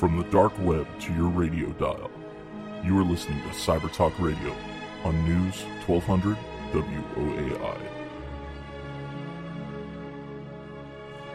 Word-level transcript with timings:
From 0.00 0.16
the 0.16 0.24
dark 0.30 0.58
web 0.60 0.86
to 1.00 1.12
your 1.12 1.28
radio 1.28 1.68
dial, 1.72 2.10
you 2.82 2.98
are 2.98 3.04
listening 3.04 3.38
to 3.42 3.48
Cyber 3.48 3.92
Talk 3.92 4.18
Radio 4.18 4.56
on 5.04 5.22
News 5.26 5.60
1200 5.86 6.38
WOAI. 6.72 7.78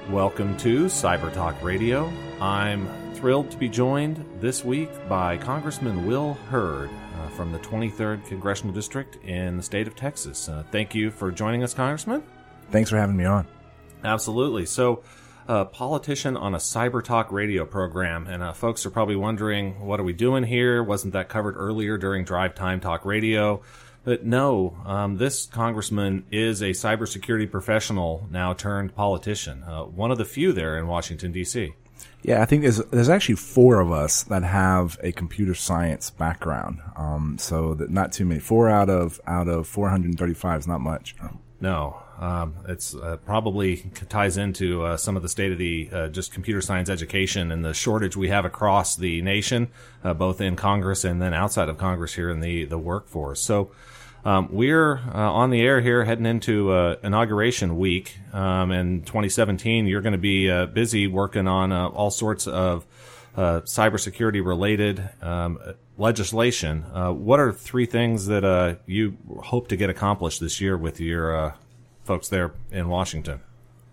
Welcome 0.09 0.57
to 0.57 0.85
Cyber 0.85 1.31
Talk 1.31 1.61
Radio. 1.61 2.11
I'm 2.41 2.87
thrilled 3.13 3.51
to 3.51 3.57
be 3.57 3.69
joined 3.69 4.25
this 4.39 4.65
week 4.65 4.89
by 5.07 5.37
Congressman 5.37 6.07
Will 6.07 6.33
Hurd 6.49 6.89
uh, 6.89 7.29
from 7.35 7.51
the 7.51 7.59
23rd 7.59 8.25
Congressional 8.25 8.73
District 8.73 9.23
in 9.23 9.57
the 9.57 9.63
state 9.63 9.85
of 9.85 9.95
Texas. 9.95 10.49
Uh, 10.49 10.63
thank 10.71 10.95
you 10.95 11.11
for 11.11 11.31
joining 11.31 11.61
us, 11.61 11.75
Congressman. 11.75 12.23
Thanks 12.71 12.89
for 12.89 12.97
having 12.97 13.15
me 13.15 13.25
on. 13.25 13.45
Absolutely. 14.03 14.65
So, 14.65 15.03
a 15.47 15.65
politician 15.65 16.35
on 16.35 16.55
a 16.55 16.57
Cyber 16.57 17.03
Talk 17.03 17.31
radio 17.31 17.65
program, 17.65 18.27
and 18.27 18.41
uh, 18.41 18.53
folks 18.53 18.85
are 18.85 18.89
probably 18.89 19.15
wondering, 19.15 19.85
what 19.85 19.99
are 19.99 20.03
we 20.03 20.13
doing 20.13 20.43
here? 20.43 20.83
Wasn't 20.83 21.13
that 21.13 21.29
covered 21.29 21.55
earlier 21.55 21.97
during 21.97 22.25
Drive 22.25 22.55
Time 22.55 22.79
Talk 22.79 23.05
Radio? 23.05 23.61
But 24.03 24.23
no, 24.23 24.77
um, 24.85 25.17
this 25.17 25.47
congressman 25.47 26.25
is 26.31 26.61
a 26.61 26.69
cybersecurity 26.69 27.49
professional 27.49 28.27
now 28.31 28.53
turned 28.53 28.95
politician, 28.95 29.63
uh, 29.63 29.83
one 29.83 30.11
of 30.11 30.17
the 30.17 30.25
few 30.25 30.53
there 30.53 30.77
in 30.77 30.87
Washington, 30.87 31.31
D.C. 31.31 31.73
Yeah, 32.21 32.41
I 32.41 32.45
think 32.45 32.63
there's 32.63 32.77
there's 32.85 33.09
actually 33.09 33.35
four 33.35 33.79
of 33.79 33.91
us 33.91 34.23
that 34.23 34.43
have 34.43 34.97
a 35.03 35.11
computer 35.11 35.53
science 35.53 36.09
background. 36.09 36.79
Um, 36.95 37.37
so 37.39 37.75
that 37.75 37.91
not 37.91 38.11
too 38.11 38.25
many. 38.25 38.39
Four 38.39 38.69
out 38.69 38.89
of 38.89 39.21
out 39.27 39.47
of 39.47 39.67
435 39.67 40.59
is 40.59 40.67
not 40.67 40.81
much. 40.81 41.15
No, 41.61 42.01
um, 42.19 42.55
it's 42.67 42.95
uh, 42.95 43.17
probably 43.25 43.77
ties 44.07 44.37
into 44.37 44.83
uh, 44.83 44.97
some 44.97 45.17
of 45.17 45.23
the 45.23 45.29
state 45.29 45.51
of 45.51 45.57
the 45.57 45.89
uh, 45.91 46.07
just 46.07 46.31
computer 46.31 46.61
science 46.61 46.89
education 46.89 47.51
and 47.51 47.63
the 47.63 47.73
shortage 47.73 48.15
we 48.15 48.29
have 48.29 48.45
across 48.45 48.95
the 48.95 49.21
nation, 49.21 49.69
uh, 50.03 50.13
both 50.13 50.39
in 50.39 50.55
Congress 50.55 51.03
and 51.03 51.21
then 51.21 51.33
outside 51.33 51.67
of 51.67 51.77
Congress 51.77 52.13
here 52.13 52.29
in 52.29 52.39
the 52.39 52.65
the 52.65 52.77
workforce. 52.77 53.41
So. 53.41 53.71
Um, 54.23 54.49
we're 54.51 54.95
uh, 55.13 55.31
on 55.31 55.51
the 55.51 55.61
air 55.61 55.81
here, 55.81 56.03
heading 56.03 56.25
into 56.25 56.71
uh, 56.71 56.95
inauguration 57.03 57.77
week. 57.77 58.17
Um, 58.33 58.71
in 58.71 59.03
2017, 59.03 59.85
you're 59.85 60.01
going 60.01 60.13
to 60.13 60.17
be 60.17 60.65
busy 60.65 61.05
working 61.05 61.47
on 61.47 61.71
all 61.71 62.09
sorts 62.09 62.47
of 62.47 62.87
cybersecurity 63.37 64.43
related 64.43 65.07
um, 65.21 65.59
legislation. 65.99 66.81
what 67.23 67.39
are 67.39 67.51
three 67.51 67.85
things 67.85 68.25
that 68.25 68.79
you 68.87 69.15
hope 69.43 69.67
to 69.67 69.75
get 69.75 69.91
accomplished 69.91 70.39
this 70.39 70.59
year 70.59 70.75
with 70.75 70.99
your 70.99 71.53
folks 72.05 72.29
there 72.29 72.53
in 72.71 72.87
Washington? 72.87 73.41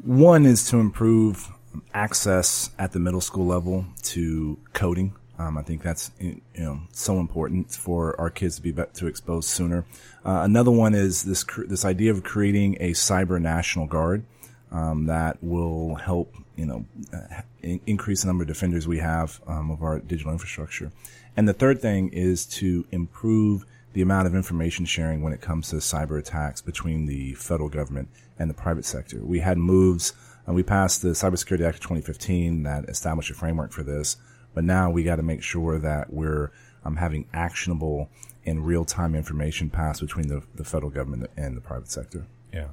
One 0.04 0.44
is 0.46 0.68
to 0.70 0.78
improve 0.78 1.48
access 1.94 2.70
at 2.78 2.92
the 2.92 2.98
middle 2.98 3.20
school 3.20 3.46
level 3.46 3.86
to 4.02 4.58
coding. 4.72 5.14
Um, 5.38 5.56
I 5.56 5.62
think 5.62 5.82
that's 5.82 6.10
you 6.20 6.40
know 6.56 6.82
so 6.92 7.18
important 7.18 7.72
for 7.72 8.20
our 8.20 8.30
kids 8.30 8.56
to 8.56 8.62
be 8.62 8.72
to 8.72 9.06
expose 9.06 9.46
sooner. 9.46 9.84
Uh, 10.24 10.42
another 10.44 10.70
one 10.70 10.94
is 10.94 11.22
this 11.24 11.44
this 11.66 11.84
idea 11.84 12.10
of 12.10 12.22
creating 12.22 12.76
a 12.80 12.90
cyber 12.92 13.40
national 13.40 13.86
guard 13.86 14.24
um, 14.70 15.06
that 15.06 15.42
will 15.42 15.96
help 15.96 16.34
you 16.56 16.66
know 16.66 16.84
uh, 17.12 17.40
in, 17.62 17.80
increase 17.86 18.22
the 18.22 18.26
number 18.26 18.42
of 18.42 18.48
defenders 18.48 18.86
we 18.86 18.98
have 18.98 19.40
um, 19.46 19.70
of 19.70 19.82
our 19.82 19.98
digital 20.00 20.32
infrastructure. 20.32 20.92
And 21.36 21.48
the 21.48 21.54
third 21.54 21.80
thing 21.80 22.10
is 22.10 22.44
to 22.46 22.84
improve 22.92 23.64
the 23.92 24.02
amount 24.02 24.26
of 24.26 24.34
information 24.34 24.84
sharing 24.84 25.22
when 25.22 25.32
it 25.32 25.40
comes 25.40 25.70
to 25.70 25.76
cyber 25.76 26.18
attacks 26.18 26.60
between 26.60 27.06
the 27.06 27.34
federal 27.34 27.68
government 27.68 28.08
and 28.38 28.48
the 28.48 28.54
private 28.54 28.84
sector. 28.84 29.18
We 29.22 29.40
had 29.40 29.58
moves, 29.58 30.12
and 30.46 30.56
we 30.56 30.62
passed 30.62 31.02
the 31.02 31.08
Cybersecurity 31.08 31.66
Act 31.66 31.76
of 31.76 31.82
2015 31.82 32.62
that 32.62 32.88
established 32.88 33.30
a 33.30 33.34
framework 33.34 33.72
for 33.72 33.82
this, 33.82 34.16
but 34.54 34.64
now 34.64 34.90
we 34.90 35.02
got 35.02 35.16
to 35.16 35.22
make 35.22 35.42
sure 35.42 35.78
that 35.78 36.12
we're 36.12 36.50
um, 36.84 36.96
having 36.96 37.28
actionable 37.32 38.10
and 38.44 38.66
real-time 38.66 39.14
information 39.14 39.70
passed 39.70 40.00
between 40.00 40.28
the, 40.28 40.42
the 40.54 40.64
federal 40.64 40.90
government 40.90 41.30
and 41.36 41.56
the 41.56 41.60
private 41.60 41.90
sector. 41.90 42.26
Yeah. 42.52 42.68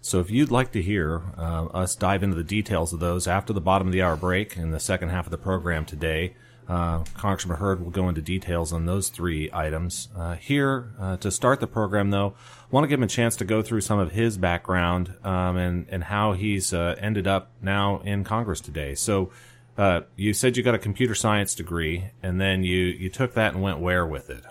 So 0.00 0.18
if 0.18 0.30
you'd 0.30 0.50
like 0.50 0.72
to 0.72 0.82
hear 0.82 1.22
uh, 1.36 1.66
us 1.66 1.94
dive 1.94 2.22
into 2.22 2.34
the 2.34 2.42
details 2.42 2.92
of 2.92 2.98
those 2.98 3.28
after 3.28 3.52
the 3.52 3.60
bottom 3.60 3.86
of 3.86 3.92
the 3.92 4.02
hour 4.02 4.16
break 4.16 4.56
in 4.56 4.72
the 4.72 4.80
second 4.80 5.10
half 5.10 5.26
of 5.26 5.30
the 5.30 5.38
program 5.38 5.84
today, 5.84 6.34
uh, 6.68 7.04
Congressman 7.14 7.58
Hurd 7.58 7.82
will 7.82 7.90
go 7.90 8.08
into 8.08 8.22
details 8.22 8.72
on 8.72 8.86
those 8.86 9.08
three 9.08 9.50
items. 9.52 10.08
Uh, 10.16 10.36
here, 10.36 10.92
uh, 11.00 11.16
to 11.18 11.30
start 11.30 11.60
the 11.60 11.66
program, 11.66 12.10
though, 12.10 12.34
I 12.38 12.66
want 12.70 12.84
to 12.84 12.88
give 12.88 13.00
him 13.00 13.04
a 13.04 13.08
chance 13.08 13.36
to 13.36 13.44
go 13.44 13.62
through 13.62 13.80
some 13.80 13.98
of 13.98 14.12
his 14.12 14.38
background 14.38 15.14
um, 15.24 15.56
and 15.56 15.86
and 15.90 16.04
how 16.04 16.32
he's 16.32 16.72
uh, 16.72 16.94
ended 16.98 17.26
up 17.26 17.50
now 17.60 18.00
in 18.00 18.24
Congress 18.24 18.60
today. 18.60 18.94
So, 18.94 19.30
uh, 19.76 20.02
you 20.16 20.32
said 20.32 20.56
you 20.56 20.62
got 20.62 20.74
a 20.74 20.78
computer 20.78 21.14
science 21.14 21.54
degree, 21.54 22.10
and 22.22 22.40
then 22.40 22.64
you 22.64 22.78
you 22.78 23.10
took 23.10 23.34
that 23.34 23.54
and 23.54 23.62
went 23.62 23.78
where 23.78 24.06
with 24.06 24.30
it? 24.30 24.44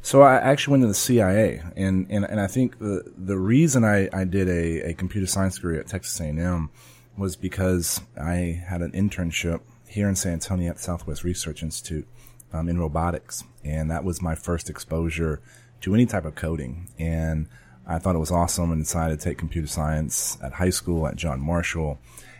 So 0.00 0.22
I 0.22 0.36
actually 0.36 0.72
went 0.72 0.82
to 0.84 0.88
the 0.88 0.94
CIA, 0.94 1.62
and 1.76 2.06
and, 2.08 2.24
and 2.24 2.40
I 2.40 2.46
think 2.46 2.78
the 2.78 3.02
the 3.16 3.36
reason 3.36 3.84
I, 3.84 4.08
I 4.12 4.24
did 4.24 4.48
a, 4.48 4.90
a 4.90 4.94
computer 4.94 5.26
science 5.26 5.56
degree 5.56 5.78
at 5.78 5.86
Texas 5.88 6.18
A&M 6.20 6.70
was 7.16 7.36
because 7.36 8.00
I 8.18 8.62
had 8.66 8.80
an 8.80 8.92
internship 8.92 9.60
here 9.88 10.08
in 10.08 10.16
San 10.16 10.34
Antonio 10.34 10.70
at 10.70 10.80
Southwest 10.80 11.24
Research 11.24 11.62
Institute 11.62 12.06
um, 12.52 12.68
in 12.68 12.78
robotics. 12.78 13.44
And 13.64 13.90
that 13.90 14.04
was 14.04 14.22
my 14.22 14.34
first 14.34 14.70
exposure 14.70 15.40
to 15.80 15.94
any 15.94 16.06
type 16.06 16.24
of 16.24 16.34
coding. 16.34 16.88
And 16.98 17.48
I 17.86 17.98
thought 17.98 18.14
it 18.14 18.20
was 18.20 18.30
awesome 18.30 18.70
and 18.70 18.82
decided 18.82 19.18
to 19.18 19.24
take 19.24 19.38
computer 19.38 19.68
science 19.68 20.38
at 20.42 20.54
high 20.54 20.70
school 20.70 21.06
at 21.06 21.16
John 21.16 21.40
Marshall. 21.40 21.98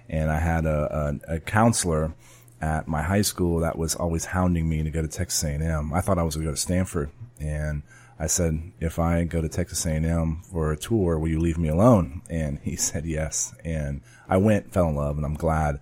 And 0.08 0.30
I 0.30 0.38
had 0.38 0.66
a, 0.66 1.20
a, 1.28 1.36
a 1.36 1.40
counselor 1.40 2.14
at 2.60 2.88
my 2.88 3.02
high 3.02 3.22
school 3.22 3.60
that 3.60 3.78
was 3.78 3.94
always 3.94 4.26
hounding 4.26 4.68
me 4.68 4.82
to 4.82 4.90
go 4.90 5.02
to 5.02 5.08
Texas 5.08 5.42
A&M. 5.44 5.92
I 5.92 6.00
thought 6.00 6.18
I 6.18 6.22
was 6.22 6.34
going 6.34 6.46
to 6.46 6.50
go 6.50 6.54
to 6.54 6.60
Stanford. 6.60 7.10
And 7.40 7.82
I 8.18 8.26
said, 8.26 8.72
if 8.80 8.98
I 8.98 9.24
go 9.24 9.40
to 9.40 9.48
Texas 9.48 9.86
A&M 9.86 10.42
for 10.50 10.72
a 10.72 10.76
tour, 10.76 11.18
will 11.18 11.28
you 11.28 11.38
leave 11.38 11.58
me 11.58 11.68
alone? 11.68 12.22
And 12.28 12.58
he 12.62 12.76
said 12.76 13.06
yes. 13.06 13.54
And 13.64 14.02
I 14.28 14.38
went, 14.38 14.72
fell 14.72 14.88
in 14.88 14.96
love, 14.96 15.16
and 15.16 15.24
I'm 15.24 15.34
glad 15.34 15.80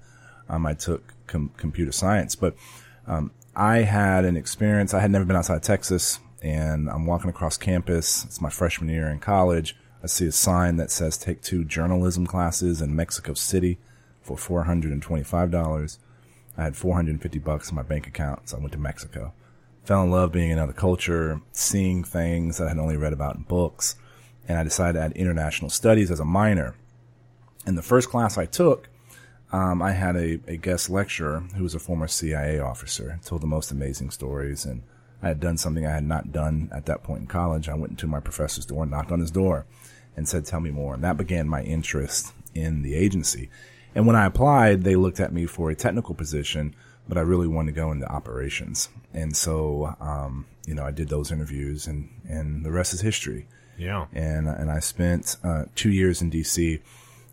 um, 0.49 0.67
I 0.67 0.75
took 0.75 1.15
com- 1.27 1.53
computer 1.57 1.93
science. 1.93 2.35
But 2.35 2.57
um, 3.07 3.31
I 3.55 3.79
had 3.79 4.25
an 4.25 4.37
experience. 4.37 4.95
I 4.95 5.01
had 5.01 5.11
never 5.11 5.25
been 5.25 5.37
outside 5.37 5.63
Texas, 5.63 6.21
and 6.43 6.89
I'm 6.89 7.07
walking 7.07 7.31
across 7.31 7.57
campus. 7.57 8.25
It's 8.25 8.41
my 8.41 8.51
freshman 8.51 8.91
year 8.91 9.09
in 9.09 9.19
college. 9.19 9.77
I 10.03 10.07
see 10.07 10.27
a 10.27 10.33
sign 10.33 10.77
that 10.77 10.91
says 10.91 11.17
take 11.17 11.43
two 11.43 11.65
journalism 11.65 12.27
classes 12.27 12.83
in 12.83 12.95
Mexico 12.95 13.35
City 13.35 13.79
for 14.21 14.37
$425. 14.37 15.99
I 16.59 16.63
had 16.63 16.77
450 16.77 17.39
bucks 17.39 17.71
in 17.71 17.77
my 17.77 17.83
bank 17.83 18.07
account, 18.07 18.49
so 18.49 18.57
I 18.57 18.61
went 18.61 18.73
to 18.73 18.79
Mexico. 18.79 19.33
Fell 19.85 20.03
in 20.03 20.11
love 20.11 20.33
being 20.33 20.51
in 20.51 20.59
another 20.59 20.73
culture, 20.73 21.41
seeing 21.53 22.03
things 22.03 22.59
that 22.59 22.67
I 22.67 22.71
had 22.71 22.79
only 22.79 22.97
read 22.97 23.13
about 23.13 23.37
in 23.37 23.43
books, 23.43 23.97
and 24.49 24.59
I 24.59 24.65
decided 24.65 24.99
to 24.99 25.05
add 25.05 25.13
international 25.13 25.71
studies 25.71 26.11
as 26.11 26.21
a 26.21 26.25
minor. 26.25 26.75
And 27.67 27.77
the 27.77 27.83
first 27.83 28.09
class 28.09 28.39
I 28.39 28.47
took 28.47 28.89
um, 29.53 29.81
I 29.81 29.93
had 29.93 30.17
a, 30.17 30.41
a 30.49 30.57
guest 30.57 30.91
lecturer 30.91 31.41
who 31.55 31.63
was 31.63 31.75
a 31.75 31.79
former 31.79 32.09
CIA 32.09 32.59
officer, 32.59 33.21
told 33.25 33.43
the 33.43 33.47
most 33.47 33.71
amazing 33.71 34.11
stories, 34.11 34.65
and 34.65 34.83
I 35.23 35.29
had 35.29 35.41
done 35.41 35.57
something 35.57 35.87
I 35.87 35.93
had 35.93 36.05
not 36.05 36.33
done 36.33 36.69
at 36.73 36.87
that 36.87 37.03
point 37.03 37.23
in 37.23 37.27
college. 37.27 37.69
I 37.69 37.75
went 37.75 37.93
into 37.93 38.07
my 38.07 38.21
professor's 38.21 38.67
door, 38.67 38.87
knocked 38.87 39.13
on 39.13 39.21
his 39.21 39.31
door, 39.31 39.67
and 40.17 40.29
said, 40.29 40.47
"Tell 40.47 40.61
me 40.61 40.71
more." 40.71 40.95
And 40.95 41.05
that 41.05 41.17
began 41.17 41.49
my 41.49 41.63
interest 41.63 42.33
in 42.55 42.83
the 42.83 42.95
agency. 42.95 43.49
And 43.95 44.07
when 44.07 44.17
I 44.17 44.27
applied, 44.27 44.83
they 44.83 44.97
looked 44.97 45.21
at 45.21 45.33
me 45.33 45.47
for 45.47 45.71
a 45.71 45.77
technical 45.77 46.15
position, 46.15 46.75
but 47.09 47.17
I 47.17 47.23
really 47.23 47.47
wanted 47.47 47.75
to 47.75 47.81
go 47.81 47.93
into 47.93 48.07
operations. 48.07 48.89
And 49.15 49.35
so, 49.37 49.97
um, 50.01 50.47
you 50.67 50.75
know, 50.75 50.85
I 50.85 50.91
did 50.91 51.09
those 51.09 51.31
interviews, 51.31 51.87
and 51.87 52.11
and 52.29 52.65
the 52.65 52.73
rest 52.73 52.93
is 52.93 53.01
history. 53.01 53.47
Yeah. 53.79 54.07
And 54.13 54.49
and 54.49 54.71
I 54.73 54.81
spent 54.81 55.37
uh, 55.45 55.67
two 55.77 55.91
years 55.91 56.21
in 56.21 56.31
D.C 56.31 56.81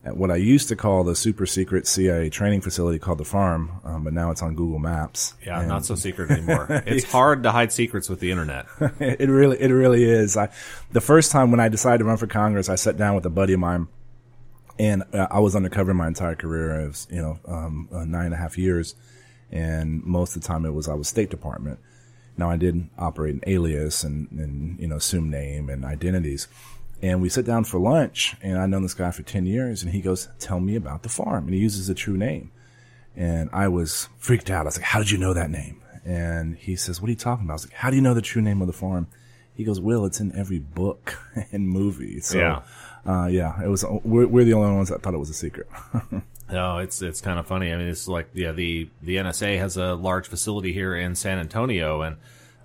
at 0.05 0.17
what 0.17 0.29
I 0.31 0.35
used 0.35 0.67
to 0.67 0.75
call 0.75 1.03
the 1.03 1.15
super 1.15 1.45
secret 1.45 1.87
CIA 1.87 2.29
training 2.29 2.61
facility 2.61 2.99
called 2.99 3.19
the 3.19 3.25
Farm, 3.25 3.79
um, 3.85 4.03
but 4.03 4.11
now 4.13 4.31
it's 4.31 4.41
on 4.41 4.53
Google 4.53 4.79
Maps. 4.79 5.33
Yeah, 5.45 5.59
and 5.59 5.69
not 5.69 5.85
so 5.85 5.95
secret 5.95 6.29
anymore. 6.29 6.67
it's 6.85 7.09
hard 7.09 7.43
to 7.43 7.51
hide 7.51 7.71
secrets 7.71 8.09
with 8.09 8.19
the 8.19 8.29
internet. 8.29 8.65
it 8.99 9.29
really, 9.29 9.61
it 9.61 9.69
really 9.69 10.03
is. 10.03 10.35
I, 10.35 10.49
the 10.91 11.01
first 11.01 11.31
time 11.31 11.51
when 11.51 11.61
I 11.61 11.69
decided 11.69 11.99
to 11.99 12.05
run 12.05 12.17
for 12.17 12.27
Congress, 12.27 12.67
I 12.67 12.75
sat 12.75 12.97
down 12.97 13.15
with 13.15 13.25
a 13.25 13.29
buddy 13.29 13.53
of 13.53 13.59
mine, 13.61 13.87
And 14.77 15.03
uh, 15.13 15.27
I 15.31 15.39
was 15.39 15.55
undercover 15.55 15.93
my 15.93 16.07
entire 16.07 16.35
career. 16.35 16.81
I 16.81 16.87
was, 16.87 17.07
you 17.09 17.21
know, 17.21 17.39
um, 17.47 17.87
uh, 17.91 18.03
nine 18.03 18.25
and 18.25 18.33
a 18.33 18.37
half 18.37 18.57
years. 18.57 18.95
And 19.51 20.03
most 20.03 20.35
of 20.35 20.41
the 20.41 20.47
time 20.47 20.65
it 20.65 20.73
was, 20.73 20.89
I 20.89 20.95
was 20.95 21.07
State 21.07 21.29
Department. 21.29 21.79
Now 22.35 22.49
I 22.49 22.57
did 22.57 22.89
operate 22.97 23.35
an 23.35 23.43
alias 23.45 24.03
and, 24.03 24.27
and, 24.31 24.79
you 24.79 24.87
know, 24.87 24.95
assume 24.95 25.29
name 25.29 25.69
and 25.69 25.85
identities. 25.85 26.47
And 27.03 27.21
we 27.21 27.27
sit 27.29 27.45
down 27.45 27.65
for 27.65 27.79
lunch 27.79 28.35
and 28.41 28.57
I've 28.57 28.69
known 28.69 28.81
this 28.81 28.93
guy 28.93 29.11
for 29.11 29.23
10 29.23 29.45
years 29.45 29.83
and 29.83 29.91
he 29.91 29.99
goes, 30.01 30.29
tell 30.39 30.59
me 30.61 30.75
about 30.75 31.03
the 31.03 31.09
farm. 31.09 31.45
And 31.45 31.53
he 31.53 31.59
uses 31.59 31.89
a 31.89 31.93
true 31.93 32.15
name. 32.17 32.49
And 33.15 33.49
I 33.51 33.67
was 33.67 34.07
freaked 34.17 34.49
out. 34.49 34.61
I 34.61 34.69
was 34.69 34.77
like, 34.77 34.85
how 34.85 34.99
did 34.99 35.11
you 35.11 35.17
know 35.17 35.33
that 35.33 35.51
name? 35.51 35.81
And 36.05 36.55
he 36.55 36.75
says, 36.77 37.01
what 37.01 37.07
are 37.09 37.11
you 37.11 37.17
talking 37.17 37.43
about? 37.45 37.53
I 37.53 37.55
was 37.55 37.65
like, 37.67 37.73
how 37.75 37.89
do 37.89 37.97
you 37.97 38.01
know 38.01 38.13
the 38.13 38.21
true 38.21 38.41
name 38.41 38.61
of 38.61 38.67
the 38.67 38.73
farm? 38.73 39.07
He 39.53 39.63
goes, 39.65 39.79
Will, 39.79 40.05
it's 40.05 40.19
in 40.19 40.33
every 40.35 40.59
book 40.59 41.19
and 41.51 41.67
movie. 41.67 42.21
So, 42.21 42.39
Yeah. 42.39 42.61
uh, 43.05 43.27
yeah, 43.27 43.61
it 43.61 43.67
was, 43.67 43.85
we're, 44.03 44.25
we're 44.25 44.45
the 44.45 44.53
only 44.53 44.73
ones 44.75 44.89
that 44.89 45.03
thought 45.03 45.13
it 45.13 45.19
was 45.19 45.29
a 45.29 45.33
secret. 45.35 45.67
No, 46.51 46.77
it's 46.79 47.01
it's 47.01 47.19
kind 47.21 47.39
of 47.39 47.47
funny. 47.47 47.71
I 47.73 47.77
mean, 47.77 47.87
it's 47.87 48.07
like 48.07 48.27
yeah, 48.33 48.51
the 48.51 48.87
the 49.01 49.15
NSA 49.15 49.57
has 49.57 49.75
a 49.77 49.95
large 49.95 50.27
facility 50.27 50.71
here 50.73 50.93
in 50.93 51.15
San 51.15 51.39
Antonio, 51.39 52.01
and 52.01 52.17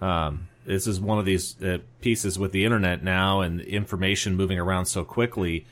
um, 0.03 0.48
this 0.69 0.87
is 0.87 1.01
one 1.01 1.19
of 1.19 1.25
these 1.25 1.61
uh, 1.63 1.79
pieces 2.03 2.39
with 2.39 2.53
the 2.53 2.67
internet 2.67 3.03
now 3.03 3.41
and 3.41 3.63
information 3.63 4.37
moving 4.37 4.59
around 4.59 4.85
so 4.85 5.03
quickly. 5.03 5.65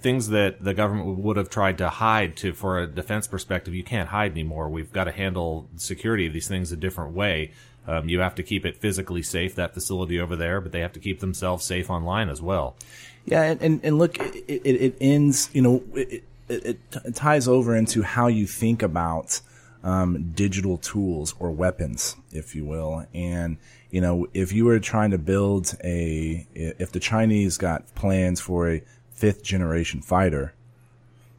Things 0.00 0.28
that 0.28 0.62
the 0.62 0.74
government 0.74 1.18
would 1.18 1.36
have 1.36 1.50
tried 1.50 1.78
to 1.78 1.88
hide 1.88 2.36
to 2.36 2.52
for 2.52 2.78
a 2.78 2.86
defense 2.86 3.26
perspective, 3.26 3.74
you 3.74 3.82
can't 3.82 4.10
hide 4.10 4.30
anymore. 4.30 4.68
We've 4.68 4.92
got 4.92 5.04
to 5.04 5.12
handle 5.12 5.66
security 5.76 6.28
of 6.28 6.32
these 6.32 6.46
things 6.46 6.70
a 6.70 6.76
different 6.76 7.14
way. 7.14 7.50
Um, 7.88 8.08
you 8.08 8.20
have 8.20 8.36
to 8.36 8.44
keep 8.44 8.64
it 8.64 8.76
physically 8.76 9.22
safe, 9.22 9.56
that 9.56 9.74
facility 9.74 10.20
over 10.20 10.36
there, 10.36 10.60
but 10.60 10.70
they 10.70 10.80
have 10.80 10.92
to 10.92 11.00
keep 11.00 11.18
themselves 11.18 11.64
safe 11.64 11.90
online 11.90 12.28
as 12.28 12.40
well. 12.40 12.76
Yeah, 13.24 13.42
and, 13.42 13.60
and, 13.60 13.80
and 13.82 13.98
look, 13.98 14.18
it, 14.18 14.44
it, 14.48 14.76
it 14.80 14.96
ends, 15.00 15.50
you 15.52 15.62
know, 15.62 15.82
it, 15.94 16.22
it, 16.48 16.78
it 17.04 17.14
ties 17.16 17.48
over 17.48 17.74
into 17.74 18.02
how 18.02 18.28
you 18.28 18.46
think 18.46 18.82
about 18.82 19.40
um, 19.82 20.32
digital 20.32 20.78
tools 20.78 21.34
or 21.40 21.50
weapons, 21.50 22.14
if 22.30 22.54
you 22.54 22.64
will. 22.64 23.06
And, 23.12 23.56
you 23.94 24.00
know, 24.00 24.26
if 24.34 24.52
you 24.52 24.64
were 24.64 24.80
trying 24.80 25.12
to 25.12 25.18
build 25.18 25.72
a, 25.84 26.44
if 26.52 26.90
the 26.90 26.98
Chinese 26.98 27.56
got 27.58 27.94
plans 27.94 28.40
for 28.40 28.68
a 28.68 28.82
fifth 29.12 29.44
generation 29.44 30.02
fighter, 30.02 30.52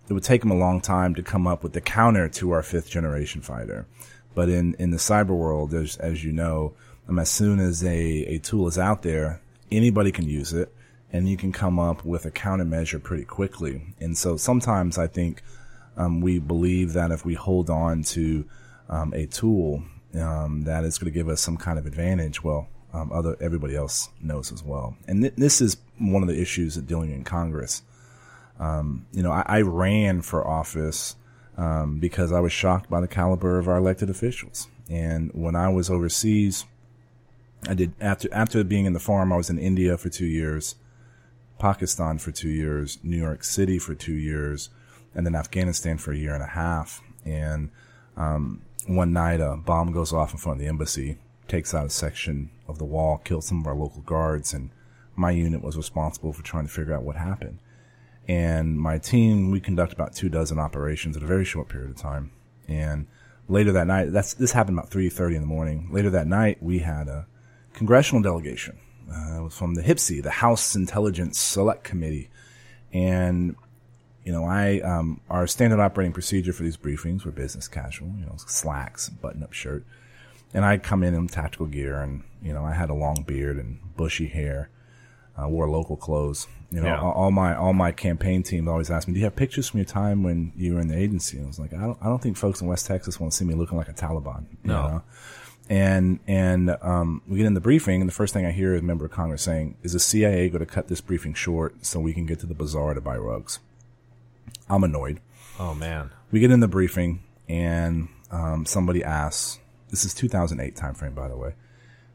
it 0.08 0.14
would 0.14 0.24
take 0.24 0.40
them 0.40 0.52
a 0.52 0.56
long 0.58 0.80
time 0.80 1.16
to 1.16 1.22
come 1.22 1.48
up 1.48 1.64
with 1.64 1.74
the 1.74 1.82
counter 1.82 2.30
to 2.30 2.52
our 2.52 2.64
fifth 2.64 2.90
generation 2.90 3.42
fighter. 3.42 3.88
But 4.34 4.48
in, 4.48 4.74
in 4.76 4.92
the 4.92 4.98
cyber 4.98 5.36
world, 5.36 5.74
as, 5.74 5.98
as 5.98 6.24
you 6.24 6.32
know, 6.32 6.72
um, 7.10 7.20
as 7.20 7.30
soon 7.30 7.60
as 7.60 7.84
a, 7.84 7.92
a 7.92 8.38
tool 8.38 8.70
is 8.70 8.80
out 8.80 9.02
there, 9.02 9.42
anybody 9.70 10.14
can 10.14 10.30
use 10.30 10.54
it 10.54 10.74
and 11.12 11.28
you 11.28 11.36
can 11.36 11.52
come 11.52 11.78
up 11.78 12.06
with 12.06 12.26
a 12.26 12.32
countermeasure 12.32 13.04
pretty 13.04 13.26
quickly. 13.26 13.82
And 14.00 14.18
so 14.18 14.38
sometimes 14.38 14.98
I 14.98 15.08
think 15.08 15.44
um, 15.98 16.22
we 16.22 16.40
believe 16.40 16.94
that 16.94 17.12
if 17.12 17.26
we 17.26 17.34
hold 17.34 17.70
on 17.70 18.04
to 18.04 18.46
um, 18.88 19.14
a 19.14 19.26
tool 19.26 19.84
um, 20.22 20.64
that 20.64 20.84
is 20.84 20.98
going 20.98 21.12
to 21.12 21.18
give 21.18 21.30
us 21.30 21.42
some 21.42 21.58
kind 21.58 21.80
of 21.80 21.86
advantage, 21.86 22.44
well, 22.44 22.68
um, 22.94 23.12
other 23.12 23.36
everybody 23.42 23.76
else 23.76 24.10
knows 24.22 24.52
as 24.52 24.64
well. 24.64 24.96
And 25.08 25.22
th- 25.22 25.36
this 25.36 25.62
is 25.62 25.78
one 25.98 26.22
of 26.22 26.30
the 26.30 26.40
issues 26.40 26.78
of 26.78 26.88
dealing 26.88 27.12
in 27.12 27.24
Congress. 27.24 27.82
Um, 28.60 29.06
you 29.12 29.22
know, 29.22 29.32
I, 29.32 29.44
I 29.46 29.62
ran 29.62 30.22
for 30.22 30.48
office 30.48 31.16
um, 31.58 32.00
because 32.00 32.32
I 32.32 32.40
was 32.40 32.54
shocked 32.54 32.90
by 32.90 33.02
the 33.02 33.08
caliber 33.08 33.60
of 33.60 33.68
our 33.68 33.78
elected 33.78 34.10
officials. 34.10 34.68
And 34.90 35.32
when 35.34 35.56
I 35.56 35.70
was 35.70 35.90
overseas, 35.90 36.66
I 37.68 37.74
did 37.74 37.94
after 38.00 38.30
after 38.32 38.64
being 38.64 38.86
in 38.86 38.94
the 38.94 39.00
farm, 39.00 39.34
I 39.34 39.38
was 39.38 39.50
in 39.50 39.58
India 39.58 39.98
for 39.98 40.10
two 40.10 40.26
years. 40.26 40.76
Pakistan 41.58 42.18
for 42.18 42.32
two 42.32 42.50
years, 42.50 43.00
New 43.02 43.18
York 43.18 43.44
City 43.44 43.80
for 43.80 43.96
two 43.96 44.14
years, 44.14 44.70
and 45.14 45.26
then 45.26 45.36
Afghanistan 45.36 45.98
for 45.98 46.12
a 46.12 46.18
year 46.18 46.34
and 46.34 46.44
a 46.44 46.48
half. 46.48 47.02
And 47.24 47.72
um, 48.18 48.62
one 48.86 49.14
night, 49.14 49.42
a 49.42 49.58
bomb 49.58 49.92
goes 49.92 50.14
off 50.14 50.34
in 50.34 50.38
front 50.38 50.58
of 50.58 50.62
the 50.62 50.70
embassy, 50.70 51.18
takes 51.48 51.74
out 51.74 51.86
a 51.86 51.90
section 51.90 52.50
of 52.68 52.78
the 52.78 52.86
wall, 52.86 53.20
kills 53.24 53.48
some 53.48 53.62
of 53.62 53.68
our 53.68 53.76
local 53.76 54.02
guards, 54.02 54.54
and 54.54 54.70
my 55.16 55.32
unit 55.32 55.64
was 55.64 55.78
responsible 55.78 56.34
for 56.34 56.44
trying 56.44 56.68
to 56.68 56.72
figure 56.72 56.94
out 56.94 57.04
what 57.04 57.16
happened. 57.16 57.60
And 58.28 58.80
my 58.80 58.98
team, 58.98 59.52
we 59.52 59.60
conduct 59.60 59.94
about 59.94 60.14
two 60.14 60.30
dozen 60.30 60.60
operations 60.60 61.16
in 61.16 61.24
a 61.24 61.28
very 61.28 61.46
short 61.46 61.70
period 61.70 61.92
of 61.92 61.98
time. 61.98 62.32
And 62.68 63.08
later 63.48 63.72
that 63.74 63.88
night, 63.88 64.12
that's 64.12 64.34
this 64.34 64.52
happened 64.52 64.78
about 64.80 64.90
three 64.90 65.10
thirty 65.10 65.36
in 65.36 65.42
the 65.42 65.48
morning. 65.48 65.90
Later 65.92 66.10
that 66.10 66.26
night, 66.26 66.62
we 66.62 66.80
had 66.80 67.08
a 67.08 67.28
congressional 67.74 68.24
delegation 68.24 68.80
uh, 69.12 69.40
it 69.40 69.44
was 69.44 69.58
from 69.58 69.76
the 69.76 69.82
HPSCI, 69.82 70.24
the 70.24 70.32
House 70.32 70.76
Intelligence 70.76 71.40
Select 71.40 71.84
Committee. 71.84 72.30
And, 72.94 73.56
you 74.26 74.32
know, 74.34 74.44
I, 74.44 74.80
um, 74.82 75.22
our 75.30 75.48
standard 75.48 75.80
operating 75.80 76.12
procedure 76.12 76.52
for 76.52 76.64
these 76.64 76.76
briefings 76.78 77.24
were 77.24 77.32
business 77.32 77.68
casual, 77.70 78.10
you 78.20 78.26
know, 78.26 78.36
slacks, 78.38 79.08
button 79.10 79.42
up 79.44 79.54
shirt. 79.54 79.86
And 80.54 80.66
I'd 80.66 80.84
come 80.84 81.04
in 81.04 81.14
in 81.14 81.28
tactical 81.28 81.68
gear 81.68 82.02
and, 82.02 82.24
you 82.42 82.52
know, 82.54 82.64
I 82.66 82.74
had 82.74 82.90
a 82.90 82.94
long 82.94 83.24
beard 83.28 83.58
and 83.58 83.80
bushy 83.96 84.28
hair. 84.28 84.70
I 85.38 85.46
wore 85.48 85.70
local 85.70 85.96
clothes. 85.96 86.48
You 86.72 86.82
know, 86.82 86.88
Yeah. 86.88 87.00
all, 87.02 87.30
my, 87.32 87.56
all 87.56 87.74
my 87.74 87.92
campaign 87.92 88.42
team 88.42 88.68
always 88.68 88.90
asked 88.90 89.08
me, 89.08 89.14
do 89.14 89.20
you 89.20 89.26
have 89.26 89.36
pictures 89.36 89.68
from 89.70 89.80
your 89.80 89.86
time 89.86 90.24
when 90.24 90.52
you 90.58 90.74
were 90.74 90.82
in 90.82 90.88
the 90.88 90.98
agency? 90.98 91.38
And 91.38 91.46
I 91.46 91.48
was 91.50 91.60
like, 91.60 91.74
I 91.74 91.82
don't, 91.82 91.98
I 92.02 92.06
don't 92.06 92.22
think 92.22 92.36
folks 92.38 92.62
in 92.62 92.68
West 92.68 92.86
Texas 92.88 93.20
want 93.20 93.32
to 93.34 93.38
see 93.38 93.46
me 93.46 93.54
looking 93.54 93.78
like 93.78 93.90
a 93.90 93.94
Taliban. 93.94 94.46
You 94.64 94.72
No. 94.72 94.88
know? 94.88 95.02
And 95.70 96.20
and 96.28 96.78
um, 96.84 97.24
we 97.28 97.38
get 97.38 97.48
in 97.48 97.56
the 97.56 97.60
briefing, 97.60 98.00
and 98.00 98.08
the 98.08 98.14
first 98.14 98.36
thing 98.36 98.46
I 98.46 98.52
hear 98.52 98.76
is 98.76 98.82
a 98.82 98.86
member 98.86 99.04
of 99.06 99.10
Congress 99.12 99.42
saying, 99.42 99.76
"Is 99.82 99.94
the 99.94 100.00
CIA 100.00 100.48
going 100.48 100.60
to 100.60 100.72
cut 100.72 100.90
this 100.90 101.02
briefing 101.02 101.34
short 101.34 101.84
so 101.84 102.00
we 102.00 102.14
can 102.14 102.28
get 102.28 102.40
to 102.42 102.46
the 102.46 102.54
bazaar 102.54 102.94
to 102.94 103.02
buy 103.02 103.18
rugs?" 103.18 103.58
I'm 104.70 104.84
annoyed. 104.84 105.20
Oh 105.60 105.74
man, 105.74 106.12
We 106.32 106.40
get 106.40 106.52
in 106.52 106.60
the 106.60 106.68
briefing, 106.68 107.24
and 107.48 108.10
um, 108.32 108.66
somebody 108.66 109.04
asks, 109.04 109.60
"This 109.90 110.04
is 110.06 110.14
2008 110.14 110.76
timeframe, 110.76 111.16
by 111.16 111.28
the 111.28 111.38
way. 111.38 111.54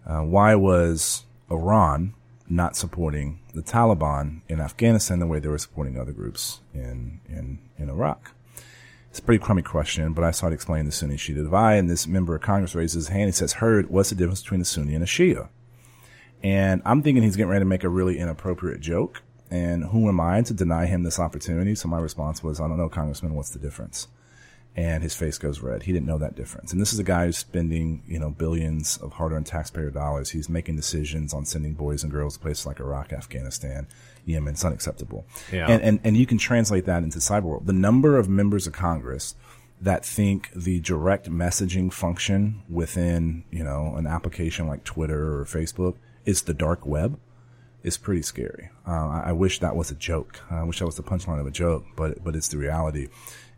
Uh, 0.06 0.22
why 0.22 0.54
was 0.54 1.24
Iran 1.50 2.14
not 2.48 2.76
supporting 2.76 3.40
the 3.54 3.62
Taliban 3.62 4.40
in 4.48 4.60
Afghanistan 4.60 5.20
the 5.20 5.26
way 5.26 5.38
they 5.38 5.48
were 5.48 5.58
supporting 5.58 5.98
other 5.98 6.12
groups 6.12 6.60
in 6.74 7.20
in 7.28 7.60
in 7.78 7.88
Iraq?" 7.88 8.34
It's 9.10 9.18
a 9.18 9.22
pretty 9.22 9.42
crummy 9.42 9.62
question, 9.62 10.12
but 10.12 10.22
I 10.22 10.30
started 10.30 10.54
explaining 10.54 10.86
the 10.86 10.92
Sunni 10.92 11.16
Shia 11.16 11.34
divide, 11.34 11.78
and 11.78 11.90
this 11.90 12.06
member 12.06 12.36
of 12.36 12.42
Congress 12.42 12.76
raises 12.76 13.06
his 13.06 13.08
hand. 13.08 13.26
He 13.26 13.32
says, 13.32 13.54
Hurd, 13.54 13.90
what's 13.90 14.10
the 14.10 14.14
difference 14.14 14.40
between 14.40 14.60
a 14.60 14.64
Sunni 14.64 14.94
and 14.94 15.02
a 15.02 15.06
Shia? 15.06 15.48
And 16.44 16.80
I'm 16.84 17.02
thinking 17.02 17.24
he's 17.24 17.34
getting 17.34 17.50
ready 17.50 17.62
to 17.62 17.68
make 17.68 17.82
a 17.82 17.88
really 17.88 18.18
inappropriate 18.18 18.80
joke. 18.80 19.22
And 19.50 19.84
who 19.84 20.08
am 20.08 20.20
I 20.20 20.42
to 20.42 20.54
deny 20.54 20.86
him 20.86 21.02
this 21.02 21.18
opportunity? 21.18 21.74
So 21.74 21.88
my 21.88 21.98
response 21.98 22.42
was, 22.42 22.60
I 22.60 22.68
don't 22.68 22.78
know, 22.78 22.88
Congressman, 22.88 23.34
what's 23.34 23.50
the 23.50 23.58
difference? 23.58 24.06
And 24.76 25.02
his 25.02 25.16
face 25.16 25.36
goes 25.36 25.60
red. 25.60 25.82
He 25.82 25.92
didn't 25.92 26.06
know 26.06 26.18
that 26.18 26.36
difference. 26.36 26.72
And 26.72 26.80
this 26.80 26.92
is 26.92 27.00
a 27.00 27.04
guy 27.04 27.26
who's 27.26 27.36
spending, 27.36 28.04
you 28.06 28.20
know, 28.20 28.30
billions 28.30 28.96
of 28.98 29.14
hard-earned 29.14 29.46
taxpayer 29.46 29.90
dollars. 29.90 30.30
He's 30.30 30.48
making 30.48 30.76
decisions 30.76 31.34
on 31.34 31.44
sending 31.44 31.74
boys 31.74 32.04
and 32.04 32.12
girls 32.12 32.34
to 32.34 32.40
places 32.40 32.66
like 32.66 32.78
Iraq, 32.78 33.12
Afghanistan, 33.12 33.88
Yemen. 34.24 34.54
It's 34.54 34.64
unacceptable. 34.64 35.26
Yeah. 35.52 35.66
And, 35.68 35.82
and, 35.82 36.00
and 36.04 36.16
you 36.16 36.24
can 36.24 36.38
translate 36.38 36.84
that 36.84 37.02
into 37.02 37.18
cyber 37.18 37.42
world. 37.42 37.66
The 37.66 37.72
number 37.72 38.16
of 38.16 38.28
members 38.28 38.68
of 38.68 38.72
Congress 38.72 39.34
that 39.80 40.04
think 40.04 40.50
the 40.54 40.78
direct 40.78 41.28
messaging 41.28 41.92
function 41.92 42.62
within, 42.68 43.42
you 43.50 43.64
know, 43.64 43.96
an 43.96 44.06
application 44.06 44.68
like 44.68 44.84
Twitter 44.84 45.40
or 45.40 45.44
Facebook 45.46 45.96
is 46.24 46.42
the 46.42 46.54
dark 46.54 46.86
web 46.86 47.18
is 47.82 47.96
pretty 47.96 48.22
scary. 48.22 48.70
Uh, 48.86 49.08
I, 49.08 49.22
I 49.26 49.32
wish 49.32 49.60
that 49.60 49.76
was 49.76 49.90
a 49.90 49.94
joke. 49.94 50.40
I 50.50 50.62
wish 50.64 50.78
that 50.78 50.86
was 50.86 50.96
the 50.96 51.02
punchline 51.02 51.40
of 51.40 51.46
a 51.46 51.50
joke, 51.50 51.84
but 51.96 52.22
but 52.22 52.36
it's 52.36 52.48
the 52.48 52.58
reality. 52.58 53.08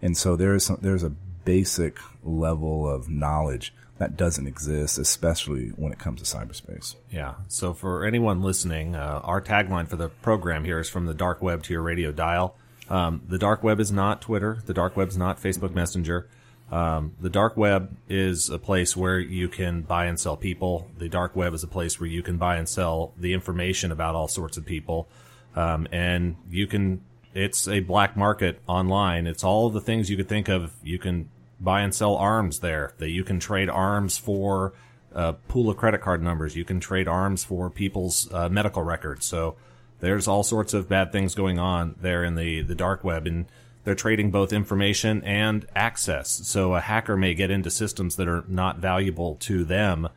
And 0.01 0.17
so 0.17 0.37
there's 0.37 0.67
some, 0.67 0.79
there's 0.81 1.05
a 1.05 1.11
basic 1.45 1.99
level 2.23 2.89
of 2.89 3.09
knowledge 3.09 3.73
that 3.99 4.17
doesn't 4.17 4.47
exist, 4.47 4.99
especially 4.99 5.69
when 5.77 5.93
it 5.93 5.99
comes 5.99 6.21
to 6.21 6.37
cyberspace. 6.37 6.97
Yeah. 7.11 7.35
So 7.49 7.73
for 7.73 8.05
anyone 8.05 8.43
listening, 8.43 8.97
uh, 8.97 9.21
our 9.23 9.41
tagline 9.41 9.89
for 9.89 9.97
the 9.97 10.09
program 10.09 10.65
here 10.65 10.81
is 10.81 10.89
from 10.89 11.07
the 11.07 11.15
dark 11.15 11.41
web 11.41 11.63
to 11.65 11.73
your 11.73 11.83
radio 11.83 12.11
dial. 12.11 12.57
Um, 12.89 13.23
the 13.29 13.39
dark 13.39 13.63
web 13.63 13.79
is 13.79 13.93
not 13.93 14.21
Twitter. 14.21 14.59
The 14.67 14.75
dark 14.75 14.97
web 14.97 15.09
is 15.09 15.17
not 15.17 15.41
Facebook 15.41 15.73
Messenger. 15.73 16.29
Um, 16.73 17.13
the 17.21 17.29
dark 17.29 17.59
web 17.59 17.95
is 18.09 18.49
a 18.49 18.59
place 18.59 18.97
where 18.97 19.19
you 19.21 19.51
can 19.51 19.83
buy 19.83 20.07
and 20.07 20.19
sell 20.19 20.39
people. 20.39 20.89
The 20.97 21.11
dark 21.11 21.37
web 21.37 21.53
is 21.53 21.63
a 21.63 21.69
place 21.69 22.01
where 22.01 22.09
you 22.09 22.23
can 22.23 22.39
buy 22.39 22.57
and 22.57 22.67
sell 22.67 23.13
the 23.19 23.35
information 23.35 23.93
about 23.93 24.15
all 24.15 24.27
sorts 24.27 24.57
of 24.57 24.65
people. 24.65 25.07
Um, 25.55 25.87
and 25.93 26.37
you 26.51 26.67
can, 26.67 27.03
it's 27.35 27.69
a 27.69 27.81
black 27.81 28.17
market 28.17 28.63
online. 28.67 29.27
It's 29.27 29.45
all 29.45 29.69
the 29.69 29.83
things 29.83 30.09
you 30.09 30.17
could 30.17 30.31
think 30.31 30.49
of. 30.49 30.73
You 30.83 30.99
can 30.99 31.29
buy 31.61 31.83
and 31.83 31.95
sell 31.95 32.17
arms 32.17 32.61
there. 32.61 32.95
That 32.97 33.11
you 33.11 33.23
can 33.23 33.39
trade 33.39 33.69
arms 33.69 34.17
for 34.17 34.73
a 35.13 35.35
pool 35.35 35.69
of 35.69 35.77
credit 35.77 36.01
card 36.01 36.23
numbers. 36.23 36.57
You 36.57 36.65
can 36.65 36.81
trade 36.81 37.07
arms 37.07 37.45
for 37.45 37.69
people's 37.69 38.33
uh, 38.33 38.49
medical 38.49 38.83
records. 38.83 39.27
So 39.27 39.57
there's 40.01 40.27
all 40.27 40.43
sorts 40.43 40.73
of 40.73 40.89
bad 40.89 41.13
things 41.13 41.35
going 41.35 41.59
on 41.59 41.97
there 42.01 42.25
in 42.25 42.35
the, 42.35 42.63
the 42.63 42.75
dark 42.75 43.05
web 43.05 43.27
and 43.27 43.45
they're 43.85 43.95
trading 43.95 44.31
both 44.31 44.53
information 44.53 45.23
and 45.25 45.67
access. 45.75 46.31
So 46.31 46.75
a 46.75 46.81
hacker 46.81 47.17
may 47.17 47.35
get 47.35 47.51
into 47.51 47.71
systems 47.71 48.17
that 48.17 48.29
are 48.29 48.45
not 48.47 48.79
valuable 48.79 49.37
to 49.41 49.65
them, 49.65 50.09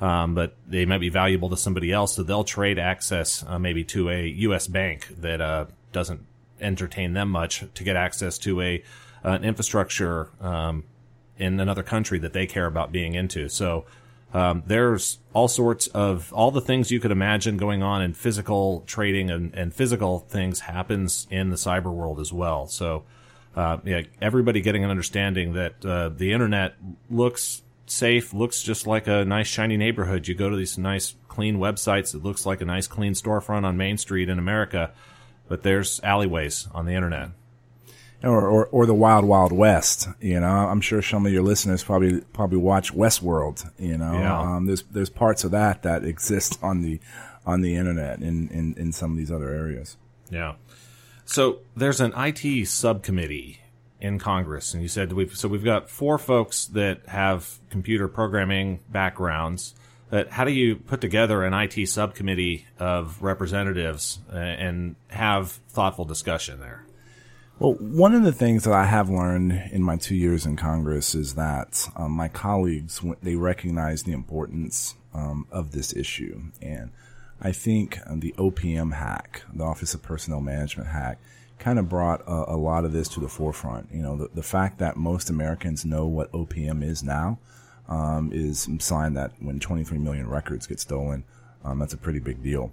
um, 0.00 0.34
but 0.34 0.56
they 0.66 0.84
might 0.84 1.00
be 1.00 1.08
valuable 1.08 1.48
to 1.50 1.56
somebody 1.56 1.92
else. 1.92 2.16
So 2.16 2.22
they'll 2.22 2.44
trade 2.44 2.78
access 2.78 3.44
uh, 3.46 3.58
maybe 3.58 3.84
to 3.84 4.10
a 4.10 4.26
U.S. 4.26 4.66
bank 4.66 5.08
that 5.20 5.40
uh, 5.40 5.66
doesn't 5.92 6.26
entertain 6.60 7.12
them 7.12 7.28
much 7.28 7.64
to 7.74 7.84
get 7.84 7.96
access 7.96 8.38
to 8.38 8.60
a 8.60 8.82
an 9.24 9.44
infrastructure 9.44 10.30
um, 10.40 10.82
in 11.38 11.60
another 11.60 11.84
country 11.84 12.18
that 12.18 12.32
they 12.32 12.46
care 12.46 12.66
about 12.66 12.90
being 12.90 13.14
into. 13.14 13.48
So 13.48 13.84
um, 14.34 14.62
there's 14.66 15.18
all 15.34 15.48
sorts 15.48 15.86
of 15.88 16.32
all 16.32 16.50
the 16.50 16.60
things 16.60 16.90
you 16.90 17.00
could 17.00 17.10
imagine 17.10 17.56
going 17.56 17.82
on 17.82 18.02
in 18.02 18.14
physical 18.14 18.82
trading 18.86 19.30
and, 19.30 19.54
and 19.54 19.74
physical 19.74 20.20
things 20.20 20.60
happens 20.60 21.26
in 21.30 21.50
the 21.50 21.56
cyber 21.56 21.92
world 21.92 22.18
as 22.18 22.32
well. 22.32 22.66
So 22.66 23.04
uh, 23.54 23.78
yeah, 23.84 24.02
everybody 24.20 24.60
getting 24.62 24.84
an 24.84 24.90
understanding 24.90 25.52
that 25.54 25.84
uh, 25.84 26.08
the 26.08 26.32
internet 26.32 26.74
looks 27.10 27.62
safe, 27.86 28.32
looks 28.32 28.62
just 28.62 28.86
like 28.86 29.06
a 29.06 29.24
nice 29.24 29.46
shiny 29.46 29.76
neighborhood. 29.76 30.26
You 30.26 30.34
go 30.34 30.48
to 30.48 30.56
these 30.56 30.78
nice 30.78 31.14
clean 31.28 31.58
websites. 31.58 32.14
It 32.14 32.22
looks 32.22 32.46
like 32.46 32.62
a 32.62 32.64
nice 32.64 32.86
clean 32.86 33.12
storefront 33.12 33.64
on 33.64 33.76
Main 33.76 33.98
Street 33.98 34.30
in 34.30 34.38
America, 34.38 34.92
but 35.48 35.62
there's 35.62 36.00
alleyways 36.02 36.68
on 36.72 36.86
the 36.86 36.92
internet. 36.92 37.30
Or, 38.24 38.46
or, 38.46 38.66
or 38.66 38.86
the 38.86 38.94
Wild 38.94 39.24
Wild 39.24 39.52
West, 39.52 40.08
you 40.20 40.38
know. 40.38 40.46
I'm 40.46 40.80
sure 40.80 41.02
some 41.02 41.26
of 41.26 41.32
your 41.32 41.42
listeners 41.42 41.82
probably 41.82 42.20
probably 42.32 42.58
watch 42.58 42.94
Westworld, 42.94 43.68
you 43.80 43.98
know. 43.98 44.12
Yeah. 44.12 44.40
Um, 44.40 44.66
there's 44.66 44.82
there's 44.84 45.10
parts 45.10 45.42
of 45.42 45.50
that 45.50 45.82
that 45.82 46.04
exist 46.04 46.58
on 46.62 46.82
the 46.82 47.00
on 47.44 47.60
the 47.60 47.74
internet 47.74 48.20
in, 48.20 48.48
in, 48.48 48.74
in 48.76 48.92
some 48.92 49.10
of 49.12 49.16
these 49.16 49.30
other 49.30 49.50
areas. 49.50 49.96
Yeah. 50.30 50.54
So 51.24 51.60
there's 51.76 52.00
an 52.00 52.12
IT 52.16 52.66
subcommittee 52.66 53.60
in 54.00 54.18
Congress, 54.18 54.74
and 54.74 54.82
you 54.82 54.88
said 54.88 55.12
we've 55.12 55.36
so 55.36 55.48
we've 55.48 55.64
got 55.64 55.88
four 55.88 56.18
folks 56.18 56.66
that 56.66 57.06
have 57.06 57.58
computer 57.70 58.08
programming 58.08 58.80
backgrounds. 58.90 59.74
That 60.10 60.30
how 60.30 60.44
do 60.44 60.52
you 60.52 60.76
put 60.76 61.00
together 61.00 61.42
an 61.44 61.54
IT 61.54 61.86
subcommittee 61.88 62.66
of 62.78 63.22
representatives 63.22 64.18
uh, 64.32 64.36
and 64.36 64.96
have 65.08 65.52
thoughtful 65.68 66.04
discussion 66.04 66.60
there? 66.60 66.84
Well, 67.62 67.74
one 67.74 68.12
of 68.12 68.24
the 68.24 68.32
things 68.32 68.64
that 68.64 68.72
I 68.72 68.86
have 68.86 69.08
learned 69.08 69.52
in 69.70 69.84
my 69.84 69.96
two 69.96 70.16
years 70.16 70.46
in 70.46 70.56
Congress 70.56 71.14
is 71.14 71.36
that 71.36 71.88
um, 71.94 72.10
my 72.10 72.26
colleagues 72.26 73.00
they 73.22 73.36
recognize 73.36 74.02
the 74.02 74.10
importance 74.10 74.96
um, 75.14 75.46
of 75.48 75.70
this 75.70 75.94
issue, 75.94 76.42
and 76.60 76.90
I 77.40 77.52
think 77.52 78.00
um, 78.08 78.18
the 78.18 78.34
OPM 78.36 78.94
hack, 78.94 79.42
the 79.54 79.62
Office 79.62 79.94
of 79.94 80.02
Personnel 80.02 80.40
Management 80.40 80.88
hack, 80.88 81.20
kind 81.60 81.78
of 81.78 81.88
brought 81.88 82.22
a, 82.22 82.54
a 82.54 82.56
lot 82.56 82.84
of 82.84 82.90
this 82.90 83.06
to 83.10 83.20
the 83.20 83.28
forefront. 83.28 83.90
You 83.92 84.02
know, 84.02 84.16
the, 84.16 84.28
the, 84.34 84.42
fact 84.42 84.80
that 84.80 84.96
most 84.96 85.30
Americans 85.30 85.84
know 85.84 86.04
what 86.04 86.32
OPM 86.32 86.82
is 86.82 87.04
now 87.04 87.38
um, 87.88 88.32
is 88.32 88.66
a 88.66 88.80
sign 88.80 89.14
that 89.14 89.34
when 89.38 89.60
23 89.60 89.98
million 89.98 90.28
records 90.28 90.66
get 90.66 90.80
stolen, 90.80 91.22
um, 91.64 91.78
that's 91.78 91.94
a 91.94 91.98
pretty 91.98 92.18
big 92.18 92.42
deal. 92.42 92.72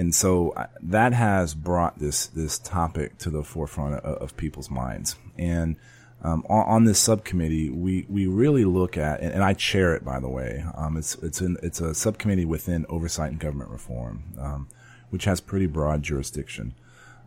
And 0.00 0.14
so 0.14 0.54
that 0.80 1.12
has 1.12 1.52
brought 1.52 1.98
this 1.98 2.26
this 2.28 2.58
topic 2.58 3.18
to 3.18 3.28
the 3.28 3.44
forefront 3.44 3.96
of, 3.96 4.22
of 4.22 4.36
people's 4.38 4.70
minds. 4.70 5.16
And 5.36 5.76
um, 6.22 6.42
on, 6.48 6.66
on, 6.66 6.84
this 6.86 6.98
subcommittee, 6.98 7.68
we, 7.68 8.06
we 8.08 8.26
really 8.26 8.64
look 8.64 8.96
at, 8.96 9.20
and, 9.20 9.32
and 9.32 9.44
I 9.44 9.52
chair 9.52 9.94
it, 9.94 10.02
by 10.02 10.18
the 10.18 10.28
way. 10.28 10.64
Um, 10.74 10.96
it's 10.96 11.16
it's 11.16 11.42
an, 11.42 11.58
it's 11.62 11.82
a 11.82 11.94
subcommittee 11.94 12.46
within 12.46 12.86
oversight 12.88 13.30
and 13.30 13.38
government 13.38 13.70
reform, 13.70 14.22
um, 14.38 14.68
which 15.10 15.26
has 15.26 15.38
pretty 15.38 15.66
broad 15.66 16.02
jurisdiction. 16.02 16.72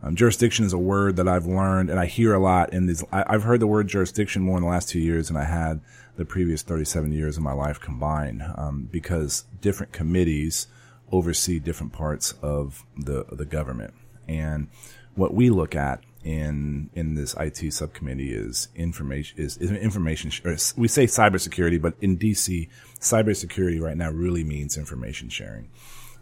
Um, 0.01 0.15
jurisdiction 0.15 0.65
is 0.65 0.73
a 0.73 0.79
word 0.79 1.15
that 1.17 1.27
I've 1.27 1.45
learned, 1.45 1.91
and 1.91 1.99
I 1.99 2.07
hear 2.07 2.33
a 2.33 2.39
lot 2.39 2.73
in 2.73 2.87
these. 2.87 3.03
I, 3.11 3.33
have 3.33 3.43
heard 3.43 3.59
the 3.59 3.67
word 3.67 3.87
jurisdiction 3.87 4.41
more 4.41 4.57
in 4.57 4.63
the 4.63 4.69
last 4.69 4.89
two 4.89 4.99
years 4.99 5.27
than 5.27 5.37
I 5.37 5.45
had 5.45 5.79
the 6.17 6.25
previous 6.25 6.63
37 6.63 7.11
years 7.11 7.37
of 7.37 7.43
my 7.43 7.53
life 7.53 7.79
combined, 7.79 8.43
um, 8.55 8.89
because 8.91 9.45
different 9.61 9.93
committees 9.93 10.65
oversee 11.11 11.59
different 11.59 11.93
parts 11.93 12.33
of 12.41 12.85
the 12.97 13.25
the 13.31 13.45
government. 13.45 13.93
And 14.27 14.67
what 15.15 15.33
we 15.33 15.49
look 15.49 15.75
at 15.75 16.01
in 16.23 16.89
in 16.93 17.15
this 17.15 17.35
IT 17.39 17.73
subcommittee 17.73 18.33
is 18.33 18.69
information 18.75 19.39
is, 19.39 19.57
information. 19.57 20.31
we 20.77 20.87
say 20.87 21.05
cybersecurity, 21.05 21.81
but 21.81 21.95
in 22.01 22.17
DC, 22.17 22.69
cybersecurity 22.99 23.79
right 23.81 23.97
now 23.97 24.09
really 24.11 24.43
means 24.43 24.77
information 24.77 25.29
sharing. 25.29 25.69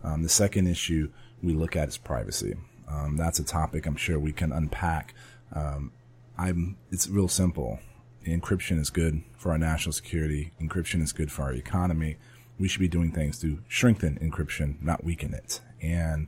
Um, 0.03 0.23
the 0.23 0.29
second 0.29 0.67
issue 0.67 1.11
we 1.43 1.53
look 1.53 1.75
at 1.75 1.87
is 1.87 1.97
privacy. 1.97 2.55
Um, 2.89 3.15
that's 3.15 3.39
a 3.39 3.43
topic 3.43 3.85
I'm 3.85 3.95
sure 3.95 4.19
we 4.19 4.33
can 4.33 4.51
unpack. 4.51 5.13
Um, 5.53 5.91
I'm. 6.37 6.77
It's 6.91 7.07
real 7.07 7.27
simple. 7.27 7.79
Encryption 8.25 8.79
is 8.79 8.89
good 8.89 9.23
for 9.35 9.51
our 9.51 9.57
national 9.57 9.93
security. 9.93 10.51
Encryption 10.61 11.01
is 11.01 11.11
good 11.11 11.31
for 11.31 11.43
our 11.43 11.53
economy 11.53 12.17
we 12.61 12.67
should 12.67 12.79
be 12.79 12.87
doing 12.87 13.11
things 13.11 13.39
to 13.39 13.59
strengthen 13.67 14.19
encryption, 14.19 14.79
not 14.81 15.03
weaken 15.03 15.33
it. 15.33 15.59
And 15.81 16.27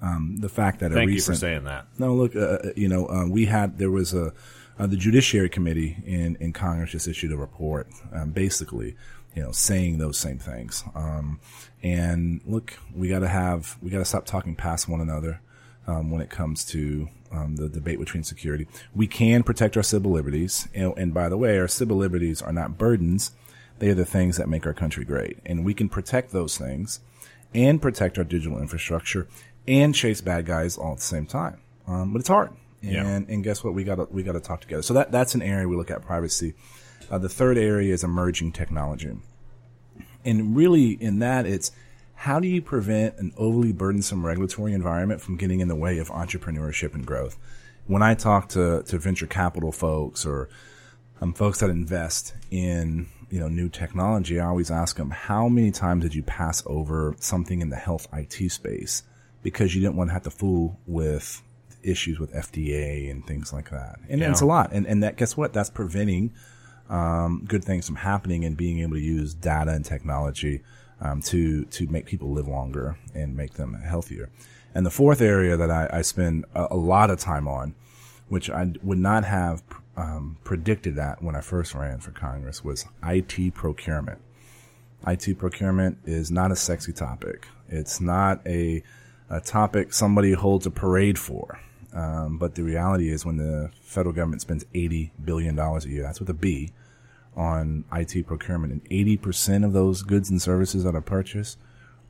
um, 0.00 0.36
the 0.38 0.48
fact 0.48 0.78
that 0.80 0.92
thank 0.92 1.10
a 1.10 1.12
recent, 1.12 1.34
you 1.34 1.34
for 1.34 1.40
saying 1.40 1.64
that. 1.64 1.86
No, 1.98 2.14
look, 2.14 2.36
uh, 2.36 2.38
uh, 2.38 2.72
you 2.76 2.88
know, 2.88 3.06
uh, 3.08 3.26
we 3.26 3.46
had 3.46 3.78
there 3.78 3.90
was 3.90 4.14
a 4.14 4.32
uh, 4.78 4.86
the 4.86 4.96
Judiciary 4.96 5.48
Committee 5.48 5.96
in 6.06 6.36
in 6.36 6.52
Congress 6.52 6.92
just 6.92 7.08
issued 7.08 7.32
a 7.32 7.36
report, 7.36 7.88
um, 8.12 8.30
basically, 8.30 8.96
you 9.34 9.42
know, 9.42 9.50
saying 9.50 9.98
those 9.98 10.16
same 10.16 10.38
things. 10.38 10.84
Um, 10.94 11.40
and 11.82 12.40
look, 12.46 12.78
we 12.94 13.08
got 13.08 13.20
to 13.20 13.28
have 13.28 13.76
we 13.82 13.90
got 13.90 13.98
to 13.98 14.04
stop 14.04 14.26
talking 14.26 14.54
past 14.54 14.88
one 14.88 15.00
another. 15.00 15.40
Um, 15.86 16.10
when 16.10 16.22
it 16.22 16.30
comes 16.30 16.64
to 16.66 17.10
um, 17.30 17.56
the 17.56 17.68
debate 17.68 17.98
between 17.98 18.24
security. 18.24 18.66
We 18.94 19.06
can 19.06 19.42
protect 19.42 19.76
our 19.76 19.82
civil 19.82 20.12
liberties. 20.12 20.66
And, 20.74 20.94
and, 20.96 21.12
by 21.12 21.28
the 21.28 21.36
way, 21.36 21.58
our 21.58 21.68
civil 21.68 21.98
liberties 21.98 22.40
are 22.40 22.54
not 22.54 22.78
burdens. 22.78 23.32
They 23.78 23.88
are 23.88 23.94
the 23.94 24.04
things 24.04 24.36
that 24.36 24.48
make 24.48 24.66
our 24.66 24.74
country 24.74 25.04
great. 25.04 25.38
And 25.44 25.64
we 25.64 25.74
can 25.74 25.88
protect 25.88 26.32
those 26.32 26.56
things 26.56 27.00
and 27.54 27.80
protect 27.80 28.18
our 28.18 28.24
digital 28.24 28.58
infrastructure 28.58 29.28
and 29.66 29.94
chase 29.94 30.20
bad 30.20 30.46
guys 30.46 30.76
all 30.76 30.92
at 30.92 30.98
the 30.98 31.04
same 31.04 31.26
time. 31.26 31.60
Um, 31.86 32.12
but 32.12 32.20
it's 32.20 32.28
hard. 32.28 32.50
And, 32.82 32.92
yeah. 32.92 33.34
and 33.34 33.42
guess 33.42 33.64
what? 33.64 33.74
We 33.74 33.84
gotta, 33.84 34.06
we 34.10 34.22
gotta 34.22 34.40
talk 34.40 34.60
together. 34.60 34.82
So 34.82 34.94
that, 34.94 35.10
that's 35.10 35.34
an 35.34 35.42
area 35.42 35.66
we 35.66 35.76
look 35.76 35.90
at 35.90 36.02
privacy. 36.02 36.54
Uh, 37.10 37.18
the 37.18 37.28
third 37.28 37.58
area 37.58 37.92
is 37.92 38.04
emerging 38.04 38.52
technology. 38.52 39.16
And 40.24 40.56
really 40.56 40.92
in 40.92 41.18
that, 41.18 41.46
it's 41.46 41.72
how 42.14 42.40
do 42.40 42.48
you 42.48 42.62
prevent 42.62 43.18
an 43.18 43.32
overly 43.36 43.72
burdensome 43.72 44.24
regulatory 44.24 44.72
environment 44.72 45.20
from 45.20 45.36
getting 45.36 45.60
in 45.60 45.68
the 45.68 45.76
way 45.76 45.98
of 45.98 46.08
entrepreneurship 46.08 46.94
and 46.94 47.06
growth? 47.06 47.36
When 47.86 48.02
I 48.02 48.14
talk 48.14 48.48
to, 48.50 48.82
to 48.84 48.98
venture 48.98 49.26
capital 49.26 49.72
folks 49.72 50.24
or 50.24 50.48
um, 51.20 51.34
folks 51.34 51.60
that 51.60 51.70
invest 51.70 52.34
in 52.50 53.08
you 53.34 53.40
know 53.40 53.48
new 53.48 53.68
technology, 53.68 54.38
I 54.38 54.46
always 54.46 54.70
ask 54.70 54.94
them 54.94 55.10
how 55.10 55.48
many 55.48 55.72
times 55.72 56.04
did 56.04 56.14
you 56.14 56.22
pass 56.22 56.62
over 56.66 57.16
something 57.18 57.60
in 57.60 57.68
the 57.68 57.76
health 57.76 58.06
IT 58.12 58.52
space 58.52 59.02
because 59.42 59.74
you 59.74 59.80
didn't 59.80 59.96
want 59.96 60.10
to 60.10 60.14
have 60.14 60.22
to 60.22 60.30
fool 60.30 60.78
with 60.86 61.42
issues 61.82 62.20
with 62.20 62.32
FDA 62.32 63.10
and 63.10 63.26
things 63.26 63.52
like 63.52 63.70
that. 63.70 63.98
And 64.08 64.20
yeah. 64.20 64.30
it's 64.30 64.40
a 64.40 64.46
lot. 64.46 64.70
And 64.70 64.86
and 64.86 65.02
that 65.02 65.16
guess 65.16 65.36
what? 65.36 65.52
That's 65.52 65.68
preventing 65.68 66.32
um, 66.88 67.44
good 67.48 67.64
things 67.64 67.88
from 67.88 67.96
happening 67.96 68.44
and 68.44 68.56
being 68.56 68.78
able 68.78 68.94
to 68.94 69.02
use 69.02 69.34
data 69.34 69.72
and 69.72 69.84
technology 69.84 70.62
um, 71.00 71.20
to 71.22 71.64
to 71.64 71.88
make 71.88 72.06
people 72.06 72.30
live 72.30 72.46
longer 72.46 72.96
and 73.14 73.36
make 73.36 73.54
them 73.54 73.74
healthier. 73.74 74.30
And 74.76 74.86
the 74.86 74.92
fourth 74.92 75.20
area 75.20 75.56
that 75.56 75.72
I, 75.72 75.88
I 75.92 76.02
spend 76.02 76.44
a, 76.54 76.68
a 76.70 76.76
lot 76.76 77.10
of 77.10 77.18
time 77.18 77.48
on, 77.48 77.74
which 78.28 78.48
I 78.48 78.74
would 78.84 78.98
not 78.98 79.24
have 79.24 79.64
um, 79.96 80.36
predicted 80.44 80.96
that 80.96 81.22
when 81.22 81.36
I 81.36 81.40
first 81.40 81.74
ran 81.74 82.00
for 82.00 82.10
Congress 82.10 82.64
was 82.64 82.86
IT 83.02 83.54
procurement. 83.54 84.20
IT 85.06 85.38
procurement 85.38 85.98
is 86.04 86.30
not 86.30 86.50
a 86.50 86.56
sexy 86.56 86.92
topic. 86.92 87.46
It's 87.68 88.00
not 88.00 88.40
a, 88.46 88.82
a 89.30 89.40
topic 89.40 89.92
somebody 89.92 90.32
holds 90.32 90.66
a 90.66 90.70
parade 90.70 91.18
for. 91.18 91.60
Um, 91.92 92.38
but 92.38 92.56
the 92.56 92.62
reality 92.64 93.08
is 93.08 93.24
when 93.24 93.36
the 93.36 93.70
federal 93.80 94.14
government 94.14 94.42
spends 94.42 94.64
$80 94.74 95.10
billion 95.24 95.56
a 95.58 95.80
year, 95.86 96.02
that's 96.02 96.18
with 96.18 96.30
a 96.30 96.34
B, 96.34 96.72
on 97.36 97.84
IT 97.92 98.26
procurement, 98.26 98.72
and 98.72 98.84
80% 98.90 99.64
of 99.64 99.72
those 99.72 100.02
goods 100.02 100.28
and 100.28 100.42
services 100.42 100.84
that 100.84 100.96
are 100.96 101.00
purchased 101.00 101.58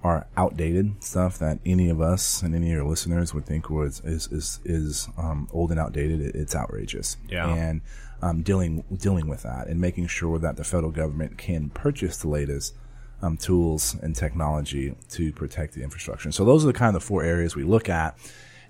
are 0.05 0.27
outdated 0.37 1.03
stuff 1.03 1.39
that 1.39 1.59
any 1.65 1.89
of 1.89 1.99
us 1.99 2.43
and 2.43 2.55
any 2.55 2.67
of 2.67 2.77
your 2.77 2.85
listeners 2.85 3.33
would 3.33 3.47
think 3.47 3.71
was 3.71 4.03
is 4.05 4.31
is 4.31 4.61
is 4.65 5.09
um, 5.17 5.49
old 5.51 5.71
and 5.71 5.81
outdated. 5.81 6.21
It's 6.37 6.55
outrageous. 6.55 7.17
Yeah. 7.27 7.49
And 7.49 7.81
um, 8.21 8.43
dealing 8.43 8.85
dealing 8.95 9.27
with 9.29 9.43
that 9.43 9.67
and 9.67 9.81
making 9.81 10.09
sure 10.09 10.39
that 10.39 10.57
the 10.57 10.65
federal 10.65 10.93
government 10.93 11.39
can 11.39 11.71
purchase 11.71 12.19
the 12.19 12.29
latest 12.29 12.75
um, 13.23 13.39
tools 13.39 13.97
and 14.03 14.15
technology 14.15 14.95
to 15.09 15.33
protect 15.33 15.73
the 15.73 15.83
infrastructure. 15.83 16.29
And 16.29 16.35
so 16.35 16.45
those 16.45 16.65
are 16.65 16.67
the 16.67 16.75
kind 16.75 16.95
of 16.95 17.03
the 17.03 17.07
four 17.07 17.25
areas 17.25 17.57
we 17.57 17.65
look 17.65 17.89
at. 17.89 18.19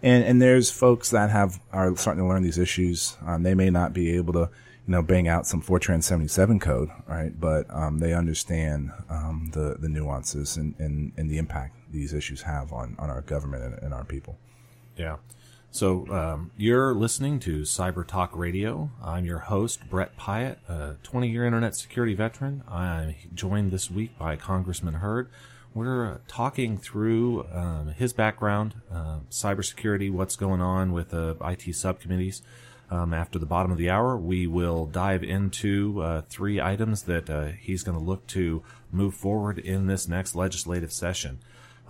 And 0.02 0.22
and 0.24 0.40
there's 0.40 0.70
folks 0.70 1.10
that 1.10 1.30
have 1.30 1.60
are 1.72 1.96
starting 1.96 2.22
to 2.22 2.28
learn 2.28 2.44
these 2.44 2.58
issues. 2.58 3.16
Um, 3.26 3.42
they 3.42 3.54
may 3.54 3.70
not 3.70 3.92
be 3.92 4.16
able 4.16 4.34
to 4.34 4.50
you 4.86 4.92
know, 4.92 5.02
bang 5.02 5.28
out 5.28 5.46
some 5.46 5.62
Fortran 5.62 6.02
77 6.02 6.60
code, 6.60 6.90
right? 7.06 7.38
But 7.38 7.66
um, 7.70 7.98
they 7.98 8.12
understand 8.12 8.92
um, 9.08 9.50
the 9.52 9.76
the 9.78 9.88
nuances 9.88 10.56
and, 10.56 10.74
and, 10.78 11.12
and 11.16 11.30
the 11.30 11.38
impact 11.38 11.76
these 11.90 12.12
issues 12.12 12.42
have 12.42 12.72
on, 12.72 12.96
on 12.98 13.08
our 13.08 13.22
government 13.22 13.64
and, 13.64 13.82
and 13.82 13.94
our 13.94 14.04
people. 14.04 14.38
Yeah. 14.96 15.16
So 15.70 16.06
um, 16.08 16.52
you're 16.56 16.94
listening 16.94 17.40
to 17.40 17.62
Cyber 17.62 18.06
Talk 18.06 18.36
Radio. 18.36 18.90
I'm 19.02 19.24
your 19.24 19.40
host, 19.40 19.88
Brett 19.90 20.16
Pyatt, 20.16 20.58
a 20.68 20.96
20 21.02 21.28
year 21.28 21.44
internet 21.46 21.74
security 21.74 22.14
veteran. 22.14 22.62
I'm 22.68 23.16
joined 23.34 23.72
this 23.72 23.90
week 23.90 24.16
by 24.18 24.36
Congressman 24.36 24.94
Hurd. 24.94 25.30
we're 25.74 26.06
uh, 26.06 26.18
talking 26.28 26.78
through 26.78 27.48
um, 27.52 27.88
his 27.96 28.12
background, 28.12 28.74
uh, 28.92 29.20
cybersecurity, 29.30 30.12
what's 30.12 30.36
going 30.36 30.60
on 30.60 30.92
with 30.92 31.12
uh, 31.12 31.34
IT 31.40 31.74
subcommittees. 31.74 32.42
Um, 32.90 33.14
after 33.14 33.38
the 33.38 33.46
bottom 33.46 33.72
of 33.72 33.78
the 33.78 33.90
hour, 33.90 34.16
we 34.16 34.46
will 34.46 34.86
dive 34.86 35.24
into 35.24 36.02
uh, 36.02 36.22
three 36.28 36.60
items 36.60 37.02
that 37.04 37.30
uh, 37.30 37.46
he's 37.58 37.82
going 37.82 37.98
to 37.98 38.04
look 38.04 38.26
to 38.28 38.62
move 38.92 39.14
forward 39.14 39.58
in 39.58 39.86
this 39.86 40.06
next 40.06 40.34
legislative 40.34 40.92
session. 40.92 41.38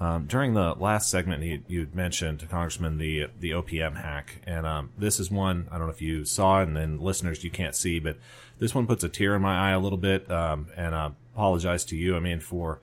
Um, 0.00 0.26
during 0.26 0.54
the 0.54 0.74
last 0.74 1.08
segment, 1.08 1.42
you, 1.42 1.62
you 1.68 1.88
mentioned, 1.92 2.48
Congressman, 2.50 2.98
the 2.98 3.26
the 3.38 3.50
OPM 3.50 3.96
hack, 3.96 4.40
and 4.44 4.66
um, 4.66 4.90
this 4.98 5.20
is 5.20 5.30
one 5.30 5.68
I 5.70 5.78
don't 5.78 5.86
know 5.86 5.92
if 5.92 6.02
you 6.02 6.24
saw, 6.24 6.62
and 6.62 6.76
then 6.76 6.98
listeners 6.98 7.44
you 7.44 7.50
can't 7.50 7.76
see, 7.76 8.00
but 8.00 8.16
this 8.58 8.74
one 8.74 8.86
puts 8.88 9.04
a 9.04 9.08
tear 9.08 9.36
in 9.36 9.42
my 9.42 9.70
eye 9.70 9.72
a 9.72 9.78
little 9.78 9.98
bit, 9.98 10.28
um, 10.30 10.66
and 10.76 10.94
I 10.94 11.10
apologize 11.32 11.84
to 11.86 11.96
you. 11.96 12.16
I 12.16 12.20
mean, 12.20 12.40
for 12.40 12.80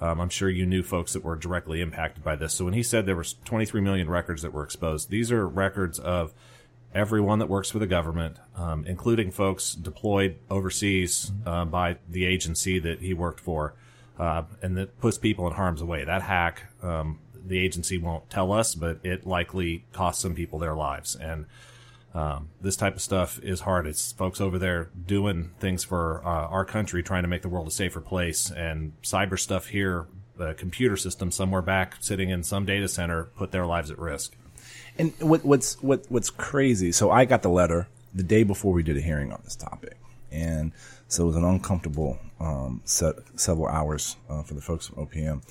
um, 0.00 0.20
I'm 0.20 0.30
sure 0.30 0.48
you 0.48 0.64
knew 0.64 0.82
folks 0.82 1.12
that 1.12 1.22
were 1.22 1.36
directly 1.36 1.80
impacted 1.80 2.24
by 2.24 2.36
this. 2.36 2.54
So 2.54 2.64
when 2.64 2.74
he 2.74 2.82
said 2.82 3.04
there 3.04 3.16
was 3.16 3.34
23 3.44 3.80
million 3.80 4.08
records 4.08 4.42
that 4.42 4.52
were 4.52 4.64
exposed, 4.64 5.10
these 5.10 5.30
are 5.30 5.46
records 5.46 5.98
of 5.98 6.32
everyone 6.94 7.40
that 7.40 7.48
works 7.48 7.70
for 7.70 7.78
the 7.78 7.86
government, 7.86 8.36
um, 8.56 8.84
including 8.86 9.30
folks 9.30 9.74
deployed 9.74 10.36
overseas 10.50 11.32
uh, 11.44 11.64
by 11.64 11.96
the 12.08 12.24
agency 12.24 12.78
that 12.78 13.00
he 13.00 13.12
worked 13.12 13.40
for 13.40 13.74
uh, 14.18 14.42
and 14.62 14.76
that 14.76 14.98
puts 15.00 15.18
people 15.18 15.46
in 15.46 15.54
harm's 15.54 15.82
way. 15.82 16.04
That 16.04 16.22
hack, 16.22 16.62
um, 16.82 17.18
the 17.34 17.58
agency 17.58 17.98
won't 17.98 18.30
tell 18.30 18.52
us, 18.52 18.74
but 18.74 19.00
it 19.02 19.26
likely 19.26 19.84
cost 19.92 20.20
some 20.20 20.34
people 20.34 20.58
their 20.58 20.74
lives. 20.74 21.16
And 21.16 21.46
um, 22.14 22.50
this 22.60 22.76
type 22.76 22.94
of 22.94 23.02
stuff 23.02 23.40
is 23.42 23.60
hard. 23.60 23.86
It's 23.86 24.12
folks 24.12 24.40
over 24.40 24.58
there 24.58 24.90
doing 25.06 25.50
things 25.58 25.82
for 25.82 26.24
uh, 26.24 26.46
our 26.46 26.64
country, 26.64 27.02
trying 27.02 27.24
to 27.24 27.28
make 27.28 27.42
the 27.42 27.48
world 27.48 27.66
a 27.66 27.72
safer 27.72 28.00
place. 28.00 28.50
And 28.50 28.92
cyber 29.02 29.38
stuff 29.38 29.66
here, 29.66 30.06
the 30.36 30.54
computer 30.54 30.96
system 30.96 31.30
somewhere 31.30 31.62
back, 31.62 31.96
sitting 32.00 32.30
in 32.30 32.44
some 32.44 32.64
data 32.64 32.88
center, 32.88 33.24
put 33.36 33.50
their 33.50 33.66
lives 33.66 33.90
at 33.90 33.98
risk. 33.98 34.36
And 34.98 35.12
what, 35.20 35.44
what's 35.44 35.82
what, 35.82 36.04
what's 36.08 36.30
crazy? 36.30 36.92
So 36.92 37.10
I 37.10 37.24
got 37.24 37.42
the 37.42 37.48
letter 37.48 37.88
the 38.14 38.22
day 38.22 38.44
before 38.44 38.72
we 38.72 38.82
did 38.82 38.96
a 38.96 39.00
hearing 39.00 39.32
on 39.32 39.40
this 39.44 39.56
topic, 39.56 39.96
and 40.30 40.72
so 41.08 41.24
it 41.24 41.26
was 41.28 41.36
an 41.36 41.44
uncomfortable 41.44 42.18
um, 42.40 42.80
set, 42.84 43.14
several 43.36 43.68
hours 43.68 44.16
uh, 44.28 44.42
for 44.42 44.54
the 44.54 44.60
folks 44.60 44.86
from 44.86 45.06
OPM. 45.06 45.42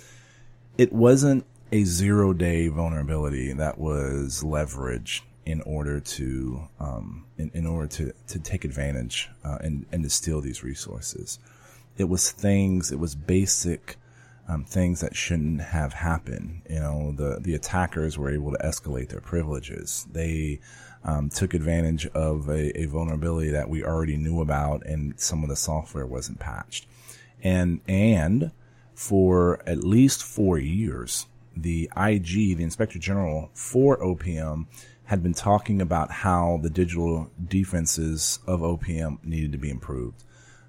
It 0.77 0.93
wasn't 0.93 1.45
a 1.71 1.83
zero 1.83 2.33
day 2.33 2.67
vulnerability 2.67 3.51
that 3.53 3.77
was 3.77 4.43
leveraged 4.43 5.21
in 5.45 5.61
order 5.61 5.99
to 5.99 6.67
um, 6.79 7.25
in, 7.37 7.51
in, 7.53 7.65
order 7.65 7.87
to, 7.87 8.13
to 8.27 8.39
take 8.39 8.63
advantage 8.63 9.29
uh, 9.43 9.57
and, 9.61 9.85
and 9.91 10.03
to 10.03 10.09
steal 10.09 10.39
these 10.39 10.63
resources. 10.63 11.39
It 11.97 12.05
was 12.05 12.31
things. 12.31 12.91
It 12.91 12.99
was 12.99 13.15
basic 13.15 13.97
um, 14.47 14.65
things 14.65 15.01
that 15.01 15.15
shouldn't 15.15 15.61
have 15.61 15.93
happened. 15.93 16.61
You 16.69 16.79
know, 16.79 17.13
the 17.15 17.39
the 17.39 17.53
attackers 17.53 18.17
were 18.17 18.31
able 18.31 18.51
to 18.51 18.57
escalate 18.57 19.09
their 19.09 19.21
privileges. 19.21 20.07
They 20.11 20.59
um, 21.03 21.29
took 21.29 21.53
advantage 21.53 22.05
of 22.07 22.49
a, 22.49 22.79
a, 22.79 22.85
vulnerability 22.85 23.49
that 23.51 23.69
we 23.69 23.83
already 23.83 24.15
knew 24.15 24.41
about, 24.41 24.85
and 24.85 25.19
some 25.19 25.43
of 25.43 25.49
the 25.49 25.55
software 25.55 26.05
wasn't 26.05 26.39
patched. 26.39 26.87
And 27.41 27.81
and 27.87 28.51
for 28.93 29.61
at 29.67 29.83
least 29.83 30.23
four 30.23 30.57
years, 30.57 31.27
the 31.55 31.89
IG, 31.95 32.57
the 32.57 32.63
Inspector 32.63 32.97
General 32.99 33.49
for 33.53 33.97
OPM, 33.97 34.65
had 35.05 35.21
been 35.21 35.33
talking 35.33 35.81
about 35.81 36.11
how 36.11 36.59
the 36.61 36.69
digital 36.69 37.29
defenses 37.45 38.39
of 38.47 38.61
OPM 38.61 39.23
needed 39.23 39.51
to 39.51 39.57
be 39.57 39.69
improved. 39.69 40.23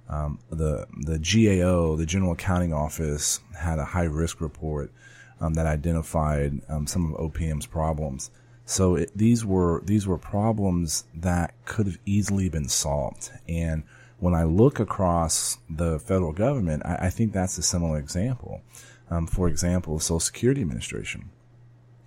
Um, 0.08 0.38
the 0.50 0.86
the 1.00 1.18
GAO, 1.18 1.96
the 1.96 2.06
General 2.06 2.32
Accounting 2.32 2.72
Office, 2.72 3.40
had 3.58 3.78
a 3.78 3.84
high 3.84 4.04
risk 4.04 4.40
report 4.40 4.92
um, 5.40 5.54
that 5.54 5.66
identified 5.66 6.60
um, 6.68 6.86
some 6.86 7.14
of 7.14 7.32
OPM's 7.32 7.66
problems. 7.66 8.30
So 8.66 8.96
it, 8.96 9.10
these 9.16 9.44
were 9.44 9.82
these 9.84 10.06
were 10.06 10.18
problems 10.18 11.04
that 11.14 11.54
could 11.64 11.86
have 11.86 11.98
easily 12.06 12.48
been 12.48 12.68
solved. 12.68 13.30
And 13.48 13.84
when 14.18 14.34
I 14.34 14.44
look 14.44 14.80
across 14.80 15.58
the 15.68 15.98
federal 15.98 16.32
government, 16.32 16.82
I, 16.84 17.06
I 17.06 17.10
think 17.10 17.32
that's 17.32 17.58
a 17.58 17.62
similar 17.62 17.98
example. 17.98 18.62
Um, 19.10 19.26
for 19.26 19.48
example, 19.48 19.98
Social 20.00 20.20
Security 20.20 20.62
Administration. 20.62 21.30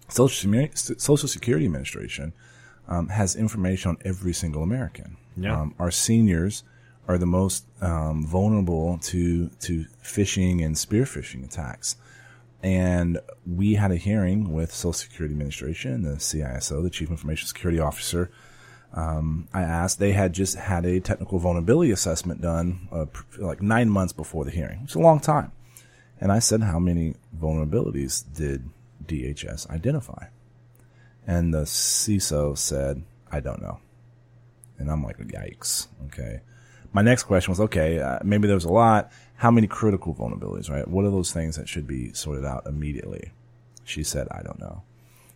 Social, 0.10 0.68
Social 0.74 1.28
Security 1.28 1.66
Administration 1.66 2.34
um, 2.88 3.10
has 3.10 3.36
information 3.36 3.90
on 3.90 3.98
every 4.04 4.34
single 4.34 4.64
American. 4.64 5.18
Yeah. 5.36 5.60
Um, 5.60 5.76
our 5.78 5.92
seniors 5.92 6.64
are 7.08 7.18
the 7.18 7.26
most 7.26 7.66
um, 7.82 8.26
vulnerable 8.26 8.98
to 9.04 9.50
to 9.62 9.86
phishing 10.04 10.64
and 10.64 10.78
spear 10.78 11.04
phishing 11.04 11.46
attacks. 11.46 11.96
And 12.64 13.20
we 13.46 13.76
had 13.76 13.92
a 13.92 13.98
hearing 13.98 14.52
with 14.52 14.74
Social 14.74 14.94
Security 14.94 15.34
Administration, 15.34 16.02
the 16.02 16.16
CISO, 16.16 16.82
the 16.82 16.90
Chief 16.90 17.10
Information 17.10 17.48
Security 17.48 17.80
Officer. 17.80 18.32
Um, 18.94 19.48
I 19.54 19.62
asked, 19.62 20.00
they 20.00 20.14
had 20.14 20.34
just 20.34 20.56
had 20.56 20.86
a 20.86 21.00
technical 21.00 21.38
vulnerability 21.38 21.92
assessment 21.92 22.42
done 22.42 22.88
uh, 22.92 23.06
like 23.38 23.62
nine 23.62 23.90
months 23.90 24.12
before 24.12 24.44
the 24.44 24.52
hearing. 24.52 24.82
It's 24.84 24.96
a 24.96 25.00
long 25.00 25.20
time. 25.20 25.52
And 26.20 26.32
I 26.32 26.40
said, 26.40 26.64
how 26.64 26.80
many 26.80 27.16
vulnerabilities 27.38 28.24
did 28.34 28.70
DHS 29.06 29.70
identify? 29.70 30.28
And 31.28 31.54
the 31.54 31.64
CISO 31.64 32.58
said, 32.58 33.04
I 33.32 33.40
don't 33.40 33.62
know. 33.62 33.80
And 34.80 34.90
I'm 34.90 35.04
like, 35.04 35.18
yikes. 35.20 35.88
Okay. 36.08 36.42
My 36.94 37.02
next 37.02 37.24
question 37.24 37.52
was, 37.52 37.60
okay, 37.60 38.00
uh, 38.00 38.20
maybe 38.24 38.48
there 38.48 38.56
was 38.56 38.66
a 38.66 38.70
lot 38.72 39.12
how 39.38 39.52
many 39.52 39.68
critical 39.68 40.16
vulnerabilities, 40.16 40.70
right? 40.70 40.88
What 40.88 41.06
are 41.06 41.12
those 41.12 41.32
things 41.32 41.56
that 41.58 41.70
should 41.70 41.88
be 41.88 42.12
sorted 42.14 42.44
out 42.44 42.66
immediately? 42.66 43.32
She 43.84 44.04
said, 44.04 44.28
I 44.32 44.42
don't 44.42 44.60
know. 44.60 44.82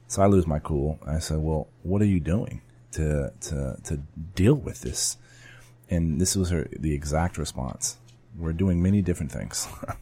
So 0.07 0.21
I 0.21 0.25
lose 0.25 0.47
my 0.47 0.59
cool. 0.59 0.99
I 1.05 1.19
said, 1.19 1.37
well, 1.37 1.67
what 1.83 2.01
are 2.01 2.05
you 2.05 2.19
doing 2.19 2.61
to, 2.93 3.31
to, 3.41 3.77
to 3.83 3.97
deal 4.35 4.55
with 4.55 4.81
this? 4.81 5.17
And 5.89 6.19
this 6.19 6.35
was 6.35 6.49
her, 6.49 6.67
the 6.71 6.93
exact 6.93 7.37
response. 7.37 7.97
We're 8.37 8.53
doing 8.53 8.81
many 8.81 9.01
different 9.01 9.31
things. 9.31 9.67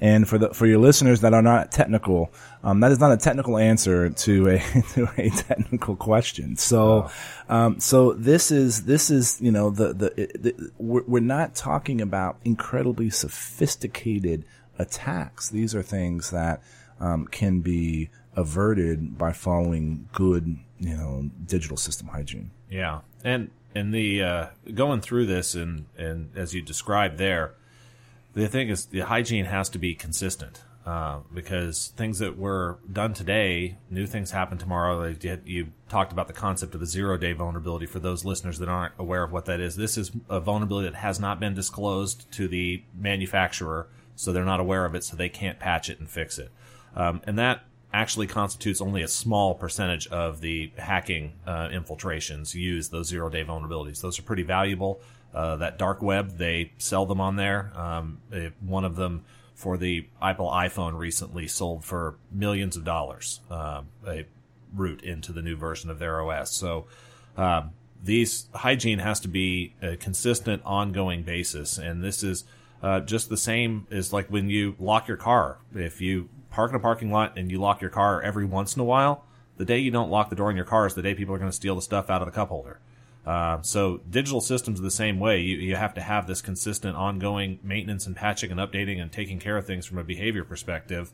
And 0.00 0.28
for 0.28 0.36
the 0.36 0.52
for 0.52 0.66
your 0.66 0.78
listeners 0.78 1.22
that 1.22 1.32
are 1.32 1.42
not 1.42 1.72
technical, 1.72 2.30
um, 2.62 2.80
that 2.80 2.92
is 2.92 3.00
not 3.00 3.12
a 3.12 3.16
technical 3.16 3.56
answer 3.56 4.10
to 4.10 4.48
a 4.48 4.58
to 4.94 5.08
a 5.16 5.30
technical 5.30 5.96
question. 5.96 6.56
So, 6.56 7.10
um, 7.48 7.80
so 7.80 8.12
this 8.12 8.50
is 8.50 8.84
this 8.84 9.10
is 9.10 9.40
you 9.40 9.50
know 9.50 9.70
the 9.70 9.94
the, 9.94 10.10
the 10.38 10.72
we're, 10.76 11.02
we're 11.06 11.20
not 11.20 11.54
talking 11.54 12.02
about 12.02 12.38
incredibly 12.44 13.08
sophisticated 13.08 14.44
attacks. 14.78 15.48
These 15.48 15.74
are 15.74 15.82
things 15.82 16.30
that 16.30 16.62
um, 17.00 17.26
can 17.26 17.60
be 17.60 18.10
averted 18.34 19.16
by 19.16 19.32
following 19.32 20.10
good 20.12 20.58
you 20.78 20.94
know 20.94 21.30
digital 21.46 21.78
system 21.78 22.08
hygiene. 22.08 22.50
Yeah, 22.70 23.00
and 23.24 23.50
and 23.74 23.94
the 23.94 24.22
uh, 24.22 24.46
going 24.74 25.00
through 25.00 25.24
this 25.24 25.54
and 25.54 25.86
and 25.96 26.32
as 26.36 26.52
you 26.52 26.60
described 26.60 27.16
there 27.16 27.54
the 28.36 28.48
thing 28.48 28.68
is 28.68 28.86
the 28.86 29.00
hygiene 29.00 29.46
has 29.46 29.70
to 29.70 29.78
be 29.78 29.94
consistent 29.94 30.62
uh, 30.84 31.20
because 31.34 31.88
things 31.96 32.18
that 32.18 32.36
were 32.36 32.78
done 32.92 33.14
today, 33.14 33.78
new 33.90 34.06
things 34.06 34.30
happen 34.30 34.58
tomorrow. 34.58 35.14
You 35.44 35.68
talked 35.88 36.12
about 36.12 36.28
the 36.28 36.34
concept 36.34 36.74
of 36.74 36.82
a 36.82 36.86
zero 36.86 37.16
day 37.16 37.32
vulnerability 37.32 37.86
for 37.86 37.98
those 37.98 38.24
listeners 38.24 38.58
that 38.58 38.68
aren't 38.68 38.92
aware 38.98 39.22
of 39.22 39.32
what 39.32 39.46
that 39.46 39.58
is. 39.58 39.74
This 39.74 39.96
is 39.96 40.12
a 40.28 40.38
vulnerability 40.38 40.90
that 40.90 40.98
has 40.98 41.18
not 41.18 41.40
been 41.40 41.54
disclosed 41.54 42.30
to 42.32 42.46
the 42.46 42.84
manufacturer, 42.94 43.88
so 44.14 44.32
they're 44.32 44.44
not 44.44 44.60
aware 44.60 44.84
of 44.84 44.94
it, 44.94 45.02
so 45.02 45.16
they 45.16 45.30
can't 45.30 45.58
patch 45.58 45.88
it 45.88 45.98
and 45.98 46.08
fix 46.08 46.38
it. 46.38 46.50
Um, 46.94 47.22
and 47.24 47.38
that 47.38 47.64
actually 47.92 48.26
constitutes 48.26 48.82
only 48.82 49.02
a 49.02 49.08
small 49.08 49.54
percentage 49.54 50.06
of 50.08 50.42
the 50.42 50.70
hacking 50.76 51.32
uh, 51.46 51.70
infiltrations 51.72 52.54
use 52.54 52.90
those 52.90 53.08
zero 53.08 53.30
day 53.30 53.42
vulnerabilities. 53.42 54.02
Those 54.02 54.18
are 54.18 54.22
pretty 54.22 54.42
valuable. 54.42 55.00
Uh, 55.36 55.56
that 55.56 55.76
dark 55.76 56.00
web, 56.00 56.38
they 56.38 56.72
sell 56.78 57.04
them 57.04 57.20
on 57.20 57.36
there. 57.36 57.70
Um, 57.74 58.22
one 58.60 58.86
of 58.86 58.96
them 58.96 59.26
for 59.54 59.76
the 59.76 60.08
Apple 60.20 60.48
iPhone 60.48 60.96
recently 60.96 61.46
sold 61.46 61.84
for 61.84 62.16
millions 62.32 62.74
of 62.74 62.84
dollars, 62.84 63.40
uh, 63.50 63.82
a 64.06 64.24
route 64.74 65.02
into 65.02 65.34
the 65.34 65.42
new 65.42 65.54
version 65.54 65.90
of 65.90 65.98
their 65.98 66.22
OS. 66.22 66.52
So, 66.52 66.86
um, 67.36 67.72
these 68.02 68.46
hygiene 68.54 68.98
has 69.00 69.20
to 69.20 69.28
be 69.28 69.74
a 69.82 69.96
consistent, 69.96 70.62
ongoing 70.64 71.22
basis, 71.22 71.76
and 71.76 72.02
this 72.02 72.22
is 72.22 72.44
uh, 72.82 73.00
just 73.00 73.28
the 73.28 73.36
same 73.36 73.86
as 73.90 74.14
like 74.14 74.28
when 74.28 74.48
you 74.48 74.74
lock 74.78 75.06
your 75.06 75.18
car. 75.18 75.58
If 75.74 76.00
you 76.00 76.30
park 76.50 76.70
in 76.70 76.76
a 76.76 76.80
parking 76.80 77.10
lot 77.10 77.36
and 77.36 77.50
you 77.50 77.58
lock 77.58 77.82
your 77.82 77.90
car 77.90 78.22
every 78.22 78.46
once 78.46 78.74
in 78.74 78.80
a 78.80 78.84
while, 78.84 79.24
the 79.58 79.66
day 79.66 79.78
you 79.78 79.90
don't 79.90 80.10
lock 80.10 80.30
the 80.30 80.36
door 80.36 80.50
in 80.50 80.56
your 80.56 80.64
car 80.64 80.86
is 80.86 80.94
the 80.94 81.02
day 81.02 81.14
people 81.14 81.34
are 81.34 81.38
going 81.38 81.50
to 81.50 81.56
steal 81.56 81.74
the 81.74 81.82
stuff 81.82 82.08
out 82.08 82.22
of 82.22 82.26
the 82.26 82.32
cup 82.32 82.48
holder. 82.48 82.80
Uh, 83.26 83.60
so 83.62 84.00
digital 84.08 84.40
systems 84.40 84.78
are 84.78 84.84
the 84.84 84.90
same 84.90 85.18
way. 85.18 85.40
You, 85.40 85.56
you 85.56 85.74
have 85.74 85.94
to 85.94 86.00
have 86.00 86.28
this 86.28 86.40
consistent, 86.40 86.96
ongoing 86.96 87.58
maintenance 87.62 88.06
and 88.06 88.14
patching 88.14 88.52
and 88.52 88.60
updating 88.60 89.02
and 89.02 89.10
taking 89.10 89.40
care 89.40 89.56
of 89.56 89.66
things 89.66 89.84
from 89.84 89.98
a 89.98 90.04
behavior 90.04 90.44
perspective. 90.44 91.12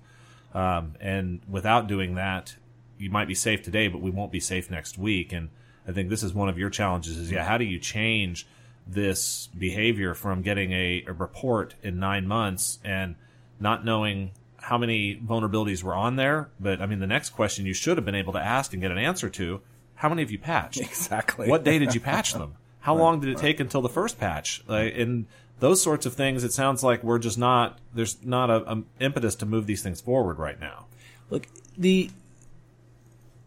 Um, 0.52 0.94
and 1.00 1.40
without 1.48 1.86
doing 1.86 2.16
that, 2.16 2.56
you 2.98 3.10
might 3.10 3.28
be 3.28 3.34
safe 3.34 3.62
today, 3.62 3.88
but 3.88 4.02
we 4.02 4.10
won't 4.10 4.30
be 4.30 4.40
safe 4.40 4.70
next 4.70 4.98
week. 4.98 5.32
And 5.32 5.48
I 5.88 5.92
think 5.92 6.10
this 6.10 6.22
is 6.22 6.34
one 6.34 6.50
of 6.50 6.58
your 6.58 6.68
challenges: 6.68 7.16
is 7.16 7.30
yeah, 7.30 7.44
how 7.44 7.56
do 7.56 7.64
you 7.64 7.78
change 7.78 8.46
this 8.86 9.48
behavior 9.58 10.12
from 10.12 10.42
getting 10.42 10.72
a, 10.72 11.04
a 11.06 11.12
report 11.12 11.74
in 11.82 11.98
nine 11.98 12.26
months 12.26 12.78
and 12.84 13.16
not 13.58 13.84
knowing 13.84 14.32
how 14.58 14.78
many 14.78 15.16
vulnerabilities 15.16 15.82
were 15.82 15.94
on 15.94 16.16
there, 16.16 16.50
but 16.60 16.80
I 16.80 16.86
mean, 16.86 17.00
the 17.00 17.06
next 17.06 17.30
question 17.30 17.66
you 17.66 17.74
should 17.74 17.96
have 17.96 18.04
been 18.04 18.14
able 18.14 18.32
to 18.34 18.38
ask 18.38 18.72
and 18.72 18.82
get 18.82 18.90
an 18.90 18.98
answer 18.98 19.28
to: 19.30 19.60
How 20.02 20.08
many 20.08 20.22
have 20.22 20.32
you 20.32 20.38
patched? 20.40 20.80
Exactly. 20.92 21.48
What 21.48 21.62
day 21.62 21.78
did 21.78 21.94
you 21.94 22.00
patch 22.00 22.32
them? 22.32 22.56
How 22.80 22.96
long 22.96 23.20
did 23.20 23.30
it 23.30 23.38
take 23.38 23.60
until 23.60 23.82
the 23.82 23.88
first 23.88 24.18
patch? 24.18 24.64
Like, 24.66 24.98
and 24.98 25.26
those 25.60 25.80
sorts 25.80 26.06
of 26.06 26.14
things. 26.14 26.42
It 26.42 26.52
sounds 26.52 26.82
like 26.82 27.04
we're 27.04 27.20
just 27.20 27.38
not 27.38 27.78
there's 27.94 28.20
not 28.24 28.50
a, 28.50 28.72
a 28.72 28.82
impetus 28.98 29.36
to 29.36 29.46
move 29.46 29.68
these 29.68 29.80
things 29.80 30.00
forward 30.00 30.40
right 30.40 30.58
now. 30.58 30.86
Look, 31.30 31.46
the 31.78 32.10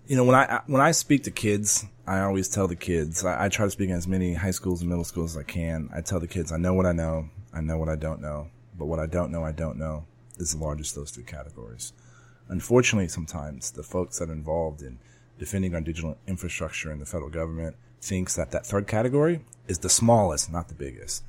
you 0.07 0.15
know 0.15 0.23
when 0.23 0.35
I 0.35 0.61
when 0.67 0.81
I 0.81 0.91
speak 0.91 1.23
to 1.23 1.31
kids, 1.31 1.85
I 2.07 2.21
always 2.21 2.47
tell 2.47 2.69
the 2.69 2.77
kids. 2.77 3.25
I, 3.25 3.45
I 3.45 3.49
try 3.49 3.65
to 3.65 3.71
speak 3.71 3.89
in 3.89 3.95
as 3.95 4.07
many 4.07 4.33
high 4.33 4.51
schools 4.51 4.79
and 4.79 4.89
middle 4.89 5.03
schools 5.03 5.35
as 5.35 5.41
I 5.41 5.43
can. 5.43 5.89
I 5.93 5.99
tell 5.99 6.21
the 6.21 6.27
kids, 6.27 6.53
I 6.53 6.57
know 6.57 6.73
what 6.73 6.85
I 6.85 6.93
know, 6.93 7.29
I 7.53 7.59
know 7.59 7.77
what 7.77 7.89
I 7.89 7.97
don't 7.97 8.21
know, 8.21 8.47
but 8.77 8.85
what 8.85 8.99
I 8.99 9.07
don't 9.07 9.29
know, 9.29 9.43
I 9.43 9.51
don't 9.51 9.77
know. 9.77 10.05
Is 10.37 10.53
the 10.53 10.63
largest 10.63 10.95
of 10.95 11.01
those 11.01 11.11
three 11.11 11.25
categories. 11.25 11.91
Unfortunately, 12.47 13.09
sometimes 13.09 13.71
the 13.71 13.83
folks 13.83 14.19
that 14.19 14.29
are 14.29 14.33
involved 14.33 14.81
in 14.81 14.99
defending 15.37 15.75
our 15.75 15.81
digital 15.81 16.17
infrastructure 16.27 16.91
in 16.91 16.99
the 16.99 17.05
federal 17.05 17.29
government 17.29 17.75
thinks 18.01 18.35
that 18.35 18.51
that 18.51 18.65
third 18.65 18.87
category 18.87 19.41
is 19.67 19.79
the 19.79 19.89
smallest, 19.89 20.51
not 20.51 20.67
the 20.67 20.75
biggest. 20.75 21.23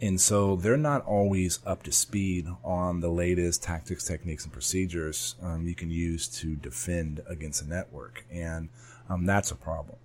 And 0.00 0.20
so 0.20 0.56
they're 0.56 0.76
not 0.76 1.06
always 1.06 1.60
up 1.64 1.82
to 1.84 1.92
speed 1.92 2.46
on 2.62 3.00
the 3.00 3.08
latest 3.08 3.62
tactics, 3.62 4.04
techniques, 4.04 4.44
and 4.44 4.52
procedures 4.52 5.36
um, 5.42 5.66
you 5.66 5.74
can 5.74 5.90
use 5.90 6.28
to 6.40 6.54
defend 6.54 7.22
against 7.26 7.62
a 7.62 7.68
network. 7.68 8.26
And 8.30 8.68
um, 9.08 9.24
that's 9.24 9.50
a 9.50 9.54
problem. 9.54 9.96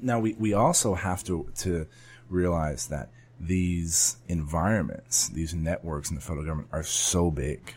Now, 0.00 0.18
we, 0.18 0.34
we 0.34 0.52
also 0.52 0.94
have 0.94 1.22
to, 1.24 1.48
to 1.58 1.86
realize 2.28 2.88
that 2.88 3.10
these 3.38 4.16
environments, 4.28 5.28
these 5.28 5.54
networks 5.54 6.10
in 6.10 6.16
the 6.16 6.22
federal 6.22 6.44
government 6.44 6.70
are 6.72 6.82
so 6.82 7.30
big. 7.30 7.74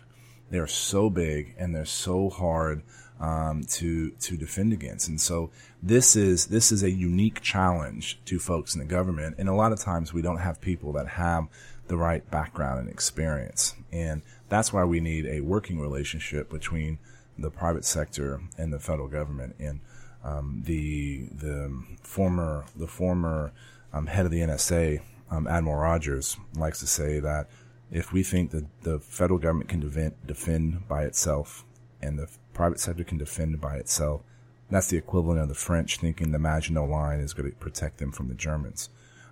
They're 0.50 0.68
so 0.68 1.10
big 1.10 1.56
and 1.58 1.76
they're 1.76 1.86
so 1.86 2.30
hard 2.30 2.82
um, 3.20 3.64
to 3.64 4.12
to 4.12 4.38
defend 4.38 4.74
against. 4.74 5.08
And 5.08 5.20
so 5.20 5.52
this 5.82 6.16
is 6.16 6.48
this 6.48 6.72
is 6.72 6.84
a 6.84 6.92
unique 6.92 7.42
challenge 7.42 8.20
to 8.26 8.40
folks 8.40 8.76
in 8.76 8.80
the 8.80 8.86
government. 8.86 9.36
And 9.38 9.50
a 9.50 9.54
lot 9.54 9.72
of 9.72 9.80
times 9.80 10.14
we 10.14 10.22
don't 10.22 10.38
have 10.38 10.62
people 10.62 10.94
that 10.94 11.08
have 11.08 11.48
the 11.88 11.98
right 11.98 12.30
background 12.30 12.80
and 12.80 12.90
experience. 12.90 13.76
And 13.92 14.22
that's 14.50 14.74
why 14.74 14.84
we 14.84 15.00
need 15.00 15.26
a 15.26 15.42
working 15.42 15.80
relationship 15.80 16.50
between 16.50 17.00
the 17.38 17.50
private 17.50 17.86
sector 17.86 18.42
and 18.58 18.72
the 18.72 18.80
federal 18.80 19.08
government. 19.08 19.56
And 19.60 19.82
um, 20.24 20.64
the 20.66 21.28
the 21.34 21.84
former 22.02 22.66
the 22.76 22.88
former 22.88 23.52
um, 23.92 24.08
head 24.08 24.26
of 24.26 24.32
the 24.32 24.40
NSA, 24.40 25.02
um, 25.30 25.48
Admiral 25.48 25.78
Rogers, 25.78 26.38
likes 26.56 26.80
to 26.80 26.88
say 26.88 27.20
that 27.20 27.50
if 27.92 28.12
we 28.12 28.24
think 28.24 28.52
that 28.52 28.66
the 28.82 29.00
federal 29.00 29.38
government 29.38 29.70
can 29.70 29.80
defend, 29.80 30.14
defend 30.26 30.88
by 30.88 31.04
itself 31.04 31.64
and 32.02 32.18
the 32.18 32.28
private 32.54 32.80
sector 32.80 33.04
can 33.04 33.18
defend 33.18 33.60
by 33.60 33.76
itself. 33.76 34.22
That's 34.70 34.88
the 34.88 34.98
equivalent 34.98 35.40
of 35.40 35.50
the 35.50 35.56
French 35.56 35.98
thinking 35.98 36.32
the 36.32 36.40
Maginot 36.40 36.90
Line 36.90 37.20
is 37.20 37.34
going 37.34 37.50
to 37.50 37.56
protect 37.58 37.98
them 37.98 38.12
from 38.12 38.28
the 38.28 38.34
Germans. 38.34 38.90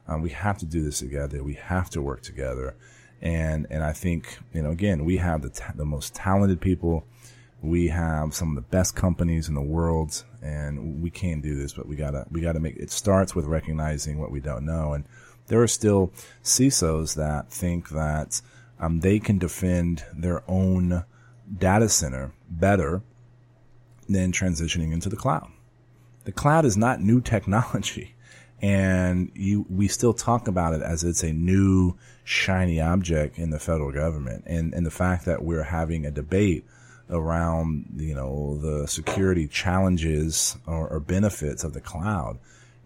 Um, 0.08 0.22
we 0.22 0.30
have 0.32 0.58
to 0.60 0.66
do 0.66 0.84
this 0.84 1.00
together. 1.00 1.44
We 1.44 1.54
have 1.56 1.90
to 1.92 2.02
work 2.02 2.22
together. 2.22 2.76
And, 3.22 3.68
and 3.70 3.84
I 3.84 3.94
think, 3.94 4.40
you 4.54 4.62
know, 4.62 4.72
again, 4.72 5.06
we 5.06 5.18
have 5.18 5.42
the, 5.42 5.74
the 5.76 5.86
most 5.86 6.14
talented 6.14 6.60
people. 6.60 7.06
We 7.62 7.88
have 7.90 8.34
some 8.34 8.50
of 8.50 8.56
the 8.56 8.70
best 8.70 8.96
companies 8.96 9.48
in 9.48 9.54
the 9.56 9.62
world 9.62 10.24
and 10.42 11.02
we 11.02 11.12
can't 11.12 11.44
do 11.44 11.56
this, 11.56 11.74
but 11.74 11.88
we 11.88 11.96
gotta, 11.96 12.26
we 12.32 12.42
gotta 12.42 12.60
make, 12.60 12.76
it 12.78 12.90
starts 12.90 13.36
with 13.36 13.46
recognizing 13.46 14.20
what 14.20 14.32
we 14.32 14.40
don't 14.40 14.66
know. 14.66 14.94
And 14.94 15.06
there 15.48 15.62
are 15.62 15.68
still 15.68 16.12
CISOs 16.44 17.16
that 17.16 17.52
think 17.52 17.90
that, 17.90 18.42
um, 18.80 19.02
they 19.02 19.20
can 19.20 19.38
defend 19.38 20.04
their 20.12 20.44
own 20.48 21.06
data 21.60 21.90
center 21.90 22.34
better 22.50 23.04
than 24.14 24.32
transitioning 24.32 24.94
into 24.94 25.10
the 25.10 25.16
cloud. 25.16 25.52
The 26.24 26.32
cloud 26.32 26.66
is 26.66 26.78
not 26.78 27.02
new 27.02 27.22
technology. 27.22 28.16
And 28.64 29.32
you, 29.34 29.66
we 29.72 29.88
still 29.88 30.14
talk 30.14 30.48
about 30.48 30.76
it 30.76 30.84
as 30.84 31.04
it's 31.04 31.24
a 31.24 31.34
new 31.34 31.98
shiny 32.24 32.80
object 32.80 33.40
in 33.40 33.50
the 33.50 33.58
federal 33.58 33.92
government. 33.92 34.44
And, 34.46 34.72
and 34.76 34.86
the 34.86 34.92
fact 34.92 35.26
that 35.26 35.44
we're 35.44 35.64
having 35.64 36.06
a 36.06 36.12
debate 36.12 36.64
around, 37.10 37.86
you 37.96 38.14
know, 38.14 38.60
the 38.62 38.88
security 38.88 39.48
challenges 39.48 40.58
or, 40.68 40.88
or 40.90 41.00
benefits 41.00 41.64
of 41.64 41.74
the 41.74 41.82
cloud, 41.82 42.38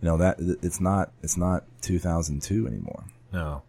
you 0.02 0.08
know, 0.08 0.18
that 0.18 0.38
it's 0.40 0.80
not, 0.80 1.12
it's 1.22 1.36
not 1.36 1.66
2002 1.82 2.68
anymore. 2.68 3.04
No. 3.34 3.64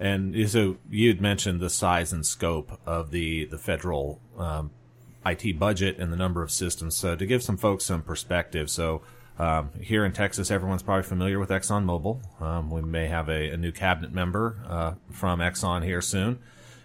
And 0.00 0.50
so 0.50 0.78
you 0.90 1.08
had 1.10 1.20
mentioned 1.20 1.60
the 1.60 1.70
size 1.70 2.12
and 2.12 2.26
scope 2.26 2.80
of 2.84 3.12
the, 3.12 3.44
the 3.44 3.58
federal 3.58 4.20
um, 4.36 4.72
IT 5.24 5.58
budget 5.58 5.98
and 5.98 6.12
the 6.12 6.16
number 6.16 6.42
of 6.42 6.50
systems. 6.50 6.96
So 6.96 7.16
to 7.16 7.26
give 7.26 7.42
some 7.42 7.56
folks 7.56 7.84
some 7.84 8.02
perspective, 8.02 8.70
so 8.70 9.02
um, 9.38 9.70
here 9.80 10.04
in 10.04 10.12
Texas, 10.12 10.50
everyone's 10.50 10.82
probably 10.82 11.04
familiar 11.04 11.38
with 11.38 11.48
ExxonMobil. 11.50 12.40
Um, 12.40 12.70
we 12.70 12.82
may 12.82 13.06
have 13.06 13.28
a, 13.28 13.50
a 13.50 13.56
new 13.56 13.72
cabinet 13.72 14.12
member 14.12 14.58
uh, 14.66 14.94
from 15.10 15.40
Exxon 15.40 15.84
here 15.84 16.02
soon. 16.02 16.38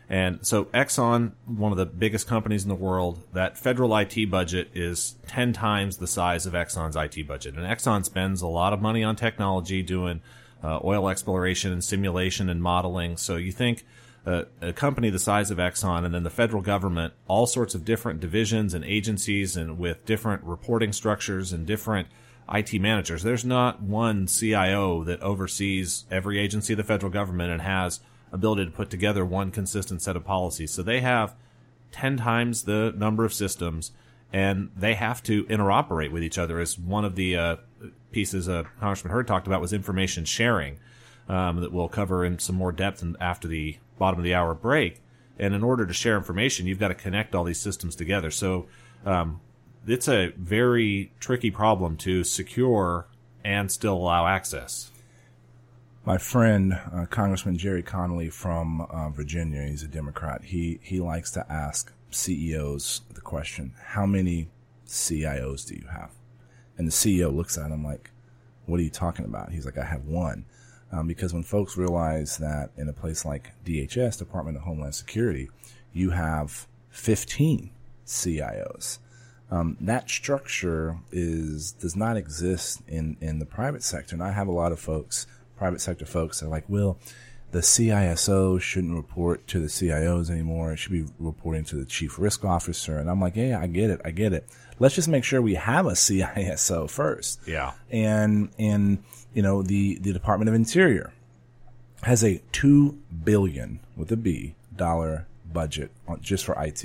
And 0.09 0.45
so 0.47 0.65
Exxon, 0.65 1.33
one 1.45 1.73
of 1.73 1.77
the 1.77 1.85
biggest 1.85 2.27
companies 2.27 2.63
in 2.63 2.69
the 2.69 2.75
world, 2.75 3.19
that 3.33 3.57
federal 3.57 3.95
IT 3.97 4.31
budget 4.31 4.69
is 4.73 5.15
10 5.27 5.51
times 5.51 5.97
the 5.97 6.07
size 6.07 6.45
of 6.45 6.53
Exxon's 6.53 6.95
IT 6.95 7.27
budget. 7.27 7.55
And 7.55 7.65
Exxon 7.65 8.05
spends 8.05 8.41
a 8.41 8.47
lot 8.47 8.71
of 8.71 8.81
money 8.81 9.03
on 9.03 9.17
technology 9.17 9.83
doing 9.83 10.21
uh, 10.63 10.79
oil 10.83 11.09
exploration 11.09 11.73
and 11.73 11.83
simulation 11.83 12.49
and 12.49 12.61
modeling. 12.61 13.17
So 13.17 13.35
you 13.35 13.51
think 13.51 13.85
a, 14.27 14.45
a, 14.61 14.73
company 14.73 15.09
the 15.09 15.19
size 15.19 15.51
of 15.51 15.57
Exxon 15.57 16.03
and 16.03 16.13
then 16.13 16.23
the 16.23 16.29
federal 16.29 16.61
government, 16.61 17.13
all 17.27 17.47
sorts 17.47 17.73
of 17.73 17.85
different 17.85 18.19
divisions 18.19 18.73
and 18.73 18.83
agencies 18.83 19.55
and 19.55 19.79
with 19.79 20.05
different 20.05 20.43
reporting 20.43 20.91
structures 20.91 21.53
and 21.53 21.65
different 21.65 22.09
IT 22.53 22.73
managers. 22.81 23.23
There's 23.23 23.45
not 23.45 23.81
one 23.81 24.27
CIO 24.27 25.05
that 25.05 25.21
oversees 25.21 26.05
every 26.11 26.39
agency 26.39 26.73
of 26.73 26.77
the 26.77 26.83
federal 26.83 27.11
government 27.11 27.51
and 27.51 27.61
has 27.61 28.01
ability 28.33 28.65
to 28.65 28.71
put 28.71 28.89
together 28.89 29.25
one 29.25 29.49
consistent 29.49 30.01
set 30.01 30.17
of 30.17 30.25
policies. 30.25 30.71
So 30.71 30.83
they 30.83 30.99
have 30.99 31.33
10 31.93 32.17
times 32.17 32.63
the 32.63 32.93
number 32.97 33.23
of 33.23 33.33
systems 33.33 33.91
and 34.33 34.71
they 34.75 34.95
have 34.95 35.23
to 35.23 35.45
interoperate 35.45 36.11
with 36.11 36.21
each 36.21 36.37
other 36.37 36.59
as 36.59 36.77
one 36.77 37.05
of 37.05 37.15
the 37.15 37.37
uh, 37.37 37.55
pieces 38.11 38.49
uh, 38.49 38.63
Congressman 38.81 39.13
Hurd 39.13 39.25
talked 39.25 39.47
about 39.47 39.61
was 39.61 39.71
information 39.71 40.25
sharing 40.25 40.79
um, 41.29 41.61
that 41.61 41.71
we'll 41.71 41.87
cover 41.87 42.25
in 42.25 42.39
some 42.39 42.57
more 42.57 42.73
depth 42.73 43.05
after 43.21 43.47
the 43.47 43.77
bottom 43.97 44.19
of 44.19 44.23
the 44.23 44.33
hour 44.33 44.53
break. 44.53 45.01
And 45.39 45.53
in 45.53 45.63
order 45.63 45.85
to 45.85 45.93
share 45.93 46.17
information, 46.17 46.65
you've 46.65 46.79
got 46.79 46.87
to 46.87 46.95
connect 46.95 47.35
all 47.35 47.43
these 47.43 47.59
systems 47.59 47.95
together. 47.95 48.31
So 48.31 48.65
um, 49.05 49.39
it's 49.85 50.07
a 50.07 50.33
very 50.37 51.11
tricky 51.19 51.51
problem 51.51 51.97
to 51.97 52.23
secure 52.23 53.07
and 53.43 53.71
still 53.71 53.95
allow 53.95 54.27
access. 54.27 54.91
My 56.05 56.17
friend, 56.17 56.79
uh, 56.93 57.05
Congressman 57.05 57.57
Gerry 57.57 57.83
Connolly 57.83 58.29
from 58.29 58.81
uh, 58.81 59.09
Virginia, 59.09 59.63
he's 59.63 59.83
a 59.83 59.87
Democrat. 59.87 60.41
He 60.45 60.79
he 60.81 61.01
likes 61.01 61.31
to 61.31 61.45
ask 61.51 61.91
CEOs 62.11 63.01
the 63.13 63.21
question, 63.21 63.73
"How 63.87 64.05
many 64.05 64.47
CIOs 64.85 65.67
do 65.67 65.75
you 65.75 65.87
have?" 65.91 66.11
And 66.77 66.87
the 66.87 66.93
CEO 66.93 67.33
looks 67.33 67.57
at 67.57 67.71
him 67.71 67.83
like, 67.83 68.11
"What 68.65 68.79
are 68.79 68.83
you 68.83 68.89
talking 68.89 69.25
about?" 69.25 69.51
He's 69.51 69.65
like, 69.65 69.77
"I 69.77 69.83
have 69.83 70.05
one." 70.05 70.45
Um, 70.91 71.07
because 71.07 71.33
when 71.33 71.43
folks 71.43 71.75
realize 71.75 72.37
that 72.37 72.69
in 72.77 72.87
a 72.87 72.93
place 72.93 73.25
like 73.25 73.51
DHS, 73.65 74.17
Department 74.17 74.57
of 74.57 74.63
Homeland 74.63 74.95
Security, 74.95 75.49
you 75.93 76.11
have 76.11 76.67
15 76.89 77.71
CIOs. 78.05 78.99
Um, 79.49 79.77
that 79.81 80.09
structure 80.09 80.97
is 81.11 81.71
does 81.71 81.95
not 81.95 82.17
exist 82.17 82.81
in 82.87 83.15
in 83.21 83.39
the 83.39 83.45
private 83.45 83.81
sector, 83.81 84.13
and 84.13 84.21
I 84.21 84.31
have 84.31 84.47
a 84.47 84.51
lot 84.51 84.73
of 84.73 84.79
folks, 84.79 85.25
private 85.57 85.79
sector 85.79 86.05
folks, 86.05 86.39
that 86.39 86.47
are 86.47 86.49
like, 86.49 86.65
"Well, 86.67 86.97
the 87.51 87.59
CISO 87.59 88.59
shouldn't 88.59 88.95
report 88.95 89.47
to 89.47 89.59
the 89.59 89.67
CIOs 89.67 90.29
anymore; 90.29 90.73
it 90.73 90.77
should 90.77 90.91
be 90.91 91.05
reporting 91.19 91.63
to 91.65 91.75
the 91.75 91.85
chief 91.85 92.19
risk 92.19 92.43
officer." 92.45 92.97
And 92.97 93.09
I'm 93.09 93.21
like, 93.21 93.35
"Yeah, 93.35 93.59
I 93.59 93.67
get 93.67 93.89
it, 93.89 94.01
I 94.03 94.11
get 94.11 94.33
it. 94.33 94.47
Let's 94.79 94.95
just 94.95 95.07
make 95.07 95.23
sure 95.23 95.41
we 95.41 95.55
have 95.55 95.85
a 95.85 95.91
CISO 95.91 96.89
first. 96.89 97.39
Yeah, 97.47 97.73
and 97.89 98.49
and 98.59 99.03
you 99.33 99.41
know, 99.41 99.61
the, 99.61 99.99
the 99.99 100.13
Department 100.13 100.49
of 100.49 100.55
Interior 100.55 101.13
has 102.03 102.23
a 102.23 102.41
two 102.51 102.97
billion 103.23 103.79
with 103.95 104.11
a 104.11 104.17
B 104.17 104.55
dollar 104.75 105.27
budget 105.51 105.91
on, 106.07 106.21
just 106.21 106.45
for 106.45 106.59
IT. 106.61 106.83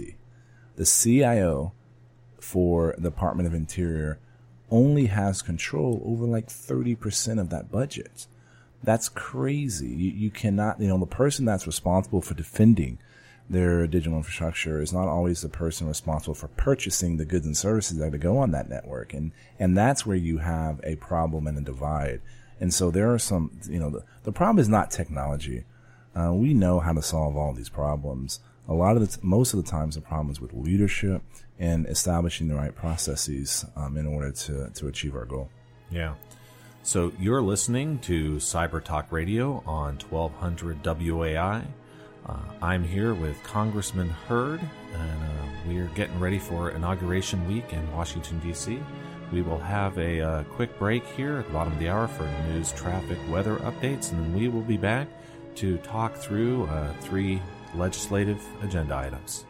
The 0.76 0.84
CIO 0.84 1.72
for 2.40 2.94
the 2.96 3.10
Department 3.10 3.46
of 3.46 3.54
Interior 3.54 4.18
only 4.70 5.06
has 5.06 5.42
control 5.42 6.02
over 6.04 6.24
like 6.24 6.48
30% 6.48 7.38
of 7.38 7.50
that 7.50 7.70
budget. 7.70 8.26
That's 8.82 9.08
crazy. 9.08 9.88
You, 9.88 10.10
you 10.10 10.30
cannot, 10.30 10.80
you 10.80 10.88
know, 10.88 10.98
the 10.98 11.06
person 11.06 11.44
that's 11.44 11.66
responsible 11.66 12.20
for 12.20 12.34
defending 12.34 12.98
their 13.48 13.86
digital 13.86 14.16
infrastructure 14.16 14.80
is 14.80 14.92
not 14.92 15.08
always 15.08 15.42
the 15.42 15.48
person 15.48 15.86
responsible 15.86 16.34
for 16.34 16.48
purchasing 16.48 17.16
the 17.16 17.24
goods 17.24 17.46
and 17.46 17.56
services 17.56 17.98
that 17.98 18.18
go 18.18 18.38
on 18.38 18.50
that 18.52 18.68
network. 18.68 19.12
And, 19.12 19.32
and 19.58 19.76
that's 19.76 20.06
where 20.06 20.16
you 20.16 20.38
have 20.38 20.80
a 20.84 20.96
problem 20.96 21.46
and 21.46 21.58
a 21.58 21.60
divide 21.60 22.20
and 22.62 22.72
so 22.72 22.92
there 22.92 23.12
are 23.12 23.18
some, 23.18 23.50
you 23.68 23.80
know, 23.80 23.90
the, 23.90 24.04
the 24.22 24.30
problem 24.30 24.60
is 24.60 24.68
not 24.68 24.92
technology. 24.92 25.64
Uh, 26.14 26.32
we 26.32 26.54
know 26.54 26.78
how 26.78 26.92
to 26.92 27.02
solve 27.02 27.36
all 27.36 27.52
these 27.52 27.68
problems. 27.68 28.38
a 28.68 28.72
lot 28.72 28.94
of 28.94 29.00
the, 29.00 29.18
t- 29.18 29.20
most 29.20 29.52
of 29.52 29.64
the 29.64 29.68
times 29.68 29.96
the 29.96 30.00
problem 30.00 30.30
is 30.30 30.40
with 30.40 30.54
leadership 30.54 31.22
and 31.58 31.88
establishing 31.88 32.46
the 32.46 32.54
right 32.54 32.72
processes 32.72 33.64
um, 33.74 33.96
in 33.96 34.06
order 34.06 34.30
to, 34.30 34.70
to 34.76 34.86
achieve 34.86 35.16
our 35.16 35.24
goal. 35.24 35.50
Yeah. 35.90 36.14
So 36.84 37.12
you're 37.16 37.42
listening 37.42 38.00
to 38.00 38.36
Cyber 38.36 38.82
Talk 38.82 39.12
Radio 39.12 39.62
on 39.64 39.98
1200 40.10 40.82
WOAI. 40.82 41.64
Uh, 42.26 42.36
I'm 42.60 42.82
here 42.82 43.14
with 43.14 43.40
Congressman 43.44 44.08
Hurd, 44.08 44.60
and 44.92 45.22
uh, 45.22 45.68
we 45.68 45.78
are 45.78 45.86
getting 45.94 46.18
ready 46.18 46.40
for 46.40 46.70
inauguration 46.70 47.46
week 47.46 47.72
in 47.72 47.92
Washington, 47.92 48.40
D.C. 48.40 48.80
We 49.32 49.42
will 49.42 49.60
have 49.60 49.96
a 49.96 50.20
uh, 50.20 50.42
quick 50.44 50.76
break 50.76 51.06
here 51.06 51.38
at 51.38 51.46
the 51.46 51.52
bottom 51.52 51.72
of 51.72 51.78
the 51.78 51.88
hour 51.88 52.08
for 52.08 52.28
news, 52.48 52.72
traffic, 52.72 53.18
weather 53.30 53.58
updates, 53.58 54.10
and 54.10 54.20
then 54.20 54.34
we 54.34 54.48
will 54.48 54.62
be 54.62 54.76
back 54.76 55.06
to 55.56 55.78
talk 55.78 56.16
through 56.16 56.64
uh, 56.64 56.92
three 57.00 57.40
legislative 57.76 58.44
agenda 58.60 58.96
items. 58.96 59.44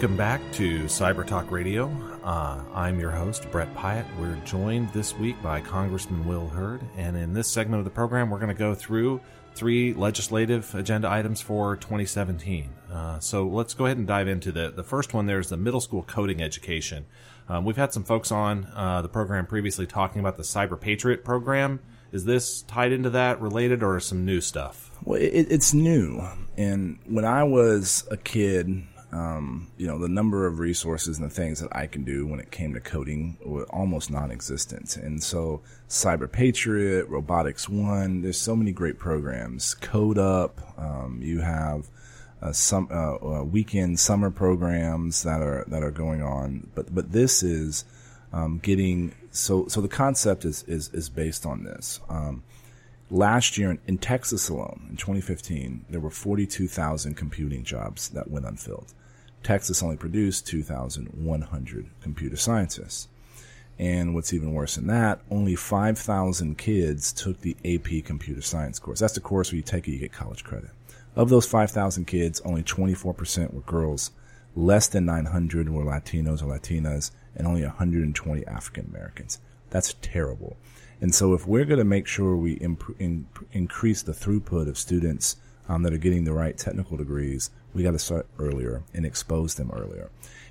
Welcome 0.00 0.16
back 0.16 0.40
to 0.52 0.84
Cyber 0.84 1.26
Talk 1.26 1.50
Radio. 1.50 1.94
Uh, 2.24 2.62
I'm 2.72 2.98
your 2.98 3.10
host, 3.10 3.50
Brett 3.50 3.68
Pyatt. 3.74 4.06
We're 4.18 4.34
joined 4.46 4.88
this 4.94 5.14
week 5.14 5.36
by 5.42 5.60
Congressman 5.60 6.26
Will 6.26 6.48
Hurd, 6.48 6.80
and 6.96 7.18
in 7.18 7.34
this 7.34 7.48
segment 7.48 7.80
of 7.80 7.84
the 7.84 7.90
program, 7.90 8.30
we're 8.30 8.38
going 8.38 8.48
to 8.48 8.54
go 8.54 8.74
through 8.74 9.20
three 9.54 9.92
legislative 9.92 10.74
agenda 10.74 11.10
items 11.10 11.42
for 11.42 11.76
2017. 11.76 12.70
Uh, 12.90 13.18
so 13.18 13.46
let's 13.46 13.74
go 13.74 13.84
ahead 13.84 13.98
and 13.98 14.06
dive 14.06 14.26
into 14.26 14.50
the 14.50 14.70
the 14.70 14.82
first 14.82 15.12
one. 15.12 15.26
There's 15.26 15.50
the 15.50 15.58
middle 15.58 15.82
school 15.82 16.02
coding 16.04 16.40
education. 16.40 17.04
Um, 17.50 17.66
we've 17.66 17.76
had 17.76 17.92
some 17.92 18.04
folks 18.04 18.32
on 18.32 18.68
uh, 18.74 19.02
the 19.02 19.08
program 19.10 19.44
previously 19.44 19.86
talking 19.86 20.20
about 20.20 20.38
the 20.38 20.44
Cyber 20.44 20.80
Patriot 20.80 21.26
program. 21.26 21.78
Is 22.10 22.24
this 22.24 22.62
tied 22.62 22.92
into 22.92 23.10
that, 23.10 23.38
related, 23.42 23.82
or 23.82 24.00
some 24.00 24.24
new 24.24 24.40
stuff? 24.40 24.90
Well, 25.04 25.20
it, 25.20 25.48
it's 25.50 25.74
new. 25.74 26.26
And 26.56 26.98
when 27.06 27.26
I 27.26 27.44
was 27.44 28.08
a 28.10 28.16
kid, 28.16 28.84
um, 29.12 29.68
you 29.76 29.86
know, 29.86 29.98
the 29.98 30.08
number 30.08 30.46
of 30.46 30.60
resources 30.60 31.18
and 31.18 31.28
the 31.28 31.34
things 31.34 31.60
that 31.60 31.74
I 31.74 31.86
can 31.86 32.04
do 32.04 32.26
when 32.26 32.38
it 32.38 32.50
came 32.50 32.74
to 32.74 32.80
coding 32.80 33.38
were 33.44 33.64
almost 33.64 34.10
non-existent. 34.10 34.96
And 34.96 35.22
so 35.22 35.62
Cyber 35.88 36.30
Patriot, 36.30 37.08
Robotics 37.08 37.68
One, 37.68 38.22
there's 38.22 38.40
so 38.40 38.54
many 38.54 38.70
great 38.72 38.98
programs. 38.98 39.74
Code 39.74 40.18
Up, 40.18 40.60
um, 40.78 41.18
you 41.22 41.40
have 41.40 41.88
uh, 42.40 42.52
some 42.52 42.88
uh, 42.90 43.16
uh, 43.16 43.44
weekend 43.44 43.98
summer 43.98 44.30
programs 44.30 45.24
that 45.24 45.42
are 45.42 45.64
that 45.68 45.82
are 45.82 45.90
going 45.90 46.22
on. 46.22 46.70
But 46.74 46.94
but 46.94 47.12
this 47.12 47.42
is 47.42 47.84
um, 48.32 48.58
getting 48.58 49.14
so 49.30 49.66
so 49.66 49.80
the 49.80 49.88
concept 49.88 50.44
is 50.44 50.62
is 50.64 50.88
is 50.94 51.08
based 51.08 51.44
on 51.44 51.64
this. 51.64 52.00
Um, 52.08 52.44
last 53.10 53.58
year 53.58 53.72
in, 53.72 53.78
in 53.86 53.98
Texas 53.98 54.48
alone, 54.48 54.86
in 54.88 54.96
2015, 54.96 55.86
there 55.90 56.00
were 56.00 56.10
42,000 56.10 57.14
computing 57.14 57.64
jobs 57.64 58.10
that 58.10 58.30
went 58.30 58.46
unfilled. 58.46 58.94
Texas 59.42 59.82
only 59.82 59.96
produced 59.96 60.46
2,100 60.46 61.90
computer 62.02 62.36
scientists. 62.36 63.08
And 63.78 64.14
what's 64.14 64.34
even 64.34 64.52
worse 64.52 64.74
than 64.76 64.88
that, 64.88 65.20
only 65.30 65.56
5,000 65.56 66.58
kids 66.58 67.12
took 67.12 67.40
the 67.40 67.56
AP 67.64 68.04
computer 68.04 68.42
science 68.42 68.78
course. 68.78 69.00
That's 69.00 69.14
the 69.14 69.20
course 69.20 69.50
where 69.50 69.56
you 69.56 69.62
take 69.62 69.88
it, 69.88 69.92
you 69.92 69.98
get 69.98 70.12
college 70.12 70.44
credit. 70.44 70.70
Of 71.16 71.30
those 71.30 71.46
5,000 71.46 72.04
kids, 72.04 72.40
only 72.42 72.62
24% 72.62 73.54
were 73.54 73.60
girls. 73.62 74.10
Less 74.54 74.86
than 74.86 75.06
900 75.06 75.70
were 75.70 75.84
Latinos 75.84 76.42
or 76.42 76.46
Latinas, 76.46 77.10
and 77.34 77.46
only 77.46 77.62
120 77.62 78.46
African 78.46 78.86
Americans. 78.86 79.40
That's 79.70 79.94
terrible. 80.02 80.56
And 81.00 81.14
so, 81.14 81.32
if 81.32 81.46
we're 81.46 81.64
going 81.64 81.78
to 81.78 81.84
make 81.84 82.06
sure 82.06 82.36
we 82.36 82.54
imp- 82.54 82.96
in- 82.98 83.28
increase 83.52 84.02
the 84.02 84.12
throughput 84.12 84.68
of 84.68 84.76
students 84.76 85.36
um, 85.68 85.82
that 85.84 85.94
are 85.94 85.98
getting 85.98 86.24
the 86.24 86.32
right 86.32 86.58
technical 86.58 86.96
degrees, 86.96 87.50
we 87.74 87.82
got 87.82 87.92
to 87.92 87.98
start 87.98 88.26
earlier 88.38 88.82
and 88.94 89.06
expose 89.06 89.54
them 89.54 89.70
earlier. 89.72 90.10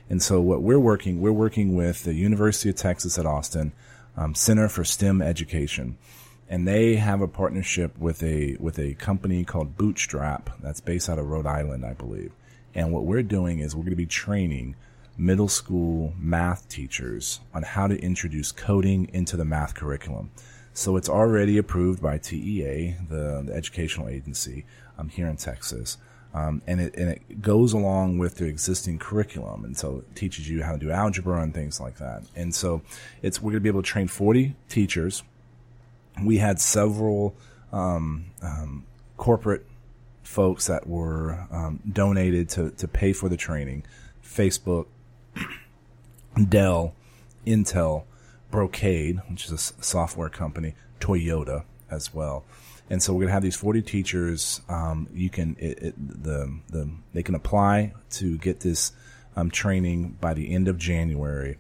And 0.09 0.21
so, 0.21 0.41
what 0.41 0.61
we're 0.61 0.79
working, 0.79 1.21
we're 1.21 1.31
working 1.31 1.75
with 1.75 2.03
the 2.03 2.15
University 2.15 2.69
of 2.69 2.75
Texas 2.75 3.19
at 3.19 3.25
Austin 3.25 3.73
um, 4.17 4.33
Center 4.33 4.67
for 4.67 4.83
STEM 4.83 5.21
Education, 5.21 5.97
and 6.49 6.67
they 6.67 6.95
have 6.95 7.21
a 7.21 7.27
partnership 7.27 7.97
with 7.97 8.23
a 8.23 8.57
with 8.59 8.79
a 8.79 8.95
company 8.95 9.43
called 9.43 9.77
Bootstrap 9.77 10.49
that's 10.61 10.81
based 10.81 11.09
out 11.09 11.19
of 11.19 11.27
Rhode 11.27 11.45
Island, 11.45 11.85
I 11.85 11.93
believe. 11.93 12.31
And 12.73 12.91
what 12.91 13.05
we're 13.05 13.23
doing 13.23 13.59
is 13.59 13.75
we're 13.75 13.83
going 13.83 13.91
to 13.91 13.95
be 13.95 14.05
training 14.05 14.75
middle 15.17 15.49
school 15.49 16.13
math 16.17 16.67
teachers 16.69 17.41
on 17.53 17.61
how 17.61 17.87
to 17.87 17.99
introduce 17.99 18.51
coding 18.51 19.09
into 19.13 19.35
the 19.35 19.45
math 19.45 19.75
curriculum. 19.75 20.31
So 20.73 20.95
it's 20.95 21.09
already 21.09 21.57
approved 21.57 22.01
by 22.01 22.19
TEA, 22.19 22.95
the, 23.09 23.43
the 23.45 23.53
educational 23.53 24.07
agency 24.07 24.65
um, 24.97 25.09
here 25.09 25.27
in 25.27 25.35
Texas. 25.35 25.97
Um, 26.33 26.61
and 26.67 26.79
it 26.79 26.95
and 26.95 27.09
it 27.09 27.41
goes 27.41 27.73
along 27.73 28.19
with 28.19 28.35
the 28.35 28.45
existing 28.45 28.99
curriculum, 28.99 29.65
and 29.65 29.75
so 29.75 29.97
it 29.97 30.15
teaches 30.15 30.47
you 30.47 30.61
how 30.61 30.73
to 30.73 30.77
do 30.77 30.91
algebra 30.91 31.41
and 31.41 31.53
things 31.53 31.79
like 31.79 31.97
that. 31.97 32.21
And 32.35 32.53
so 32.53 32.83
it's 33.23 33.41
we're 33.41 33.51
going 33.51 33.61
to 33.61 33.61
be 33.61 33.69
able 33.69 33.81
to 33.81 33.87
train 33.87 34.07
40 34.07 34.55
teachers. 34.67 35.23
We 36.23 36.37
had 36.37 36.59
several 36.59 37.35
um, 37.71 38.25
um, 38.43 38.85
corporate 39.17 39.65
folks 40.21 40.67
that 40.67 40.85
were 40.87 41.47
um, 41.51 41.79
donated 41.91 42.49
to 42.49 42.69
to 42.71 42.87
pay 42.87 43.11
for 43.11 43.27
the 43.27 43.37
training. 43.37 43.83
Facebook, 44.23 44.85
Dell, 46.49 46.93
Intel, 47.47 48.03
Brocade, 48.51 49.19
which 49.29 49.45
is 49.45 49.51
a 49.51 49.83
software 49.83 50.29
company, 50.29 50.75
Toyota 50.99 51.63
as 51.89 52.13
well. 52.13 52.45
And 52.89 53.01
so 53.01 53.13
we're 53.13 53.21
gonna 53.21 53.33
have 53.33 53.43
these 53.43 53.55
40 53.55 53.81
teachers. 53.83 54.61
Um, 54.67 55.07
you 55.13 55.29
can 55.29 55.55
it, 55.59 55.79
it, 55.79 56.23
the 56.23 56.59
the 56.69 56.89
they 57.13 57.23
can 57.23 57.35
apply 57.35 57.93
to 58.11 58.37
get 58.37 58.61
this 58.61 58.91
um, 59.35 59.51
training 59.51 60.17
by 60.19 60.33
the 60.33 60.53
end 60.53 60.67
of 60.67 60.77
January, 60.77 61.57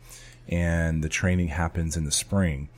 and 0.47 1.03
the 1.03 1.09
training 1.09 1.49
happens 1.49 1.95
in 1.95 2.05
the 2.05 2.11
spring, 2.11 2.69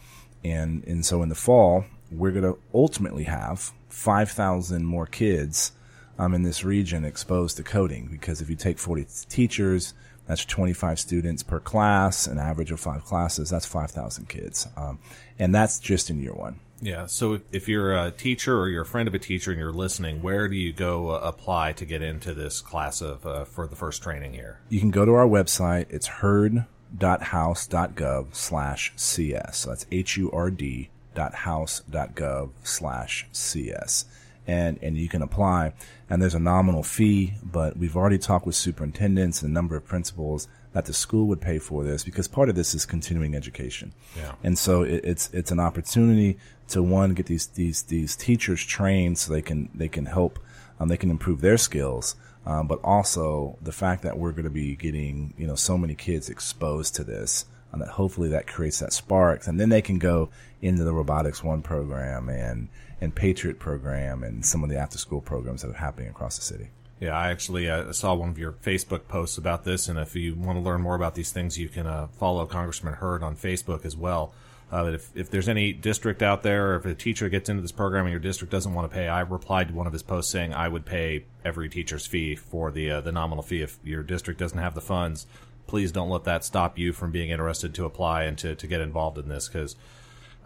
and 0.43 0.83
and 0.85 1.05
so 1.05 1.23
in 1.23 1.29
the 1.29 1.35
fall 1.35 1.85
we're 2.11 2.31
gonna 2.31 2.55
ultimately 2.73 3.23
have 3.23 3.71
5,000 3.87 4.83
more 4.83 5.05
kids 5.05 5.71
um, 6.19 6.33
in 6.33 6.43
this 6.43 6.61
region 6.61 7.05
exposed 7.05 7.55
to 7.55 7.63
coding 7.63 8.09
because 8.11 8.41
if 8.41 8.49
you 8.49 8.55
take 8.57 8.77
40 8.77 9.07
teachers 9.29 9.93
that's 10.27 10.45
25 10.45 10.99
students 10.99 11.43
per 11.43 11.59
class, 11.59 12.27
an 12.27 12.37
average 12.37 12.71
of 12.71 12.79
five 12.79 13.03
classes. 13.03 13.49
That's 13.49 13.65
5,000 13.65 14.29
kids. 14.29 14.67
Um, 14.77 14.99
and 15.39 15.53
that's 15.53 15.77
just 15.79 16.09
in 16.09 16.21
year 16.21 16.33
one. 16.33 16.59
Yeah. 16.81 17.05
So 17.05 17.39
if, 17.51 17.69
you're 17.69 17.95
a 17.95 18.11
teacher 18.11 18.59
or 18.59 18.67
you're 18.67 18.81
a 18.81 18.85
friend 18.85 19.07
of 19.07 19.13
a 19.13 19.19
teacher 19.19 19.51
and 19.51 19.59
you're 19.59 19.71
listening, 19.71 20.21
where 20.21 20.47
do 20.47 20.55
you 20.55 20.73
go 20.73 21.11
uh, 21.11 21.19
apply 21.23 21.73
to 21.73 21.85
get 21.85 22.01
into 22.01 22.33
this 22.33 22.59
class 22.59 23.01
of 23.01 23.25
uh, 23.25 23.45
for 23.45 23.67
the 23.67 23.75
first 23.75 24.01
training 24.01 24.33
here? 24.33 24.59
You 24.69 24.79
can 24.79 24.91
go 24.91 25.05
to 25.05 25.13
our 25.13 25.27
website. 25.27 25.85
It's 25.89 26.07
hurd.house.gov 26.07 28.35
slash 28.35 28.93
CS. 28.95 29.57
So 29.57 29.69
that's 29.69 29.85
H-U-R-D 29.91 30.89
dot 31.13 31.35
house 31.35 31.81
dot 31.89 32.15
gov 32.15 32.51
slash 32.63 33.27
CS. 33.31 34.05
And, 34.47 34.79
and 34.81 34.97
you 34.97 35.07
can 35.07 35.21
apply 35.21 35.73
and 36.09 36.21
there's 36.21 36.35
a 36.35 36.39
nominal 36.39 36.83
fee, 36.83 37.35
but 37.41 37.77
we've 37.77 37.95
already 37.95 38.17
talked 38.17 38.45
with 38.45 38.55
superintendents 38.55 39.41
and 39.41 39.49
a 39.49 39.53
number 39.53 39.77
of 39.77 39.85
principals 39.85 40.49
that 40.73 40.85
the 40.85 40.93
school 40.93 41.27
would 41.27 41.41
pay 41.41 41.59
for 41.59 41.83
this 41.83 42.03
because 42.03 42.27
part 42.27 42.49
of 42.49 42.55
this 42.55 42.73
is 42.73 42.85
continuing 42.85 43.35
education. 43.35 43.93
Yeah. 44.15 44.33
And 44.43 44.57
so 44.57 44.83
it, 44.83 45.01
it's 45.03 45.29
it's 45.33 45.51
an 45.51 45.59
opportunity 45.59 46.37
to 46.69 46.81
one 46.81 47.13
get 47.13 47.25
these 47.25 47.47
these 47.47 47.83
these 47.83 48.15
teachers 48.15 48.63
trained 48.63 49.17
so 49.17 49.33
they 49.33 49.41
can 49.41 49.69
they 49.73 49.89
can 49.89 50.05
help 50.05 50.39
um, 50.79 50.87
they 50.87 50.97
can 50.97 51.09
improve 51.11 51.41
their 51.41 51.57
skills. 51.57 52.15
Um, 52.43 52.67
but 52.67 52.79
also 52.83 53.57
the 53.61 53.71
fact 53.71 54.01
that 54.01 54.17
we're 54.17 54.31
going 54.31 54.45
to 54.45 54.49
be 54.49 54.75
getting 54.75 55.33
you 55.37 55.45
know 55.45 55.55
so 55.55 55.77
many 55.77 55.93
kids 55.93 56.29
exposed 56.29 56.95
to 56.95 57.03
this, 57.03 57.45
and 57.71 57.81
that 57.81 57.89
hopefully 57.89 58.29
that 58.29 58.47
creates 58.47 58.79
that 58.79 58.93
spark, 58.93 59.45
and 59.45 59.59
then 59.59 59.69
they 59.69 59.81
can 59.81 59.99
go 59.99 60.29
into 60.61 60.83
the 60.83 60.93
Robotics 60.93 61.43
One 61.43 61.61
program 61.61 62.29
and 62.29 62.69
and 62.99 63.13
Patriot 63.13 63.59
program 63.59 64.23
and 64.23 64.45
some 64.45 64.63
of 64.63 64.69
the 64.69 64.77
after 64.77 64.97
school 64.97 65.21
programs 65.21 65.61
that 65.61 65.69
are 65.69 65.73
happening 65.73 66.09
across 66.09 66.37
the 66.37 66.43
city. 66.43 66.69
Yeah, 67.01 67.17
I 67.17 67.31
actually 67.31 67.67
uh, 67.67 67.91
saw 67.93 68.13
one 68.13 68.29
of 68.29 68.37
your 68.37 68.51
Facebook 68.51 69.07
posts 69.07 69.39
about 69.39 69.63
this, 69.63 69.87
and 69.87 69.97
if 69.97 70.15
you 70.15 70.35
want 70.35 70.59
to 70.59 70.61
learn 70.61 70.81
more 70.81 70.93
about 70.93 71.15
these 71.15 71.31
things, 71.31 71.57
you 71.57 71.67
can 71.67 71.87
uh, 71.87 72.07
follow 72.19 72.45
Congressman 72.45 72.93
Hurd 72.93 73.23
on 73.23 73.35
Facebook 73.35 73.85
as 73.85 73.97
well. 73.97 74.33
Uh, 74.71 74.91
if, 74.93 75.09
if 75.15 75.31
there's 75.31 75.49
any 75.49 75.73
district 75.73 76.21
out 76.21 76.43
there, 76.43 76.73
or 76.73 76.75
if 76.75 76.85
a 76.85 76.93
teacher 76.93 77.27
gets 77.27 77.49
into 77.49 77.63
this 77.63 77.71
program 77.71 78.05
and 78.05 78.11
your 78.11 78.19
district 78.19 78.51
doesn't 78.51 78.75
want 78.75 78.89
to 78.89 78.95
pay, 78.95 79.07
I 79.07 79.21
replied 79.21 79.69
to 79.69 79.73
one 79.73 79.87
of 79.87 79.93
his 79.93 80.03
posts 80.03 80.31
saying 80.31 80.53
I 80.53 80.67
would 80.67 80.85
pay 80.85 81.25
every 81.43 81.69
teacher's 81.69 82.05
fee 82.05 82.35
for 82.35 82.69
the 82.71 82.91
uh, 82.91 83.01
the 83.01 83.11
nominal 83.11 83.43
fee 83.43 83.63
if 83.63 83.79
your 83.83 84.03
district 84.03 84.39
doesn't 84.39 84.59
have 84.59 84.75
the 84.75 84.79
funds. 84.79 85.25
Please 85.65 85.91
don't 85.91 86.09
let 86.09 86.25
that 86.25 86.45
stop 86.45 86.77
you 86.77 86.93
from 86.93 87.11
being 87.11 87.31
interested 87.31 87.73
to 87.73 87.85
apply 87.85 88.23
and 88.23 88.37
to, 88.37 88.55
to 88.55 88.67
get 88.67 88.79
involved 88.79 89.17
in 89.17 89.27
this 89.27 89.47
because 89.47 89.75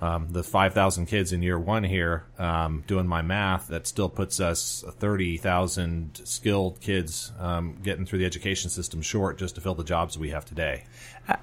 um, 0.01 0.27
the 0.31 0.43
5,000 0.43 1.05
kids 1.05 1.31
in 1.31 1.41
year 1.41 1.57
one 1.57 1.83
here, 1.83 2.25
um, 2.37 2.83
doing 2.85 3.07
my 3.07 3.21
math, 3.21 3.67
that 3.69 3.87
still 3.87 4.09
puts 4.09 4.39
us 4.39 4.83
30,000 4.87 6.21
skilled 6.25 6.81
kids 6.81 7.31
um, 7.39 7.77
getting 7.81 8.05
through 8.05 8.19
the 8.19 8.25
education 8.25 8.69
system 8.69 9.01
short 9.01 9.37
just 9.37 9.55
to 9.55 9.61
fill 9.61 9.75
the 9.75 9.83
jobs 9.83 10.17
we 10.17 10.31
have 10.31 10.45
today. 10.45 10.83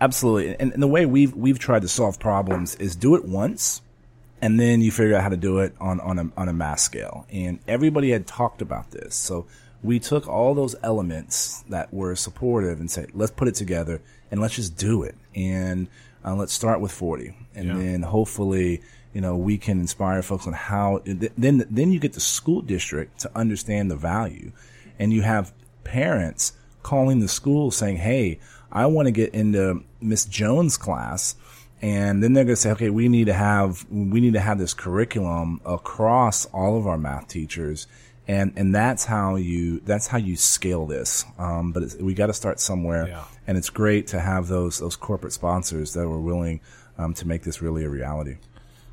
Absolutely. 0.00 0.56
And, 0.60 0.72
and 0.74 0.82
the 0.82 0.88
way 0.88 1.06
we've, 1.06 1.34
we've 1.34 1.58
tried 1.58 1.82
to 1.82 1.88
solve 1.88 2.18
problems 2.20 2.74
is 2.76 2.94
do 2.94 3.14
it 3.14 3.24
once 3.24 3.80
and 4.42 4.58
then 4.58 4.80
you 4.82 4.90
figure 4.90 5.14
out 5.14 5.22
how 5.22 5.28
to 5.28 5.36
do 5.36 5.60
it 5.60 5.72
on, 5.80 6.00
on 6.00 6.18
a, 6.18 6.28
on 6.36 6.48
a 6.48 6.52
mass 6.52 6.82
scale. 6.82 7.26
And 7.32 7.60
everybody 7.68 8.10
had 8.10 8.26
talked 8.26 8.60
about 8.60 8.90
this. 8.90 9.14
So 9.14 9.46
we 9.82 10.00
took 10.00 10.26
all 10.26 10.54
those 10.54 10.74
elements 10.82 11.62
that 11.68 11.94
were 11.94 12.16
supportive 12.16 12.80
and 12.80 12.90
said, 12.90 13.10
let's 13.14 13.30
put 13.30 13.46
it 13.46 13.54
together 13.54 14.02
and 14.32 14.40
let's 14.40 14.56
just 14.56 14.76
do 14.76 15.04
it. 15.04 15.14
And 15.36 15.86
uh, 16.24 16.34
let's 16.34 16.52
start 16.52 16.80
with 16.80 16.92
40 16.92 17.34
and 17.54 17.66
Yeah. 17.68 17.74
then 17.76 18.02
hopefully, 18.02 18.80
you 19.12 19.20
know, 19.20 19.36
we 19.36 19.58
can 19.58 19.80
inspire 19.80 20.22
folks 20.22 20.46
on 20.46 20.52
how, 20.52 21.00
then, 21.04 21.66
then 21.70 21.92
you 21.92 21.98
get 22.00 22.12
the 22.14 22.20
school 22.20 22.62
district 22.62 23.20
to 23.20 23.30
understand 23.36 23.90
the 23.90 23.96
value 23.96 24.52
and 24.98 25.12
you 25.12 25.22
have 25.22 25.52
parents 25.84 26.52
calling 26.82 27.20
the 27.20 27.28
school 27.28 27.70
saying, 27.70 27.96
Hey, 27.98 28.38
I 28.70 28.86
want 28.86 29.06
to 29.06 29.12
get 29.12 29.34
into 29.34 29.84
Miss 30.00 30.24
Jones 30.24 30.76
class. 30.76 31.34
And 31.82 32.22
then 32.22 32.32
they're 32.32 32.44
going 32.44 32.54
to 32.54 32.60
say, 32.60 32.70
okay, 32.70 32.90
we 32.90 33.08
need 33.08 33.26
to 33.26 33.32
have, 33.34 33.84
we 33.90 34.20
need 34.20 34.34
to 34.34 34.40
have 34.40 34.56
this 34.58 34.72
curriculum 34.72 35.60
across 35.66 36.46
all 36.46 36.78
of 36.78 36.86
our 36.86 36.96
math 36.96 37.26
teachers. 37.26 37.88
And, 38.28 38.52
and 38.54 38.72
that's 38.72 39.04
how 39.04 39.34
you, 39.34 39.80
that's 39.80 40.06
how 40.06 40.18
you 40.18 40.36
scale 40.36 40.86
this. 40.86 41.24
Um, 41.38 41.72
but 41.72 41.82
it's, 41.82 41.96
we 41.96 42.14
got 42.14 42.28
to 42.28 42.32
start 42.34 42.60
somewhere. 42.60 43.08
Yeah. 43.08 43.24
And 43.46 43.58
it's 43.58 43.70
great 43.70 44.06
to 44.08 44.20
have 44.20 44.48
those, 44.48 44.78
those 44.78 44.96
corporate 44.96 45.32
sponsors 45.32 45.94
that 45.94 46.08
were 46.08 46.20
willing, 46.20 46.60
um, 46.98 47.14
to 47.14 47.26
make 47.26 47.42
this 47.42 47.60
really 47.62 47.84
a 47.84 47.88
reality. 47.88 48.36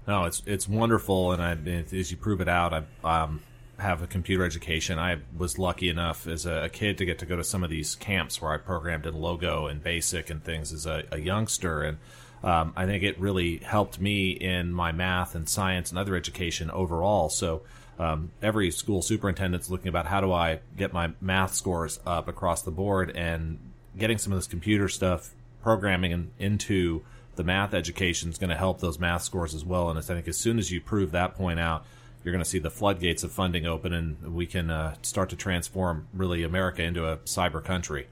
No, 0.08 0.24
it's 0.24 0.42
it's 0.48 0.68
wonderful, 0.68 1.34
and 1.34 1.42
I, 1.42 1.52
as 1.94 2.10
you 2.10 2.18
prove 2.18 2.42
it 2.42 2.50
out, 2.50 2.74
I 2.74 2.84
um, 3.24 3.42
have 3.78 4.02
a 4.02 4.08
computer 4.08 4.44
education. 4.44 4.98
I 4.98 5.18
was 5.38 5.60
lucky 5.60 5.88
enough 5.88 6.26
as 6.26 6.48
a, 6.48 6.64
a 6.64 6.70
kid 6.70 6.98
to 6.98 7.06
get 7.06 7.20
to 7.20 7.28
go 7.28 7.36
to 7.36 7.44
some 7.44 7.64
of 7.64 7.70
these 7.70 7.94
camps 7.96 8.42
where 8.42 8.52
I 8.52 8.58
programmed 8.58 9.06
in 9.06 9.14
Logo 9.14 9.68
and 9.68 9.84
Basic 9.84 10.32
and 10.32 10.44
things 10.44 10.74
as 10.74 10.88
a, 10.88 11.04
a 11.12 11.20
youngster, 11.20 11.84
and 11.84 11.98
um, 12.44 12.74
I 12.76 12.88
think 12.88 13.04
it 13.04 13.20
really 13.20 13.58
helped 13.58 14.00
me 14.00 14.32
in 14.32 14.74
my 14.74 14.92
math 14.92 15.36
and 15.36 15.48
science 15.48 15.92
and 15.92 16.00
other 16.00 16.16
education 16.16 16.72
overall. 16.72 17.30
So. 17.30 17.62
Um, 18.00 18.32
every 18.42 18.72
school 18.72 19.02
superintendent's 19.02 19.70
looking 19.70 19.90
about 19.90 20.06
how 20.06 20.22
do 20.22 20.32
I 20.32 20.62
get 20.78 20.94
my 20.94 21.12
math 21.20 21.54
scores 21.54 22.00
up 22.06 22.30
across 22.30 22.62
the 22.62 22.72
board, 22.72 23.12
and 23.14 23.60
getting 24.00 24.18
some 24.18 24.34
of 24.34 24.38
this 24.38 24.48
computer 24.48 24.90
stuff, 24.90 25.34
programming 25.62 26.12
in, 26.12 26.32
into 26.40 27.04
the 27.36 27.44
math 27.44 27.74
education 27.74 28.30
is 28.30 28.38
going 28.38 28.50
to 28.50 28.56
help 28.56 28.80
those 28.80 29.00
math 29.00 29.24
scores 29.24 29.54
as 29.54 29.64
well. 29.64 29.90
And 29.90 29.98
I 29.98 30.02
think 30.02 30.28
as 30.28 30.38
soon 30.38 30.60
as 30.60 30.72
you 30.72 30.82
prove 30.82 31.12
that 31.12 31.36
point 31.36 31.60
out, 31.60 31.86
you're 32.24 32.34
going 32.34 32.44
to 32.44 32.50
see 32.50 32.60
the 32.60 32.70
floodgates 32.70 33.24
of 33.24 33.32
funding 33.32 33.66
open, 33.66 33.94
and 33.94 34.36
we 34.36 34.46
can 34.46 34.70
uh, 34.70 34.96
start 35.02 35.30
to 35.30 35.36
transform 35.36 36.08
really 36.14 36.44
America 36.44 36.84
into 36.84 37.08
a 37.08 37.18
cyber 37.18 37.64
country. 37.64 38.08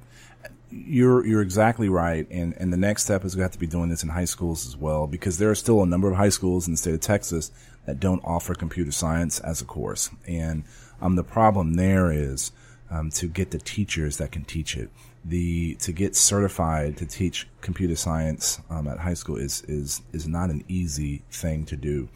You're 0.69 1.25
you're 1.25 1.41
exactly 1.41 1.89
right, 1.89 2.25
and 2.31 2.53
and 2.57 2.71
the 2.71 2.77
next 2.77 3.03
step 3.03 3.25
is 3.25 3.35
we 3.35 3.41
have 3.41 3.51
to 3.51 3.59
be 3.59 3.67
doing 3.67 3.89
this 3.89 4.03
in 4.03 4.09
high 4.09 4.25
schools 4.25 4.65
as 4.65 4.77
well 4.77 5.07
because 5.07 5.37
there 5.37 5.49
are 5.49 5.55
still 5.55 5.81
a 5.81 5.85
number 5.85 6.09
of 6.09 6.15
high 6.15 6.29
schools 6.29 6.67
in 6.67 6.73
the 6.73 6.77
state 6.77 6.93
of 6.93 7.01
Texas 7.01 7.51
that 7.85 7.99
don't 7.99 8.23
offer 8.23 8.53
computer 8.53 8.91
science 8.91 9.39
as 9.39 9.61
a 9.61 9.65
course, 9.65 10.09
and 10.25 10.63
um, 11.01 11.15
the 11.15 11.23
problem 11.23 11.73
there 11.73 12.11
is 12.11 12.51
um, 12.89 13.09
to 13.11 13.27
get 13.27 13.51
the 13.51 13.59
teachers 13.59 14.17
that 14.17 14.31
can 14.31 14.43
teach 14.43 14.75
it. 14.77 14.89
The 15.27 15.75
to 15.75 15.91
get 15.91 16.15
certified 16.15 16.97
to 16.97 17.05
teach 17.05 17.47
computer 17.61 17.95
science 17.95 18.61
um, 18.69 18.87
at 18.87 18.99
high 18.99 19.13
school 19.13 19.35
is 19.35 19.61
is 19.63 20.01
is 20.13 20.27
not 20.27 20.49
an 20.49 20.63
easy 20.67 21.23
thing 21.31 21.65
to 21.65 21.75
do, 21.75 22.07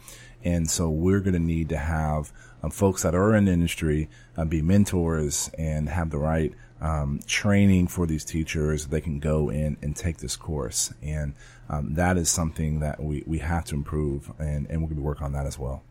and 0.42 0.70
so 0.70 0.88
we're 0.88 1.20
going 1.20 1.34
to 1.34 1.38
need 1.38 1.68
to 1.70 1.76
have 1.76 2.32
um, 2.62 2.70
folks 2.70 3.02
that 3.02 3.14
are 3.14 3.34
in 3.34 3.44
the 3.44 3.52
industry 3.52 4.08
uh, 4.36 4.44
be 4.44 4.62
mentors 4.62 5.50
and 5.58 5.88
have 5.88 6.10
the 6.10 6.18
right 6.18 6.54
um, 6.80 7.20
training 7.26 7.86
for 7.86 8.06
these 8.06 8.24
teachers. 8.24 8.86
They 8.86 9.00
can 9.00 9.18
go 9.18 9.50
in 9.50 9.76
and 9.82 9.96
take 9.96 10.18
this 10.18 10.36
course, 10.36 10.92
and 11.02 11.34
um, 11.68 11.94
that 11.94 12.16
is 12.18 12.28
something 12.28 12.80
that 12.80 13.02
we, 13.02 13.22
we 13.26 13.38
have 13.38 13.64
to 13.66 13.74
improve, 13.74 14.30
and, 14.38 14.66
and 14.68 14.82
we're 14.82 14.88
going 14.88 14.96
to 14.96 15.02
work 15.02 15.22
on 15.22 15.32
that 15.32 15.46
as 15.46 15.58
well. 15.58 15.82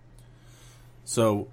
So, 1.03 1.47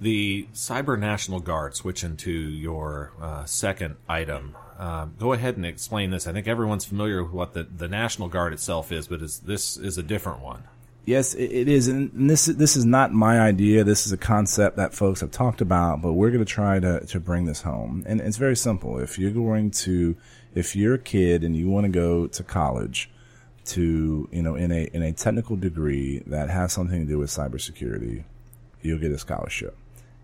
the 0.00 0.48
Cyber 0.54 0.98
National 0.98 1.40
Guard, 1.40 1.76
switching 1.76 2.16
to 2.18 2.30
your 2.30 3.12
uh, 3.20 3.44
second 3.44 3.96
item, 4.08 4.56
um, 4.78 5.14
go 5.18 5.32
ahead 5.32 5.56
and 5.56 5.64
explain 5.64 6.10
this. 6.10 6.26
I 6.26 6.32
think 6.32 6.48
everyone's 6.48 6.84
familiar 6.84 7.22
with 7.22 7.32
what 7.32 7.54
the, 7.54 7.64
the 7.64 7.88
National 7.88 8.28
Guard 8.28 8.52
itself 8.52 8.90
is, 8.90 9.06
but 9.06 9.22
is, 9.22 9.40
this 9.40 9.76
is 9.76 9.98
a 9.98 10.02
different 10.02 10.40
one. 10.40 10.64
Yes, 11.06 11.34
it, 11.34 11.68
is, 11.68 11.88
and 11.88 12.30
this 12.30 12.46
this 12.46 12.76
is 12.76 12.86
not 12.86 13.12
my 13.12 13.38
idea. 13.38 13.84
This 13.84 14.06
is 14.06 14.12
a 14.12 14.16
concept 14.16 14.78
that 14.78 14.94
folks 14.94 15.20
have 15.20 15.30
talked 15.30 15.60
about, 15.60 16.00
but 16.00 16.14
we're 16.14 16.30
going 16.30 16.44
to 16.44 16.50
try 16.50 16.80
to 16.80 17.00
to 17.00 17.20
bring 17.20 17.44
this 17.44 17.60
home. 17.60 18.04
And 18.06 18.22
it's 18.22 18.38
very 18.38 18.56
simple. 18.56 18.98
If 18.98 19.18
you're 19.18 19.30
going 19.30 19.70
to, 19.72 20.16
if 20.54 20.74
you're 20.74 20.94
a 20.94 20.98
kid 20.98 21.44
and 21.44 21.54
you 21.54 21.68
want 21.68 21.84
to 21.84 21.90
go 21.90 22.26
to 22.28 22.42
college, 22.42 23.10
to 23.66 24.28
you 24.32 24.42
know 24.42 24.54
in 24.54 24.72
a 24.72 24.88
in 24.94 25.02
a 25.02 25.12
technical 25.12 25.56
degree 25.56 26.22
that 26.26 26.48
has 26.48 26.72
something 26.72 27.00
to 27.00 27.06
do 27.06 27.18
with 27.18 27.28
cybersecurity, 27.28 28.24
you'll 28.80 28.98
get 28.98 29.12
a 29.12 29.18
scholarship. 29.18 29.76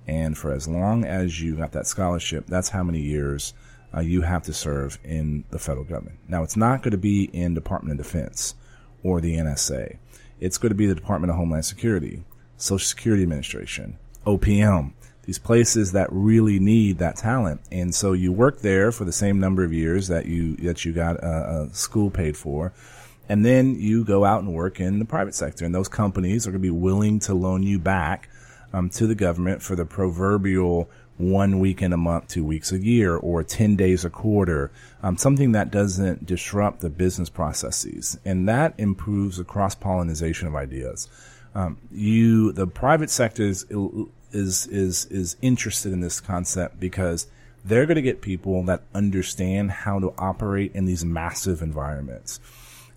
And 0.06 0.36
for 0.36 0.50
as 0.50 0.66
long 0.66 1.04
as 1.04 1.42
you 1.42 1.56
got 1.56 1.72
that 1.72 1.86
scholarship, 1.86 2.46
that's 2.46 2.70
how 2.70 2.82
many 2.82 3.00
years 3.00 3.52
uh, 3.94 4.00
you 4.00 4.22
have 4.22 4.42
to 4.44 4.52
serve 4.52 4.98
in 5.04 5.44
the 5.50 5.58
federal 5.58 5.84
government. 5.84 6.18
Now, 6.28 6.42
it's 6.42 6.56
not 6.56 6.82
going 6.82 6.92
to 6.92 6.98
be 6.98 7.24
in 7.24 7.54
Department 7.54 7.98
of 7.98 8.06
Defense 8.06 8.54
or 9.02 9.20
the 9.20 9.36
NSA. 9.36 9.98
It's 10.38 10.58
going 10.58 10.70
to 10.70 10.76
be 10.76 10.86
the 10.86 10.94
Department 10.94 11.30
of 11.30 11.36
Homeland 11.36 11.64
Security, 11.64 12.22
Social 12.56 12.86
Security 12.86 13.22
Administration, 13.22 13.98
OPM, 14.26 14.92
these 15.24 15.38
places 15.38 15.92
that 15.92 16.08
really 16.10 16.58
need 16.58 16.98
that 16.98 17.16
talent. 17.16 17.60
And 17.70 17.94
so 17.94 18.12
you 18.12 18.32
work 18.32 18.60
there 18.60 18.90
for 18.90 19.04
the 19.04 19.12
same 19.12 19.38
number 19.38 19.62
of 19.62 19.72
years 19.72 20.08
that 20.08 20.26
you 20.26 20.56
that 20.56 20.84
you 20.84 20.92
got 20.92 21.16
a, 21.22 21.68
a 21.70 21.74
school 21.74 22.10
paid 22.10 22.36
for. 22.36 22.72
And 23.28 23.44
then 23.44 23.76
you 23.78 24.04
go 24.04 24.24
out 24.24 24.42
and 24.42 24.52
work 24.52 24.80
in 24.80 24.98
the 24.98 25.04
private 25.04 25.36
sector, 25.36 25.64
and 25.64 25.72
those 25.72 25.86
companies 25.86 26.46
are 26.46 26.50
going 26.50 26.60
to 26.60 26.66
be 26.66 26.70
willing 26.70 27.20
to 27.20 27.34
loan 27.34 27.62
you 27.62 27.78
back 27.78 28.28
um, 28.72 28.90
to 28.90 29.06
the 29.06 29.14
government 29.14 29.62
for 29.62 29.76
the 29.76 29.84
proverbial 29.84 30.90
one 31.20 31.58
weekend 31.58 31.94
a 31.94 31.96
month, 31.98 32.28
two 32.28 32.44
weeks 32.44 32.72
a 32.72 32.78
year, 32.78 33.16
or 33.16 33.42
10 33.42 33.76
days 33.76 34.04
a 34.04 34.10
quarter, 34.10 34.70
um, 35.02 35.16
something 35.16 35.52
that 35.52 35.70
doesn't 35.70 36.26
disrupt 36.26 36.80
the 36.80 36.90
business 36.90 37.28
processes. 37.28 38.18
And 38.24 38.48
that 38.48 38.74
improves 38.78 39.36
the 39.36 39.44
cross 39.44 39.74
pollination 39.74 40.48
of 40.48 40.54
ideas. 40.54 41.08
Um, 41.54 41.78
you, 41.90 42.52
the 42.52 42.66
private 42.66 43.10
sector 43.10 43.42
is, 43.42 43.66
is, 44.32 44.66
is, 44.66 45.06
is 45.06 45.36
interested 45.42 45.92
in 45.92 46.00
this 46.00 46.20
concept 46.20 46.80
because 46.80 47.26
they're 47.64 47.86
going 47.86 47.96
to 47.96 48.02
get 48.02 48.22
people 48.22 48.62
that 48.64 48.82
understand 48.94 49.70
how 49.70 49.98
to 49.98 50.14
operate 50.16 50.72
in 50.74 50.86
these 50.86 51.04
massive 51.04 51.62
environments. 51.62 52.40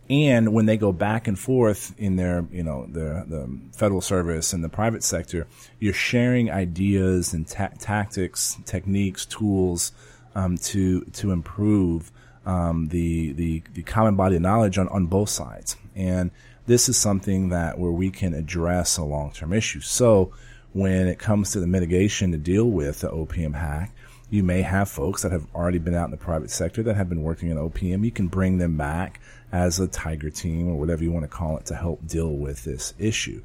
And 0.10 0.54
when 0.54 0.66
they 0.66 0.76
go 0.76 0.92
back 0.92 1.28
and 1.28 1.40
forth 1.40 1.94
in 1.98 2.18
their, 2.18 2.46
you 2.52 2.64
know, 2.64 2.86
the, 2.88 3.26
the 3.28 3.60
federal 3.72 4.02
service 4.02 4.52
and 4.52 4.64
the 4.64 4.70
private 4.70 5.04
sector, 5.04 5.48
you're 5.80 5.94
sharing 5.94 6.52
ideas 6.52 7.34
and 7.34 7.48
ta- 7.48 7.72
tactics, 7.80 8.58
techniques, 8.66 9.26
tools, 9.26 9.94
um, 10.36 10.58
to, 10.58 11.02
to 11.06 11.32
improve, 11.32 12.12
um, 12.46 12.90
the, 12.90 13.32
the, 13.34 13.64
the 13.74 13.84
common 13.84 14.16
body 14.16 14.36
of 14.36 14.42
knowledge 14.42 14.78
on, 14.78 14.90
on 14.90 15.06
both 15.06 15.30
sides. 15.30 15.78
And 15.96 16.32
this 16.66 16.90
is 16.90 16.98
something 16.98 17.50
that 17.50 17.80
where 17.80 17.92
we 17.92 18.10
can 18.10 18.34
address 18.34 18.98
a 18.98 19.04
long-term 19.04 19.54
issue. 19.54 19.80
So 19.80 20.34
when 20.74 21.08
it 21.08 21.20
comes 21.20 21.52
to 21.52 21.60
the 21.60 21.68
mitigation 21.68 22.32
to 22.32 22.38
deal 22.38 22.66
with 22.66 23.02
the 23.02 23.10
OPM 23.10 23.54
hack, 23.56 23.94
you 24.30 24.44
may 24.44 24.64
have 24.64 24.90
folks 24.90 25.22
that 25.22 25.32
have 25.32 25.46
already 25.54 25.78
been 25.78 25.94
out 25.94 26.06
in 26.06 26.12
the 26.12 26.18
private 26.18 26.50
sector 26.50 26.82
that 26.84 26.96
have 26.96 27.08
been 27.08 27.22
working 27.22 27.50
in 27.50 27.58
OPM. 27.58 28.04
You 28.04 28.12
can 28.12 28.28
bring 28.28 28.58
them 28.58 28.78
back 28.78 29.22
as 29.54 29.80
a 29.80 29.88
tiger 29.88 30.32
team 30.32 30.68
or 30.68 30.76
whatever 30.76 31.04
you 31.04 31.12
want 31.12 31.24
to 31.24 31.30
call 31.30 31.58
it 31.58 31.66
to 31.68 31.76
help 31.76 32.06
deal 32.08 32.32
with 32.32 32.64
this 32.64 32.94
issue. 32.98 33.42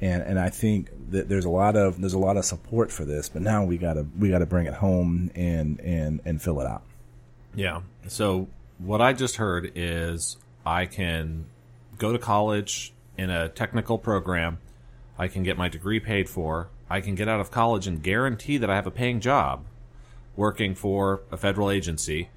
And 0.00 0.22
and 0.22 0.40
I 0.40 0.48
think 0.48 0.90
that 1.10 1.28
there's 1.28 1.44
a 1.44 1.50
lot 1.50 1.76
of 1.76 2.00
there's 2.00 2.14
a 2.14 2.18
lot 2.18 2.38
of 2.38 2.46
support 2.46 2.90
for 2.90 3.04
this, 3.04 3.28
but 3.28 3.42
now 3.42 3.64
we 3.64 3.76
gotta 3.76 4.06
we 4.18 4.30
gotta 4.30 4.46
bring 4.46 4.66
it 4.66 4.74
home 4.74 5.30
and 5.34 5.78
and 5.80 6.20
and 6.24 6.40
fill 6.40 6.60
it 6.60 6.66
out. 6.66 6.82
Yeah. 7.54 7.82
So 8.08 8.48
what 8.78 9.02
I 9.02 9.12
just 9.12 9.36
heard 9.36 9.70
is 9.74 10.38
I 10.64 10.86
can 10.86 11.44
go 11.98 12.12
to 12.12 12.18
college 12.18 12.94
in 13.18 13.28
a 13.28 13.50
technical 13.50 13.98
program. 13.98 14.58
I 15.18 15.28
can 15.28 15.42
get 15.42 15.58
my 15.58 15.68
degree 15.68 16.00
paid 16.00 16.30
for. 16.30 16.70
I 16.88 17.02
can 17.02 17.14
get 17.14 17.28
out 17.28 17.40
of 17.40 17.50
college 17.50 17.86
and 17.86 18.02
guarantee 18.02 18.56
that 18.56 18.70
I 18.70 18.74
have 18.74 18.86
a 18.86 18.90
paying 18.90 19.20
job 19.20 19.66
working 20.34 20.74
for 20.74 21.20
a 21.30 21.36
federal 21.36 21.70
agency. 21.70 22.30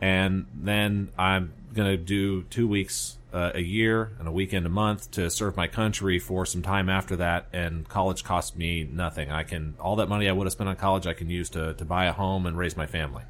And 0.00 0.46
then 0.54 1.08
I'm 1.18 1.52
going 1.78 1.90
to 1.90 1.96
do 1.96 2.42
two 2.42 2.68
weeks 2.68 3.16
uh, 3.32 3.52
a 3.54 3.60
year 3.60 4.10
and 4.18 4.26
a 4.26 4.32
weekend 4.32 4.66
a 4.66 4.70
month 4.70 5.10
to 5.12 5.30
serve 5.30 5.56
my 5.56 5.66
country 5.66 6.18
for 6.18 6.44
some 6.44 6.62
time 6.62 6.88
after 6.88 7.16
that, 7.16 7.46
and 7.52 7.88
college 7.88 8.24
cost 8.24 8.56
me 8.56 8.88
nothing. 8.90 9.30
I 9.30 9.44
can 9.44 9.74
all 9.78 9.96
that 9.96 10.08
money 10.08 10.28
I 10.28 10.32
would 10.32 10.46
have 10.46 10.52
spent 10.52 10.68
on 10.68 10.76
college 10.76 11.06
I 11.06 11.14
can 11.14 11.30
use 11.30 11.48
to 11.50 11.74
to 11.74 11.84
buy 11.84 12.06
a 12.06 12.12
home 12.12 12.46
and 12.46 12.56
raise 12.58 12.76
my 12.76 12.86
family. 12.86 13.22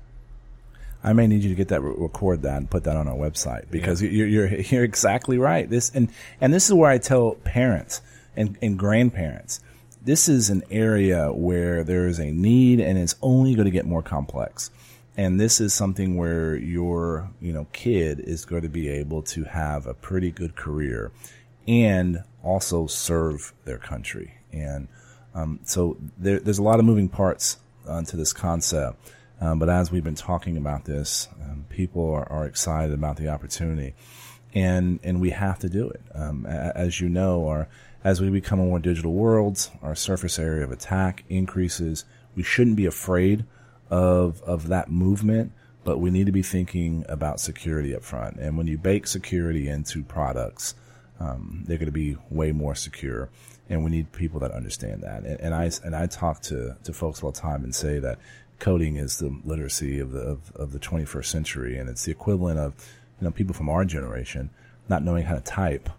I 1.03 1.13
may 1.13 1.27
need 1.27 1.43
you 1.43 1.51
to 1.51 1.55
get 1.55 1.69
that 1.69 1.81
record 1.81 2.43
that 2.43 2.57
and 2.57 2.71
put 2.71 2.85
that 2.85 2.97
on 2.97 3.07
our 3.07 3.15
website 3.15 3.71
because 3.71 4.03
yeah. 4.03 4.11
you're, 4.11 4.27
you're 4.27 4.55
you're 4.71 4.85
exactly 4.85 5.39
right. 5.39 5.69
This 5.69 5.91
and 5.95 6.11
and 6.41 6.53
this 6.53 6.67
is 6.67 6.75
where 6.75 6.91
I 6.91 6.99
tell 6.99 7.33
parents 7.45 8.01
and, 8.37 8.57
and 8.63 8.79
grandparents. 8.79 9.61
This 10.03 10.29
is 10.29 10.49
an 10.49 10.63
area 10.71 11.33
where 11.33 11.85
there 11.85 12.07
is 12.07 12.19
a 12.19 12.31
need 12.31 12.81
and 12.81 12.97
it's 12.97 13.17
only 13.21 13.55
going 13.55 13.67
to 13.67 13.71
get 13.71 13.85
more 13.85 14.03
complex. 14.03 14.71
And 15.19 15.41
this 15.41 15.61
is 15.61 15.75
something 15.75 16.17
where 16.17 16.55
your, 16.55 17.29
you 17.41 17.53
know, 17.53 17.67
kid 17.73 18.21
is 18.21 18.45
going 18.45 18.63
to 18.63 18.69
be 18.69 18.89
able 18.89 19.23
to 19.23 19.43
have 19.43 19.85
a 19.85 19.93
pretty 19.93 20.31
good 20.31 20.55
career 20.55 21.11
and 21.67 22.23
also 22.45 22.87
serve 22.87 23.53
their 23.65 23.79
country. 23.79 24.35
And 24.53 24.87
um, 25.35 25.59
so 25.65 25.97
there, 26.17 26.39
there's 26.39 26.59
a 26.59 26.63
lot 26.63 26.79
of 26.79 26.85
moving 26.85 27.09
parts 27.09 27.59
uh, 27.89 28.01
to 28.05 28.17
this 28.17 28.33
concept. 28.33 29.13
Um, 29.41 29.59
but 29.59 29.69
as 29.69 29.91
we've 29.91 30.05
been 30.05 30.15
talking 30.15 30.57
about 30.57 30.85
this, 30.85 31.27
um, 31.43 31.65
people 31.69 32.09
are, 32.13 32.31
are, 32.31 32.47
excited 32.47 32.95
about 32.95 33.17
the 33.17 33.29
opportunity, 33.29 33.95
and 34.53 34.99
and 35.05 35.21
we 35.21 35.31
have 35.31 35.61
to 35.61 35.69
do 35.69 35.89
it. 35.89 36.01
Um, 36.13 36.45
as 36.45 37.01
you 37.01 37.09
know, 37.09 37.47
our 37.47 37.69
as 38.03 38.21
we 38.21 38.31
become 38.31 38.59
a 38.59 38.65
more 38.65 38.81
digital 38.81 39.13
world, 39.13 39.71
our 39.81 39.95
surface 39.95 40.41
area 40.41 40.65
of 40.65 40.73
attack 40.73 41.23
increases. 41.29 42.05
We 42.35 42.43
shouldn't 42.43 42.77
be 42.77 42.87
afraid 42.87 43.45
of 43.91 44.43
of 44.43 44.69
that 44.69 44.91
movement, 44.91 45.53
but 45.85 45.99
we 45.99 46.11
need 46.11 46.27
to 46.27 46.33
be 46.33 46.43
thinking 46.43 47.05
about 47.09 47.41
security 47.41 47.95
up 47.95 48.03
front. 48.03 48.37
And 48.37 48.57
when 48.57 48.67
you 48.67 48.79
bake 48.79 49.07
security 49.07 49.69
into 49.69 50.03
products, 50.03 50.75
um, 51.21 51.65
they're 51.67 51.79
going 51.79 51.87
to 51.87 51.93
be 51.93 52.17
way 52.31 52.53
more 52.53 52.75
secure. 52.75 53.31
And 53.69 53.85
we 53.85 53.91
need 53.91 54.13
people 54.13 54.41
that 54.41 54.53
understand 54.53 55.03
that. 55.03 55.25
And, 55.25 55.41
and 55.41 55.55
I 55.55 55.71
and 55.85 55.95
I 55.95 56.07
talk 56.07 56.41
to 56.43 56.77
to 56.83 56.93
folks 56.93 57.23
all 57.23 57.33
the 57.33 57.41
time 57.41 57.65
and 57.65 57.75
say 57.75 57.99
that 57.99 58.19
coding 58.59 58.97
is 58.97 59.19
the 59.19 59.37
literacy 59.45 59.99
of 59.99 60.13
the 60.13 60.21
of, 60.21 60.53
of 60.57 60.73
the 60.73 60.79
21st 60.79 61.27
century, 61.27 61.79
and 61.79 61.89
it's 61.89 62.05
the 62.05 62.13
equivalent 62.13 62.59
of 62.59 62.75
you 63.21 63.25
know 63.25 63.31
people 63.31 63.55
from 63.55 63.69
our 63.69 63.85
generation 63.85 64.51
not 64.89 65.05
knowing 65.05 65.25
how 65.25 65.35
to 65.35 65.41
type. 65.41 65.91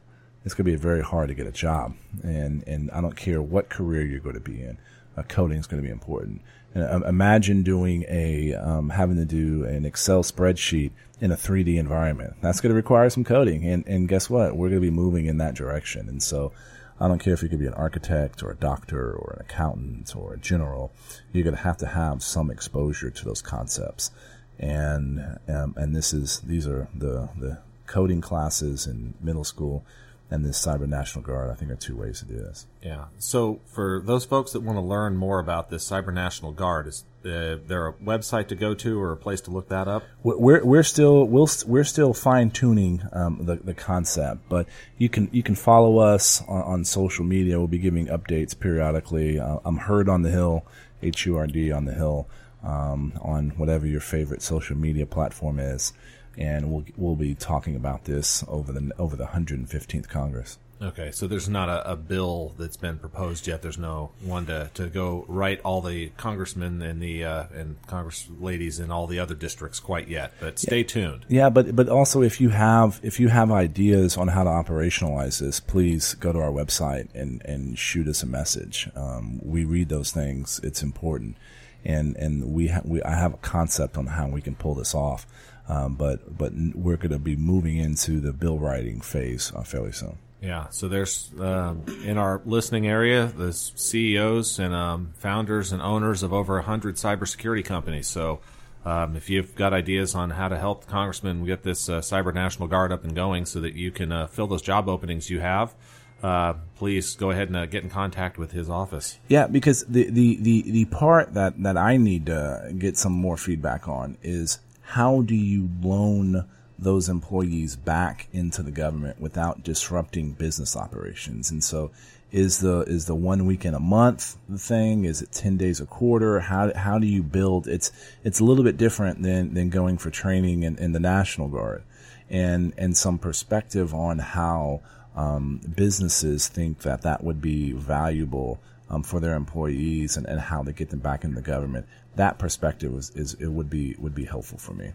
It's 0.45 0.53
going 0.53 0.65
to 0.65 0.71
be 0.71 0.77
very 0.77 1.03
hard 1.03 1.27
to 1.27 1.35
get 1.35 1.47
a 1.47 1.51
job, 1.51 1.95
and 2.23 2.63
and 2.67 2.89
I 2.91 3.01
don't 3.01 3.15
care 3.15 3.41
what 3.41 3.69
career 3.69 4.05
you're 4.05 4.19
going 4.19 4.35
to 4.35 4.41
be 4.41 4.61
in, 4.61 4.77
uh, 5.17 5.23
coding 5.23 5.57
is 5.57 5.67
going 5.67 5.81
to 5.81 5.85
be 5.85 5.91
important. 5.91 6.41
Uh, 6.75 7.01
imagine 7.07 7.63
doing 7.63 8.05
a 8.07 8.53
um, 8.53 8.89
having 8.89 9.15
to 9.15 9.25
do 9.25 9.63
an 9.65 9.85
Excel 9.85 10.23
spreadsheet 10.23 10.91
in 11.19 11.31
a 11.31 11.35
3D 11.35 11.77
environment. 11.77 12.35
That's 12.41 12.61
going 12.61 12.69
to 12.69 12.75
require 12.75 13.09
some 13.09 13.23
coding, 13.23 13.65
and 13.65 13.85
and 13.87 14.07
guess 14.07 14.29
what? 14.29 14.55
We're 14.55 14.69
going 14.69 14.81
to 14.81 14.87
be 14.87 14.91
moving 14.91 15.25
in 15.25 15.37
that 15.37 15.55
direction, 15.55 16.07
and 16.07 16.21
so 16.21 16.51
I 16.99 17.07
don't 17.07 17.19
care 17.19 17.33
if 17.33 17.41
you 17.41 17.49
could 17.49 17.59
be 17.59 17.67
an 17.67 17.73
architect 17.73 18.43
or 18.43 18.51
a 18.51 18.55
doctor 18.55 19.13
or 19.13 19.33
an 19.33 19.41
accountant 19.41 20.15
or 20.15 20.33
a 20.33 20.37
general. 20.37 20.91
You're 21.31 21.43
going 21.43 21.55
to 21.55 21.61
have 21.61 21.77
to 21.77 21.87
have 21.87 22.21
some 22.21 22.51
exposure 22.51 23.09
to 23.09 23.25
those 23.25 23.41
concepts, 23.41 24.11
and 24.59 25.39
um, 25.47 25.73
and 25.75 25.95
this 25.95 26.13
is 26.13 26.41
these 26.41 26.67
are 26.67 26.87
the 26.93 27.29
the 27.37 27.59
coding 27.87 28.21
classes 28.21 28.85
in 28.85 29.15
middle 29.19 29.43
school 29.43 29.83
and 30.31 30.45
this 30.45 30.63
Cyber 30.63 30.87
National 30.87 31.23
Guard, 31.23 31.49
I 31.49 31.55
think, 31.55 31.71
are 31.71 31.75
two 31.75 31.95
ways 31.95 32.19
to 32.19 32.25
do 32.25 32.35
this. 32.35 32.67
Yeah. 32.83 33.05
So 33.17 33.61
for 33.65 34.01
those 34.05 34.25
folks 34.25 34.51
that 34.51 34.61
want 34.61 34.77
to 34.77 34.81
learn 34.81 35.15
more 35.15 35.39
about 35.39 35.69
this 35.69 35.89
Cyber 35.89 36.13
National 36.13 36.51
Guard, 36.51 36.87
is 36.87 37.03
uh, 37.25 37.57
there 37.67 37.87
a 37.87 37.93
website 37.93 38.47
to 38.49 38.55
go 38.55 38.73
to 38.75 39.01
or 39.01 39.11
a 39.11 39.17
place 39.17 39.41
to 39.41 39.51
look 39.51 39.69
that 39.69 39.87
up? 39.87 40.03
We're 40.23 40.63
we're 40.63 40.83
still 40.83 41.25
we'll, 41.25 41.49
we're 41.65 41.83
still 41.83 42.13
fine 42.13 42.51
tuning 42.51 43.01
um, 43.11 43.45
the 43.45 43.55
the 43.55 43.73
concept, 43.73 44.47
but 44.49 44.67
you 44.97 45.09
can 45.09 45.29
you 45.31 45.43
can 45.43 45.55
follow 45.55 45.97
us 45.97 46.43
on, 46.47 46.61
on 46.61 46.85
social 46.85 47.25
media. 47.25 47.57
We'll 47.57 47.67
be 47.67 47.79
giving 47.79 48.07
updates 48.07 48.57
periodically. 48.57 49.39
Uh, 49.39 49.57
I'm 49.65 49.77
Hurd 49.77 50.09
on 50.09 50.21
the 50.21 50.31
Hill, 50.31 50.65
H 51.01 51.25
U 51.25 51.37
R 51.37 51.47
D 51.47 51.71
on 51.71 51.85
the 51.85 51.93
Hill, 51.93 52.27
um, 52.63 53.13
on 53.21 53.49
whatever 53.57 53.87
your 53.87 54.01
favorite 54.01 54.43
social 54.43 54.77
media 54.77 55.05
platform 55.05 55.59
is 55.59 55.91
and 56.37 56.71
we'll 56.71 56.85
we'll 56.97 57.15
be 57.15 57.35
talking 57.35 57.75
about 57.75 58.05
this 58.05 58.43
over 58.47 58.71
the 58.71 58.91
over 58.97 59.15
the 59.15 59.27
115th 59.27 60.07
Congress. 60.07 60.57
Okay, 60.81 61.11
so 61.11 61.27
there's 61.27 61.49
not 61.49 61.67
a, 61.67 61.91
a, 61.91 61.95
bill 61.97 62.53
that's 62.57 62.77
been 62.77 62.99
proposed 62.99 63.47
yet. 63.47 63.61
There's 63.61 63.77
no 63.77 64.11
one 64.23 64.45
to, 64.45 64.71
to 64.75 64.87
go 64.87 65.25
write 65.27 65.59
all 65.65 65.81
the 65.81 66.07
congressmen 66.15 66.81
and 66.81 67.01
the 67.01 67.25
uh, 67.25 67.43
and 67.53 67.75
congress 67.85 68.29
ladies 68.39 68.79
in 68.79 68.89
all 68.89 69.05
the 69.05 69.19
other 69.19 69.35
districts 69.35 69.81
quite 69.81 70.07
yet. 70.07 70.33
But 70.39 70.57
stay 70.57 70.77
yeah. 70.79 70.83
tuned. 70.83 71.25
Yeah, 71.27 71.49
but 71.49 71.75
but 71.75 71.89
also 71.89 72.21
if 72.21 72.39
you 72.39 72.49
have 72.49 73.01
if 73.03 73.19
you 73.19 73.27
have 73.27 73.51
ideas 73.51 74.15
on 74.15 74.29
how 74.29 74.45
to 74.45 74.49
operationalize 74.49 75.41
this, 75.41 75.59
please 75.59 76.13
go 76.13 76.31
to 76.31 76.39
our 76.39 76.51
website 76.51 77.09
and 77.13 77.41
and 77.43 77.77
shoot 77.77 78.07
us 78.07 78.23
a 78.23 78.27
message. 78.27 78.89
Um, 78.95 79.41
we 79.43 79.65
read 79.65 79.89
those 79.89 80.11
things. 80.11 80.61
It's 80.63 80.81
important, 80.81 81.35
and 81.83 82.15
and 82.15 82.53
we 82.53 82.69
ha- 82.69 82.83
we 82.85 83.03
I 83.03 83.15
have 83.15 83.33
a 83.33 83.37
concept 83.37 83.97
on 83.97 84.07
how 84.07 84.29
we 84.29 84.41
can 84.41 84.55
pull 84.55 84.75
this 84.75 84.95
off. 84.95 85.27
Um, 85.69 85.93
but 85.93 86.35
but 86.35 86.51
we're 86.73 86.97
going 86.97 87.11
to 87.11 87.19
be 87.19 87.35
moving 87.35 87.77
into 87.77 88.19
the 88.19 88.33
bill 88.33 88.57
writing 88.57 89.01
phase 89.01 89.53
uh, 89.55 89.63
fairly 89.63 89.91
soon. 89.91 90.17
Yeah, 90.41 90.69
so 90.69 90.87
there's 90.87 91.31
um, 91.39 91.83
in 92.05 92.17
our 92.17 92.41
listening 92.45 92.87
area, 92.87 93.25
the 93.27 93.53
CEOs 93.53 94.57
and 94.57 94.73
um, 94.73 95.13
founders 95.17 95.71
and 95.71 95.81
owners 95.81 96.23
of 96.23 96.33
over 96.33 96.59
hundred 96.61 96.95
cybersecurity 96.95 97.63
companies. 97.63 98.07
So 98.07 98.39
um, 98.85 99.15
if 99.15 99.29
you've 99.29 99.53
got 99.55 99.73
ideas 99.73 100.15
on 100.15 100.31
how 100.31 100.47
to 100.47 100.57
help 100.57 100.85
the 100.85 100.91
congressman 100.91 101.45
get 101.45 101.63
this 101.63 101.89
uh, 101.89 101.99
cyber 101.99 102.33
national 102.33 102.67
guard 102.67 102.91
up 102.91 103.03
and 103.03 103.13
going, 103.13 103.45
so 103.45 103.59
that 103.59 103.75
you 103.75 103.91
can 103.91 104.11
uh, 104.11 104.27
fill 104.27 104.47
those 104.47 104.61
job 104.61 104.89
openings 104.89 105.29
you 105.29 105.39
have. 105.39 105.75
Uh, 106.23 106.53
please 106.75 107.15
go 107.15 107.31
ahead 107.31 107.47
and 107.47 107.55
uh, 107.55 107.65
get 107.65 107.83
in 107.83 107.89
contact 107.89 108.37
with 108.37 108.51
his 108.51 108.69
office. 108.69 109.17
Yeah, 109.29 109.47
because 109.47 109.85
the, 109.85 110.09
the, 110.09 110.37
the, 110.41 110.71
the 110.71 110.85
part 110.85 111.33
that, 111.33 111.61
that 111.63 111.77
I 111.77 111.95
need 111.95 112.25
to 112.25 112.73
get 112.77 112.97
some 112.97 113.13
more 113.13 113.37
feedback 113.37 113.87
on 113.87 114.17
is 114.21 114.59
how 114.89 115.21
do 115.21 115.35
you 115.35 115.69
loan 115.83 116.47
those 116.79 117.09
employees 117.09 117.75
back 117.75 118.27
into 118.33 118.63
the 118.63 118.71
government 118.71 119.21
without 119.21 119.63
disrupting 119.63 120.31
business 120.31 120.75
operations? 120.75 121.51
And 121.51 121.63
so 121.63 121.91
is 122.31 122.59
the 122.59 122.81
is 122.81 123.05
the 123.05 123.13
one 123.13 123.45
week 123.45 123.65
in 123.65 123.75
a 123.75 123.79
month 123.79 124.37
thing? 124.55 125.05
Is 125.05 125.21
it 125.21 125.31
ten 125.31 125.57
days 125.57 125.79
a 125.79 125.85
quarter? 125.85 126.39
How 126.39 126.73
how 126.73 126.97
do 126.97 127.05
you 127.05 127.21
build? 127.21 127.67
It's 127.67 127.91
it's 128.23 128.39
a 128.39 128.43
little 128.43 128.63
bit 128.63 128.77
different 128.77 129.21
than 129.21 129.53
than 129.53 129.69
going 129.69 129.99
for 129.99 130.09
training 130.09 130.63
in, 130.63 130.75
in 130.79 130.91
the 130.91 130.99
National 130.99 131.49
Guard, 131.49 131.83
and 132.27 132.73
and 132.75 132.97
some 132.97 133.19
perspective 133.19 133.93
on 133.93 134.17
how 134.17 134.81
um, 135.15 135.61
businesses 135.75 136.47
think 136.47 136.79
that 136.79 137.03
that 137.03 137.23
would 137.23 137.41
be 137.41 137.73
valuable 137.73 138.59
um, 138.89 139.03
for 139.03 139.19
their 139.19 139.35
employees 139.35 140.17
and, 140.17 140.25
and 140.25 140.39
how 140.39 140.63
to 140.63 140.71
get 140.71 140.89
them 140.89 140.99
back 140.99 141.23
in 141.23 141.35
the 141.35 141.41
government. 141.41 141.85
That 142.15 142.39
perspective 142.39 142.93
is, 142.95 143.11
is 143.11 143.33
it 143.35 143.47
would 143.47 143.69
be 143.69 143.95
would 143.99 144.15
be 144.15 144.25
helpful 144.25 144.57
for 144.57 144.73
me. 144.73 144.91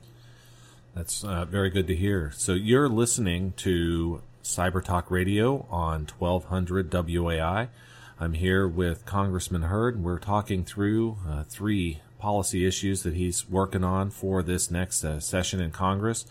That's 0.95 1.25
uh, 1.25 1.45
very 1.45 1.71
good 1.71 1.87
to 1.89 1.97
hear. 1.97 2.31
So 2.35 2.53
you're 2.53 2.89
listening 2.89 3.53
to 3.59 4.23
Cyber 4.45 4.85
Talk 4.85 5.11
Radio 5.11 5.67
on 5.71 6.07
1200 6.19 6.91
WOAI. 6.91 7.69
I'm 8.21 8.35
here 8.35 8.69
with 8.69 9.05
Congressman 9.05 9.63
Hurd, 9.63 9.97
and 9.97 10.05
we're 10.05 10.21
talking 10.21 10.65
through 10.65 11.19
uh, 11.29 11.43
three 11.45 12.01
policy 12.21 12.65
issues 12.65 13.03
that 13.03 13.15
he's 13.15 13.49
working 13.51 13.83
on 13.83 14.11
for 14.11 14.43
this 14.43 14.71
next 14.71 15.05
uh, 15.05 15.19
session 15.19 15.61
in 15.61 15.73
Congress. 15.73 16.27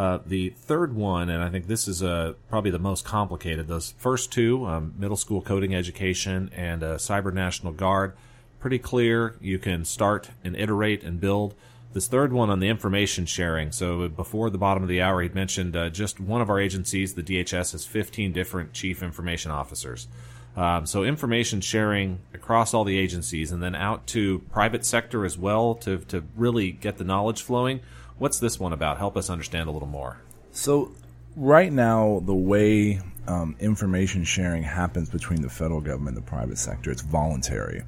Uh, 0.00 0.18
the 0.24 0.48
third 0.56 0.96
one, 0.96 1.28
and 1.28 1.42
I 1.42 1.50
think 1.50 1.66
this 1.66 1.86
is 1.86 2.02
uh, 2.02 2.32
probably 2.48 2.70
the 2.70 2.78
most 2.78 3.04
complicated. 3.04 3.68
Those 3.68 3.92
first 3.98 4.32
two, 4.32 4.64
um, 4.64 4.94
middle 4.96 5.18
school 5.18 5.42
coding 5.42 5.74
education 5.74 6.50
and 6.56 6.82
uh, 6.82 6.96
Cyber 6.96 7.34
National 7.34 7.74
Guard, 7.74 8.14
pretty 8.60 8.78
clear. 8.78 9.36
You 9.42 9.58
can 9.58 9.84
start 9.84 10.30
and 10.42 10.56
iterate 10.56 11.04
and 11.04 11.20
build. 11.20 11.54
This 11.92 12.08
third 12.08 12.32
one 12.32 12.48
on 12.48 12.60
the 12.60 12.68
information 12.68 13.26
sharing. 13.26 13.72
So 13.72 14.08
before 14.08 14.48
the 14.48 14.56
bottom 14.56 14.82
of 14.82 14.88
the 14.88 15.02
hour, 15.02 15.20
he'd 15.20 15.34
mentioned 15.34 15.76
uh, 15.76 15.90
just 15.90 16.18
one 16.18 16.40
of 16.40 16.48
our 16.48 16.58
agencies, 16.58 17.12
the 17.12 17.22
DHS, 17.22 17.72
has 17.72 17.84
15 17.84 18.32
different 18.32 18.72
chief 18.72 19.02
information 19.02 19.50
officers. 19.50 20.08
Um, 20.56 20.86
so 20.86 21.04
information 21.04 21.60
sharing 21.60 22.20
across 22.32 22.72
all 22.72 22.84
the 22.84 22.98
agencies 22.98 23.52
and 23.52 23.62
then 23.62 23.74
out 23.74 24.06
to 24.08 24.38
private 24.50 24.86
sector 24.86 25.26
as 25.26 25.36
well 25.36 25.74
to, 25.74 25.98
to 25.98 26.24
really 26.36 26.72
get 26.72 26.96
the 26.96 27.04
knowledge 27.04 27.42
flowing 27.42 27.80
What's 28.20 28.38
this 28.38 28.60
one 28.60 28.74
about? 28.74 28.98
Help 28.98 29.16
us 29.16 29.30
understand 29.30 29.70
a 29.70 29.72
little 29.72 29.88
more. 29.88 30.18
So, 30.52 30.92
right 31.36 31.72
now, 31.72 32.20
the 32.26 32.34
way 32.34 33.00
um, 33.26 33.56
information 33.58 34.24
sharing 34.24 34.62
happens 34.62 35.08
between 35.08 35.40
the 35.40 35.48
federal 35.48 35.80
government 35.80 36.18
and 36.18 36.26
the 36.26 36.30
private 36.30 36.58
sector, 36.58 36.90
it's 36.90 37.00
voluntary. 37.00 37.82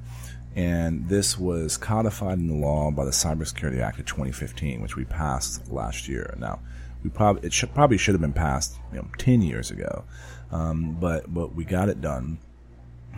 And 0.55 1.07
this 1.07 1.37
was 1.37 1.77
codified 1.77 2.39
in 2.39 2.47
the 2.47 2.55
law 2.55 2.89
by 2.89 3.05
the 3.05 3.11
Cybersecurity 3.11 3.79
Act 3.79 3.99
of 3.99 4.07
2015, 4.07 4.81
which 4.81 4.95
we 4.95 5.05
passed 5.05 5.71
last 5.71 6.07
year. 6.07 6.33
Now, 6.39 6.61
we 7.03 7.11
probably 7.11 7.45
it 7.45 7.53
should, 7.53 7.71
probably 7.75 7.99
should 7.99 8.15
have 8.15 8.21
been 8.21 8.33
passed 8.33 8.75
you 8.91 8.97
know, 8.97 9.07
10 9.19 9.43
years 9.43 9.69
ago, 9.69 10.03
um, 10.51 10.97
but 10.99 11.31
but 11.31 11.53
we 11.53 11.63
got 11.63 11.89
it 11.89 12.01
done. 12.01 12.39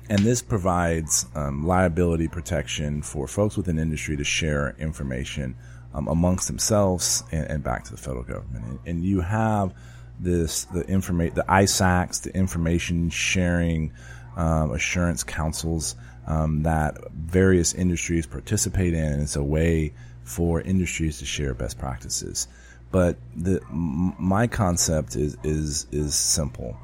And 0.09 0.19
this 0.19 0.41
provides 0.41 1.27
um, 1.33 1.65
liability 1.65 2.27
protection 2.27 3.01
for 3.01 3.25
folks 3.25 3.55
within 3.55 3.79
industry 3.79 4.17
to 4.17 4.25
share 4.25 4.75
information 4.77 5.55
um, 5.95 6.07
amongst 6.09 6.47
themselves 6.47 7.23
and, 7.31 7.49
and, 7.49 7.63
back 7.63 7.85
to 7.85 7.91
the 7.91 7.97
federal 7.97 8.23
government. 8.23 8.65
And, 8.65 8.79
and, 8.85 9.05
you 9.05 9.21
have 9.21 9.73
this 10.19 10.65
the 10.65 10.83
informa- 10.83 11.33
the 11.33 11.45
ISACs, 11.47 12.21
the 12.23 12.35
information 12.35 13.09
sharing 13.09 13.93
um, 14.35 14.71
assurance 14.71 15.23
councils 15.23 15.95
um, 16.27 16.63
that 16.63 16.97
various 17.13 17.73
industries 17.73 18.25
participate 18.25 18.93
in. 18.93 19.05
And 19.05 19.21
it's 19.21 19.37
a 19.37 19.43
way 19.43 19.93
for 20.23 20.59
industries 20.61 21.19
to 21.19 21.25
share 21.25 21.53
best 21.53 21.79
practices. 21.79 22.49
But 22.91 23.17
the 23.35 23.61
my 23.69 24.47
concept 24.47 25.15
is 25.15 25.37
is 25.43 25.87
is 25.91 26.13
simple. 26.13 26.77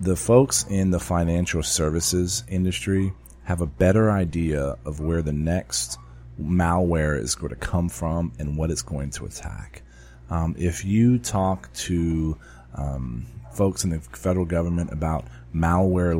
The 0.00 0.16
folks 0.16 0.64
in 0.68 0.90
the 0.90 1.00
financial 1.00 1.62
services 1.62 2.44
industry 2.48 3.12
have 3.44 3.60
a 3.60 3.66
better 3.66 4.10
idea 4.10 4.76
of 4.84 5.00
where 5.00 5.22
the 5.22 5.32
next 5.32 5.98
malware 6.40 7.18
is 7.18 7.34
going 7.34 7.50
to 7.50 7.56
come 7.56 7.88
from 7.88 8.32
and 8.38 8.56
what 8.56 8.70
it's 8.70 8.82
going 8.82 9.10
to 9.10 9.26
attack. 9.26 9.82
Um, 10.30 10.54
if 10.58 10.84
you 10.84 11.18
talk 11.18 11.72
to 11.74 12.36
um, 12.74 13.26
folks 13.52 13.84
in 13.84 13.90
the 13.90 14.00
federal 14.00 14.44
government 14.44 14.92
about 14.92 15.24
malware 15.54 16.14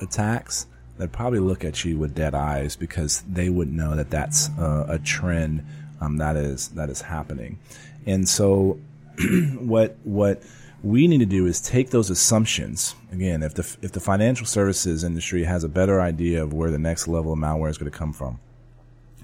attacks, 0.00 0.66
they'd 0.98 1.12
probably 1.12 1.40
look 1.40 1.64
at 1.64 1.84
you 1.84 1.98
with 1.98 2.14
dead 2.14 2.34
eyes 2.34 2.76
because 2.76 3.22
they 3.22 3.48
wouldn't 3.50 3.76
know 3.76 3.96
that 3.96 4.10
that's 4.10 4.48
uh, 4.58 4.86
a 4.88 4.98
trend 4.98 5.64
um, 6.00 6.16
that 6.16 6.36
is 6.36 6.68
that 6.70 6.88
is 6.88 7.02
happening. 7.02 7.58
And 8.06 8.28
so, 8.28 8.78
what 9.58 9.96
what 10.04 10.42
we 10.82 11.06
need 11.06 11.18
to 11.18 11.26
do 11.26 11.46
is 11.46 11.60
take 11.60 11.90
those 11.90 12.08
assumptions 12.08 12.94
again. 13.12 13.42
If 13.42 13.54
the 13.54 13.76
if 13.82 13.92
the 13.92 14.00
financial 14.00 14.46
services 14.46 15.04
industry 15.04 15.44
has 15.44 15.64
a 15.64 15.68
better 15.68 16.00
idea 16.00 16.42
of 16.42 16.52
where 16.52 16.70
the 16.70 16.78
next 16.78 17.06
level 17.06 17.32
of 17.32 17.38
malware 17.38 17.70
is 17.70 17.78
going 17.78 17.90
to 17.90 17.96
come 17.96 18.12
from, 18.12 18.38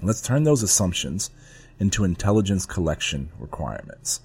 let's 0.01 0.21
turn 0.21 0.43
those 0.43 0.63
assumptions 0.63 1.29
into 1.79 2.03
intelligence 2.03 2.65
collection 2.65 3.29
requirements. 3.39 4.21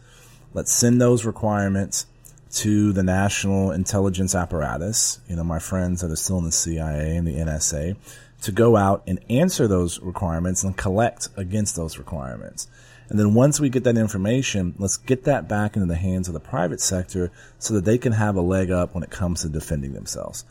Let's 0.55 0.73
send 0.73 1.01
those 1.01 1.25
requirements 1.25 2.07
to 2.53 2.93
the 2.93 3.03
national 3.03 3.71
intelligence 3.71 4.35
apparatus, 4.35 5.21
you 5.29 5.37
know, 5.37 5.45
my 5.45 5.59
friends 5.59 6.03
that 6.03 6.11
are 6.11 6.17
still 6.17 6.39
in 6.39 6.45
the 6.45 6.53
CIA 6.53 7.17
and 7.17 7.27
the 7.27 7.37
NSA, 7.37 7.97
to 8.43 8.53
go 8.53 8.77
out 8.77 9.03
and 9.07 9.21
answer 9.31 9.67
those 9.67 10.01
requirements 10.01 10.63
and 10.63 10.77
collect 10.77 11.29
against 11.37 11.77
those 11.77 11.97
requirements. 11.97 12.69
And 13.09 13.19
then 13.19 13.35
once 13.35 13.61
we 13.61 13.71
get 13.71 13.85
that 13.85 13.97
information, 13.97 14.75
let's 14.79 14.97
get 14.97 15.25
that 15.25 15.49
back 15.49 15.77
into 15.77 15.87
the 15.87 15.97
hands 15.97 16.29
of 16.29 16.35
the 16.35 16.41
private 16.41 16.81
sector 16.81 17.31
so 17.59 17.75
that 17.75 17.85
they 17.85 17.99
can 17.99 18.13
have 18.13 18.37
a 18.37 18.41
leg 18.41 18.71
up 18.71 18.95
when 18.95 19.05
it 19.05 19.11
comes 19.11 19.43
to 19.43 19.49
defending 19.49 19.93
themselves. 19.93 20.45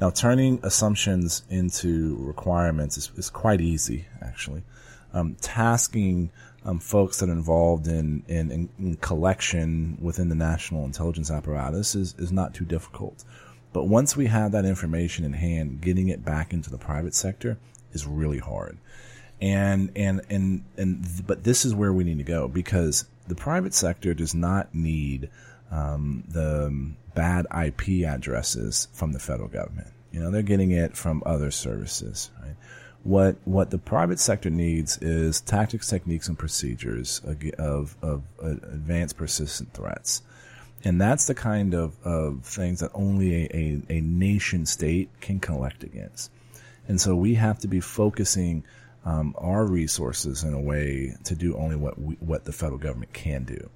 Now, 0.00 0.10
turning 0.10 0.60
assumptions 0.62 1.42
into 1.48 2.16
requirements 2.20 2.98
is, 2.98 3.10
is 3.16 3.30
quite 3.30 3.60
easy, 3.60 4.06
actually. 4.20 4.62
Um, 5.14 5.36
tasking 5.40 6.30
um, 6.66 6.80
folks 6.80 7.20
that 7.20 7.28
are 7.28 7.32
involved 7.32 7.86
in, 7.86 8.22
in, 8.28 8.68
in, 8.78 8.96
collection 8.96 9.96
within 10.00 10.28
the 10.28 10.34
national 10.34 10.84
intelligence 10.84 11.30
apparatus 11.30 11.94
is, 11.94 12.14
is 12.18 12.32
not 12.32 12.52
too 12.52 12.64
difficult. 12.64 13.24
But 13.72 13.84
once 13.84 14.16
we 14.16 14.26
have 14.26 14.52
that 14.52 14.64
information 14.64 15.24
in 15.24 15.32
hand, 15.32 15.80
getting 15.80 16.08
it 16.08 16.24
back 16.24 16.52
into 16.52 16.70
the 16.70 16.78
private 16.78 17.14
sector 17.14 17.56
is 17.92 18.06
really 18.06 18.38
hard. 18.38 18.78
And, 19.40 19.92
and, 19.96 20.22
and, 20.28 20.64
and, 20.76 21.26
but 21.26 21.44
this 21.44 21.64
is 21.64 21.74
where 21.74 21.92
we 21.92 22.04
need 22.04 22.18
to 22.18 22.24
go 22.24 22.48
because 22.48 23.06
the 23.28 23.34
private 23.34 23.74
sector 23.74 24.12
does 24.12 24.34
not 24.34 24.74
need, 24.74 25.30
um, 25.70 26.24
the 26.28 26.94
bad 27.14 27.46
IP 27.50 28.06
addresses 28.06 28.88
from 28.92 29.12
the 29.12 29.18
federal 29.18 29.48
government. 29.48 29.88
You 30.12 30.20
know, 30.20 30.30
they're 30.30 30.42
getting 30.42 30.70
it 30.70 30.96
from 30.96 31.22
other 31.26 31.50
services, 31.50 32.30
right? 32.40 32.56
What 33.02 33.36
what 33.44 33.70
the 33.70 33.78
private 33.78 34.18
sector 34.18 34.50
needs 34.50 34.98
is 34.98 35.40
tactics, 35.40 35.88
techniques, 35.88 36.28
and 36.28 36.38
procedures 36.38 37.20
of 37.58 37.96
of 38.02 38.24
uh, 38.42 38.48
advanced 38.48 39.16
persistent 39.16 39.72
threats, 39.72 40.22
and 40.84 41.00
that's 41.00 41.26
the 41.26 41.34
kind 41.34 41.74
of, 41.74 41.96
of 42.04 42.44
things 42.44 42.80
that 42.80 42.90
only 42.94 43.44
a, 43.44 43.48
a, 43.54 43.82
a 43.98 44.00
nation 44.00 44.66
state 44.66 45.08
can 45.20 45.40
collect 45.40 45.84
against. 45.84 46.30
And 46.88 47.00
so 47.00 47.16
we 47.16 47.34
have 47.34 47.58
to 47.60 47.68
be 47.68 47.80
focusing 47.80 48.64
um, 49.04 49.34
our 49.38 49.64
resources 49.64 50.44
in 50.44 50.52
a 50.52 50.60
way 50.60 51.14
to 51.24 51.34
do 51.34 51.56
only 51.56 51.76
what 51.76 51.98
we, 51.98 52.14
what 52.16 52.44
the 52.44 52.52
federal 52.52 52.78
government 52.78 53.12
can 53.12 53.44
do. 53.44 53.70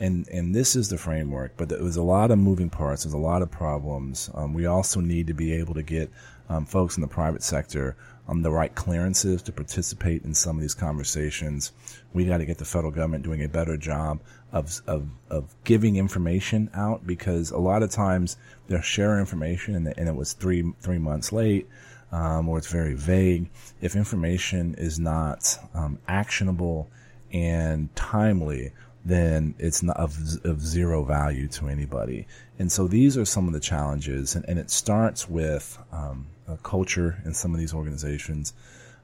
And 0.00 0.28
and 0.28 0.54
this 0.54 0.76
is 0.76 0.88
the 0.88 0.98
framework, 0.98 1.56
but 1.56 1.68
there's 1.68 1.96
a 1.96 2.02
lot 2.02 2.30
of 2.30 2.38
moving 2.38 2.70
parts. 2.70 3.04
There's 3.04 3.14
a 3.14 3.18
lot 3.18 3.42
of 3.42 3.50
problems. 3.50 4.30
Um, 4.34 4.54
we 4.54 4.66
also 4.66 5.00
need 5.00 5.26
to 5.26 5.34
be 5.34 5.52
able 5.54 5.74
to 5.74 5.82
get 5.82 6.10
um, 6.48 6.66
folks 6.66 6.96
in 6.96 7.00
the 7.00 7.08
private 7.08 7.42
sector 7.42 7.96
um, 8.28 8.42
the 8.42 8.50
right 8.50 8.74
clearances 8.74 9.42
to 9.42 9.52
participate 9.52 10.22
in 10.22 10.34
some 10.34 10.56
of 10.56 10.62
these 10.62 10.74
conversations. 10.74 11.72
We 12.12 12.26
got 12.26 12.38
to 12.38 12.44
get 12.44 12.58
the 12.58 12.64
federal 12.64 12.92
government 12.92 13.24
doing 13.24 13.42
a 13.42 13.48
better 13.48 13.76
job 13.76 14.20
of, 14.52 14.80
of, 14.86 15.08
of 15.30 15.54
giving 15.64 15.96
information 15.96 16.70
out 16.74 17.06
because 17.06 17.50
a 17.50 17.58
lot 17.58 17.82
of 17.82 17.90
times 17.90 18.36
they'll 18.66 18.82
share 18.82 19.18
information 19.18 19.74
and, 19.74 19.94
and 19.96 20.08
it 20.08 20.14
was 20.14 20.34
three, 20.34 20.72
three 20.80 20.98
months 20.98 21.32
late. 21.32 21.66
Um, 22.10 22.48
or 22.48 22.56
it's 22.56 22.72
very 22.72 22.94
vague. 22.94 23.50
If 23.82 23.94
information 23.94 24.74
is 24.78 24.98
not 24.98 25.58
um, 25.74 25.98
actionable 26.08 26.88
and 27.30 27.94
timely, 27.94 28.72
then 29.08 29.54
it's 29.58 29.82
not 29.82 29.96
of, 29.96 30.16
of 30.44 30.60
zero 30.60 31.02
value 31.02 31.48
to 31.48 31.68
anybody. 31.68 32.26
And 32.58 32.70
so 32.70 32.86
these 32.86 33.16
are 33.16 33.24
some 33.24 33.46
of 33.46 33.52
the 33.52 33.60
challenges, 33.60 34.34
and, 34.34 34.44
and 34.48 34.58
it 34.58 34.70
starts 34.70 35.28
with 35.28 35.78
um, 35.92 36.26
culture 36.62 37.22
in 37.24 37.34
some 37.34 37.54
of 37.54 37.60
these 37.60 37.74
organizations. 37.74 38.52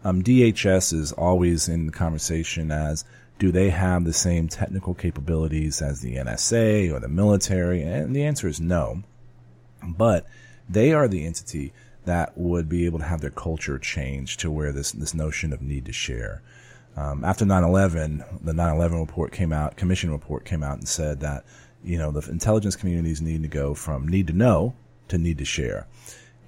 Um, 0.05 0.23
DHS 0.23 0.93
is 0.93 1.13
always 1.13 1.69
in 1.69 1.87
the 1.87 1.93
conversation 1.93 2.71
as 2.71 3.05
do 3.39 3.51
they 3.51 3.71
have 3.71 4.05
the 4.05 4.13
same 4.13 4.49
technical 4.49 4.95
capabilities 4.95 5.83
as 5.83 6.01
the 6.01 6.17
NSA 6.17 6.93
or 6.93 7.01
the 7.01 7.09
military? 7.09 7.83
And 7.83 8.15
the 8.15 8.25
answer 8.25 8.47
is 8.47 8.61
no. 8.61 9.03
But 9.83 10.27
they 10.69 10.93
are 10.93 11.09
the 11.09 11.27
entity 11.27 11.73
that 12.05 12.37
would 12.37 12.69
be 12.69 12.87
able 12.87 12.99
to 12.99 13.05
have 13.07 13.21
their 13.21 13.31
culture 13.31 13.79
change 13.79 14.37
to 14.39 14.51
where 14.51 14.73
this, 14.73 14.93
this 14.93 15.15
notion 15.15 15.53
of 15.53 15.63
need 15.63 15.87
to 15.87 15.93
share. 15.93 16.43
Um, 16.97 17.25
after 17.25 17.45
9-11, 17.45 18.45
the 18.45 18.53
9-11 18.53 19.01
report 19.01 19.33
came 19.33 19.53
out, 19.53 19.77
commission 19.77 20.11
report 20.11 20.45
came 20.45 20.63
out 20.63 20.79
and 20.79 20.89
said 20.89 21.21
that, 21.21 21.45
you 21.83 21.99
know, 21.99 22.11
the 22.11 22.31
intelligence 22.31 22.77
communities 22.77 23.21
need 23.21 23.43
to 23.43 23.49
go 23.49 23.75
from 23.75 24.09
need 24.09 24.29
to 24.29 24.33
know 24.33 24.75
to 25.09 25.19
need 25.19 25.39
to 25.39 25.45
share. 25.45 25.87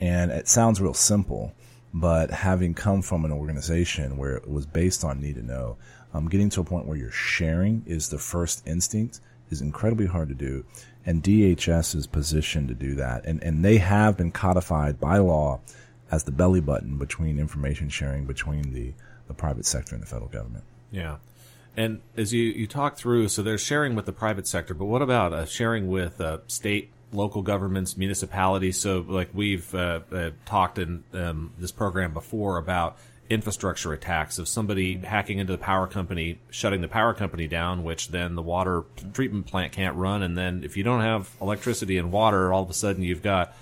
And 0.01 0.30
it 0.30 0.49
sounds 0.49 0.80
real 0.80 0.94
simple, 0.94 1.53
but 1.92 2.30
having 2.30 2.74
come 2.74 3.03
from 3.03 3.24
an 3.24 3.32
organization 3.32 4.16
where 4.16 4.36
it 4.36 4.49
was 4.49 4.66
based 4.66 5.05
on 5.05 5.20
need 5.20 5.34
to 5.36 5.42
know, 5.42 5.76
um, 6.14 6.28
getting 6.28 6.51
to 6.51 6.61
a 6.61 6.64
point 6.64 6.86
where 6.86 6.97
you're 6.97 7.11
sharing 7.11 7.82
is 7.86 8.09
the 8.09 8.18
first 8.18 8.66
instinct 8.66 9.20
is 9.51 9.61
incredibly 9.61 10.07
hard 10.07 10.28
to 10.28 10.34
do. 10.34 10.64
And 11.05 11.22
DHS 11.22 11.94
is 11.94 12.07
positioned 12.07 12.68
to 12.68 12.74
do 12.74 12.94
that. 12.97 13.24
And, 13.24 13.42
and 13.42 13.64
they 13.64 13.78
have 13.78 14.16
been 14.16 14.32
codified 14.32 14.99
by 14.99 15.18
law 15.18 15.61
as 16.11 16.24
the 16.24 16.32
belly 16.32 16.61
button 16.61 16.99
between 16.99 17.38
information 17.38 17.88
sharing 17.88 18.24
between 18.24 18.72
the, 18.72 18.92
the 19.28 19.34
private 19.34 19.66
sector 19.66 19.94
and 19.94 20.02
the 20.02 20.06
federal 20.06 20.28
government. 20.28 20.64
Yeah. 20.90 21.16
And 21.76 22.00
as 22.16 22.32
you, 22.32 22.42
you 22.42 22.66
talk 22.66 22.96
through, 22.96 23.28
so 23.28 23.42
there's 23.42 23.60
sharing 23.60 23.94
with 23.94 24.06
the 24.06 24.12
private 24.12 24.46
sector, 24.46 24.72
but 24.72 24.86
what 24.86 25.02
about 25.02 25.32
uh, 25.32 25.44
sharing 25.44 25.88
with 25.88 26.20
uh, 26.20 26.38
state 26.46 26.90
local 27.12 27.42
governments, 27.42 27.96
municipalities. 27.96 28.78
So, 28.78 29.04
like 29.06 29.30
we've 29.32 29.74
uh, 29.74 30.00
uh, 30.12 30.30
talked 30.44 30.78
in 30.78 31.04
um, 31.12 31.52
this 31.58 31.72
program 31.72 32.12
before 32.12 32.58
about 32.58 32.98
infrastructure 33.28 33.92
attacks 33.92 34.38
of 34.38 34.46
somebody 34.46 34.98
hacking 34.98 35.38
into 35.38 35.52
the 35.52 35.58
power 35.58 35.88
company, 35.88 36.38
shutting 36.50 36.80
the 36.80 36.88
power 36.88 37.12
company 37.12 37.48
down, 37.48 37.82
which 37.82 38.08
then 38.08 38.36
the 38.36 38.42
water 38.42 38.84
treatment 39.12 39.46
plant 39.46 39.72
can't 39.72 39.96
run. 39.96 40.22
And 40.22 40.38
then 40.38 40.62
if 40.62 40.76
you 40.76 40.84
don't 40.84 41.00
have 41.00 41.30
electricity 41.40 41.98
and 41.98 42.12
water, 42.12 42.52
all 42.52 42.62
of 42.62 42.70
a 42.70 42.74
sudden 42.74 43.02
you've 43.02 43.22
got 43.22 43.56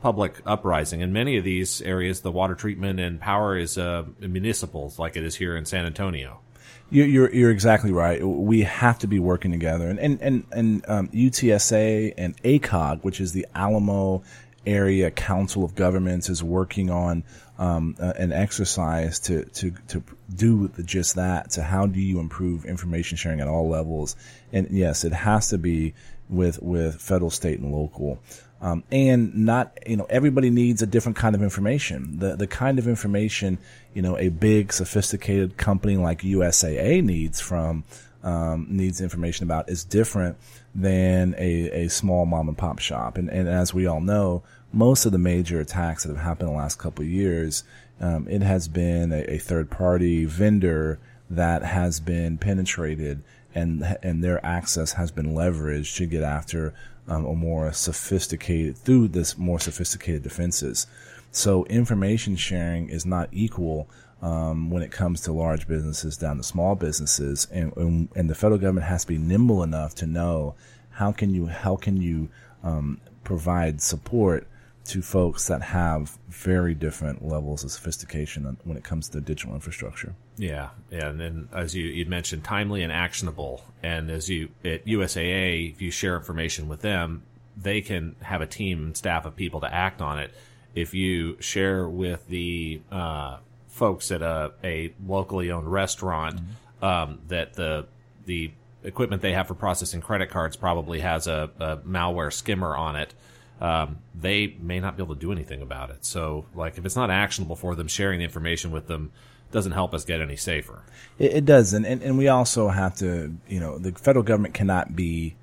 public 0.00 0.40
uprising. 0.46 1.00
In 1.00 1.12
many 1.12 1.36
of 1.36 1.44
these 1.44 1.82
areas, 1.82 2.20
the 2.20 2.32
water 2.32 2.54
treatment 2.54 3.00
and 3.00 3.20
power 3.20 3.56
is 3.56 3.78
uh, 3.78 4.04
municipals, 4.20 4.98
like 4.98 5.16
it 5.16 5.24
is 5.24 5.36
here 5.36 5.56
in 5.56 5.64
San 5.64 5.86
Antonio. 5.86 6.40
You're, 6.88 7.32
you're 7.32 7.50
exactly 7.50 7.90
right. 7.90 8.24
We 8.24 8.62
have 8.62 9.00
to 9.00 9.08
be 9.08 9.18
working 9.18 9.50
together, 9.50 9.88
and 9.88 9.98
and 9.98 10.20
and, 10.20 10.46
and 10.52 10.84
um, 10.88 11.08
UTSA 11.08 12.14
and 12.16 12.40
ACOG, 12.42 13.02
which 13.02 13.20
is 13.20 13.32
the 13.32 13.44
Alamo 13.56 14.22
Area 14.64 15.10
Council 15.10 15.64
of 15.64 15.74
Governments, 15.74 16.28
is 16.28 16.44
working 16.44 16.90
on 16.90 17.24
um, 17.58 17.96
uh, 17.98 18.12
an 18.16 18.32
exercise 18.32 19.18
to 19.20 19.46
to 19.46 19.72
to 19.88 20.04
do 20.32 20.68
just 20.84 21.16
that. 21.16 21.50
To 21.52 21.62
how 21.62 21.86
do 21.86 21.98
you 21.98 22.20
improve 22.20 22.64
information 22.64 23.16
sharing 23.16 23.40
at 23.40 23.48
all 23.48 23.68
levels? 23.68 24.14
And 24.52 24.68
yes, 24.70 25.04
it 25.04 25.12
has 25.12 25.48
to 25.48 25.58
be 25.58 25.94
with 26.28 26.62
with 26.62 27.00
federal, 27.00 27.30
state, 27.30 27.58
and 27.58 27.72
local. 27.72 28.20
Um, 28.60 28.84
and 28.90 29.34
not, 29.34 29.78
you 29.86 29.96
know, 29.96 30.06
everybody 30.08 30.48
needs 30.50 30.80
a 30.80 30.86
different 30.86 31.16
kind 31.16 31.34
of 31.34 31.42
information. 31.42 32.18
The, 32.18 32.36
the 32.36 32.46
kind 32.46 32.78
of 32.78 32.88
information, 32.88 33.58
you 33.92 34.00
know, 34.00 34.16
a 34.18 34.30
big 34.30 34.72
sophisticated 34.72 35.56
company 35.56 35.96
like 35.96 36.22
USAA 36.22 37.04
needs 37.04 37.38
from, 37.38 37.84
um, 38.22 38.66
needs 38.70 39.00
information 39.00 39.44
about 39.44 39.68
is 39.68 39.84
different 39.84 40.38
than 40.74 41.34
a, 41.36 41.84
a 41.84 41.88
small 41.88 42.24
mom 42.24 42.48
and 42.48 42.56
pop 42.56 42.78
shop. 42.78 43.18
And, 43.18 43.28
and 43.28 43.46
as 43.46 43.74
we 43.74 43.86
all 43.86 44.00
know, 44.00 44.42
most 44.72 45.06
of 45.06 45.12
the 45.12 45.18
major 45.18 45.60
attacks 45.60 46.04
that 46.04 46.08
have 46.14 46.24
happened 46.24 46.48
in 46.48 46.54
the 46.54 46.60
last 46.60 46.78
couple 46.78 47.04
of 47.04 47.10
years, 47.10 47.62
um, 48.00 48.26
it 48.28 48.42
has 48.42 48.68
been 48.68 49.12
a, 49.12 49.34
a 49.34 49.38
third 49.38 49.70
party 49.70 50.24
vendor 50.24 50.98
that 51.28 51.62
has 51.62 52.00
been 52.00 52.38
penetrated 52.38 53.22
and 53.54 53.96
and 54.02 54.22
their 54.22 54.44
access 54.44 54.92
has 54.92 55.10
been 55.10 55.34
leveraged 55.34 55.96
to 55.96 56.06
get 56.06 56.22
after 56.22 56.74
um, 57.08 57.24
a 57.24 57.34
more 57.34 57.72
sophisticated 57.72 58.76
through 58.76 59.08
this 59.08 59.38
more 59.38 59.60
sophisticated 59.60 60.22
defenses. 60.22 60.86
So 61.30 61.64
information 61.66 62.36
sharing 62.36 62.88
is 62.88 63.04
not 63.04 63.28
equal 63.32 63.88
um, 64.22 64.70
when 64.70 64.82
it 64.82 64.90
comes 64.90 65.20
to 65.22 65.32
large 65.32 65.68
businesses 65.68 66.16
down 66.16 66.38
to 66.38 66.42
small 66.42 66.74
businesses, 66.74 67.46
and, 67.52 67.76
and, 67.76 68.08
and 68.16 68.30
the 68.30 68.34
federal 68.34 68.58
government 68.58 68.86
has 68.86 69.02
to 69.02 69.08
be 69.08 69.18
nimble 69.18 69.62
enough 69.62 69.94
to 69.96 70.06
know 70.06 70.54
how 70.90 71.12
can 71.12 71.34
you 71.34 71.46
how 71.46 71.76
can 71.76 72.00
you 72.00 72.28
um, 72.62 72.98
provide 73.22 73.82
support 73.82 74.46
to 74.86 75.02
folks 75.02 75.48
that 75.48 75.62
have 75.62 76.18
very 76.28 76.74
different 76.74 77.26
levels 77.26 77.64
of 77.64 77.70
sophistication 77.70 78.56
when 78.64 78.76
it 78.76 78.84
comes 78.84 79.08
to 79.10 79.20
digital 79.20 79.54
infrastructure. 79.54 80.14
Yeah, 80.36 80.70
yeah, 80.90 81.08
and 81.08 81.20
then 81.20 81.48
as 81.52 81.74
you 81.74 81.84
you 81.84 82.06
mentioned, 82.06 82.44
timely 82.44 82.82
and 82.82 82.92
actionable, 82.92 83.64
and 83.82 84.10
as 84.10 84.28
you 84.28 84.50
at 84.64 84.84
USAA, 84.86 85.72
if 85.72 85.82
you 85.82 85.90
share 85.90 86.16
information 86.16 86.68
with 86.68 86.82
them, 86.82 87.22
they 87.56 87.80
can 87.80 88.16
have 88.22 88.40
a 88.40 88.46
team 88.46 88.84
and 88.84 88.96
staff 88.96 89.24
of 89.24 89.34
people 89.36 89.60
to 89.60 89.72
act 89.72 90.00
on 90.00 90.18
it. 90.18 90.32
If 90.74 90.92
you 90.94 91.40
share 91.40 91.88
with 91.88 92.28
the 92.28 92.82
uh, 92.92 93.38
folks 93.68 94.10
at 94.10 94.22
a, 94.22 94.52
a 94.62 94.92
locally 95.06 95.50
owned 95.50 95.70
restaurant 95.70 96.36
mm-hmm. 96.36 96.84
um, 96.84 97.18
that 97.28 97.54
the 97.54 97.86
the 98.26 98.50
equipment 98.82 99.20
they 99.20 99.32
have 99.32 99.48
for 99.48 99.54
processing 99.54 100.00
credit 100.00 100.30
cards 100.30 100.56
probably 100.56 101.00
has 101.00 101.26
a, 101.26 101.50
a 101.58 101.76
malware 101.78 102.32
skimmer 102.32 102.76
on 102.76 102.96
it. 102.96 103.14
Um, 103.60 103.98
they 104.14 104.56
may 104.60 104.80
not 104.80 104.96
be 104.96 105.02
able 105.02 105.14
to 105.14 105.20
do 105.20 105.32
anything 105.32 105.62
about 105.62 105.90
it. 105.90 106.04
So, 106.04 106.44
like, 106.54 106.78
if 106.78 106.84
it's 106.84 106.96
not 106.96 107.10
actionable 107.10 107.56
for 107.56 107.74
them, 107.74 107.88
sharing 107.88 108.18
the 108.18 108.24
information 108.24 108.70
with 108.70 108.86
them 108.86 109.12
doesn't 109.50 109.72
help 109.72 109.94
us 109.94 110.04
get 110.04 110.20
any 110.20 110.36
safer. 110.36 110.82
It, 111.18 111.32
it 111.32 111.44
doesn't, 111.44 111.84
and, 111.84 112.02
and 112.02 112.18
we 112.18 112.28
also 112.28 112.68
have 112.68 112.96
to, 112.96 113.34
you 113.48 113.60
know, 113.60 113.78
the 113.78 113.92
federal 113.92 114.22
government 114.22 114.54
cannot 114.54 114.94
be 114.94 115.36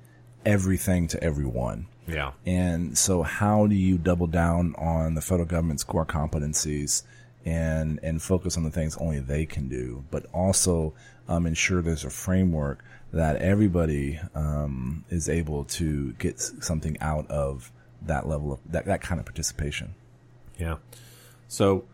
everything 0.44 1.08
to 1.08 1.22
everyone. 1.22 1.86
Yeah. 2.06 2.32
And 2.46 2.96
so, 2.96 3.22
how 3.22 3.66
do 3.66 3.74
you 3.74 3.98
double 3.98 4.26
down 4.26 4.74
on 4.76 5.14
the 5.14 5.20
federal 5.20 5.48
government's 5.48 5.84
core 5.84 6.06
competencies 6.06 7.02
and 7.44 7.98
and 8.02 8.22
focus 8.22 8.56
on 8.56 8.62
the 8.62 8.70
things 8.70 8.96
only 8.98 9.20
they 9.20 9.46
can 9.46 9.68
do, 9.68 10.04
but 10.10 10.26
also 10.32 10.94
um, 11.28 11.46
ensure 11.46 11.82
there's 11.82 12.04
a 12.04 12.10
framework 12.10 12.84
that 13.12 13.36
everybody 13.36 14.20
um, 14.34 15.04
is 15.08 15.28
able 15.28 15.64
to 15.64 16.12
get 16.14 16.40
something 16.40 16.96
out 17.00 17.30
of 17.30 17.70
that 18.06 18.28
level 18.28 18.52
of 18.52 18.60
that, 18.66 18.84
that 18.86 19.00
kind 19.00 19.18
of 19.18 19.26
participation. 19.26 19.94
Yeah. 20.58 20.76
So 21.48 21.84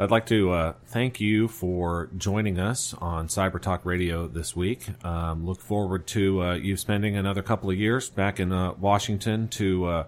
I'd 0.00 0.10
like 0.10 0.24
to 0.26 0.50
uh, 0.50 0.72
thank 0.86 1.20
you 1.20 1.46
for 1.46 2.08
joining 2.16 2.58
us 2.58 2.94
on 3.02 3.28
Cyber 3.28 3.60
Talk 3.60 3.84
Radio 3.84 4.26
this 4.26 4.56
week. 4.56 4.88
Um, 5.04 5.44
look 5.44 5.60
forward 5.60 6.06
to 6.06 6.42
uh, 6.42 6.54
you 6.54 6.78
spending 6.78 7.16
another 7.16 7.42
couple 7.42 7.68
of 7.68 7.76
years 7.76 8.08
back 8.08 8.40
in 8.40 8.50
uh, 8.50 8.72
Washington 8.72 9.48
to 9.48 9.84
uh, 9.84 10.04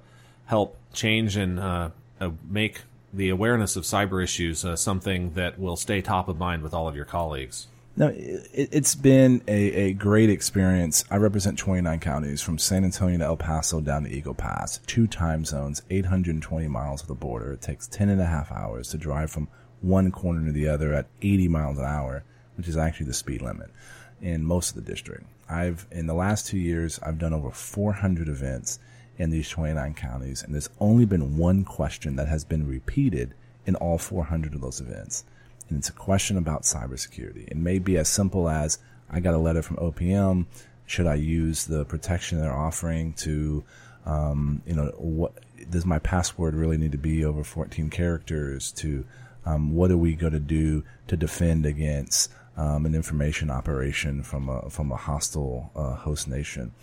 help 0.46 0.78
change 0.94 1.36
and 1.36 1.60
uh, 1.60 1.90
uh, 2.20 2.30
make 2.48 2.80
the 3.12 3.28
awareness 3.28 3.76
of 3.76 3.84
cyber 3.84 4.24
issues 4.24 4.64
something 4.80 5.34
that 5.34 5.58
will 5.58 5.76
stay 5.76 6.00
top 6.00 6.26
of 6.26 6.38
mind 6.38 6.62
with 6.62 6.72
all 6.72 6.88
of 6.88 6.96
your 6.96 7.04
colleagues. 7.04 7.66
No, 7.94 8.10
it, 8.14 8.72
has 8.72 8.94
been 8.94 9.42
a, 9.46 9.52
a 9.52 9.92
great 9.92 10.30
experience. 10.30 11.04
I 11.10 11.16
represent 11.16 11.58
29 11.58 12.00
counties 12.00 12.40
from 12.40 12.56
San 12.56 12.84
Antonio 12.84 13.18
to 13.18 13.24
El 13.24 13.36
Paso 13.36 13.82
down 13.82 14.04
to 14.04 14.10
Eagle 14.10 14.32
Pass, 14.32 14.78
two 14.86 15.06
time 15.06 15.44
zones, 15.44 15.82
820 15.90 16.68
miles 16.68 17.02
of 17.02 17.08
the 17.08 17.14
border. 17.14 17.52
It 17.52 17.60
takes 17.60 17.86
10 17.88 18.08
and 18.08 18.20
a 18.20 18.26
half 18.26 18.50
hours 18.50 18.88
to 18.88 18.98
drive 18.98 19.30
from 19.30 19.48
one 19.82 20.10
corner 20.10 20.46
to 20.46 20.52
the 20.52 20.68
other 20.68 20.94
at 20.94 21.06
80 21.20 21.48
miles 21.48 21.78
an 21.78 21.84
hour, 21.84 22.24
which 22.56 22.66
is 22.66 22.78
actually 22.78 23.06
the 23.06 23.14
speed 23.14 23.42
limit 23.42 23.70
in 24.22 24.42
most 24.42 24.70
of 24.70 24.76
the 24.76 24.90
district. 24.90 25.26
I've, 25.50 25.86
in 25.90 26.06
the 26.06 26.14
last 26.14 26.46
two 26.46 26.58
years, 26.58 26.98
I've 27.02 27.18
done 27.18 27.34
over 27.34 27.50
400 27.50 28.26
events 28.26 28.78
in 29.18 29.28
these 29.28 29.50
29 29.50 29.92
counties, 29.92 30.42
and 30.42 30.54
there's 30.54 30.70
only 30.80 31.04
been 31.04 31.36
one 31.36 31.62
question 31.64 32.16
that 32.16 32.28
has 32.28 32.42
been 32.42 32.66
repeated 32.66 33.34
in 33.66 33.74
all 33.74 33.98
400 33.98 34.54
of 34.54 34.62
those 34.62 34.80
events 34.80 35.24
and 35.72 35.78
it's 35.78 35.88
a 35.88 35.92
question 35.92 36.36
about 36.36 36.64
cybersecurity. 36.64 37.48
It 37.48 37.56
may 37.56 37.78
be 37.78 37.96
as 37.96 38.06
simple 38.06 38.46
as 38.46 38.78
I 39.08 39.20
got 39.20 39.32
a 39.32 39.38
letter 39.38 39.62
from 39.62 39.78
OPM. 39.78 40.44
Should 40.84 41.06
I 41.06 41.14
use 41.14 41.64
the 41.64 41.86
protection 41.86 42.38
they're 42.38 42.52
offering 42.52 43.14
to, 43.14 43.64
um, 44.04 44.60
you 44.66 44.74
know, 44.74 44.92
what 44.98 45.32
does 45.70 45.86
my 45.86 45.98
password 45.98 46.54
really 46.54 46.76
need 46.76 46.92
to 46.92 46.98
be 46.98 47.24
over 47.24 47.42
14 47.42 47.88
characters? 47.88 48.70
To 48.72 49.06
um, 49.46 49.72
what 49.72 49.90
are 49.90 49.96
we 49.96 50.14
going 50.14 50.34
to 50.34 50.40
do 50.40 50.84
to 51.08 51.16
defend 51.16 51.64
against 51.64 52.30
um, 52.58 52.84
an 52.84 52.94
information 52.94 53.50
operation 53.50 54.22
from 54.22 54.50
a 54.50 54.68
from 54.68 54.92
a 54.92 54.96
hostile 54.96 55.70
uh, 55.74 55.94
host 55.94 56.28
nation? 56.28 56.74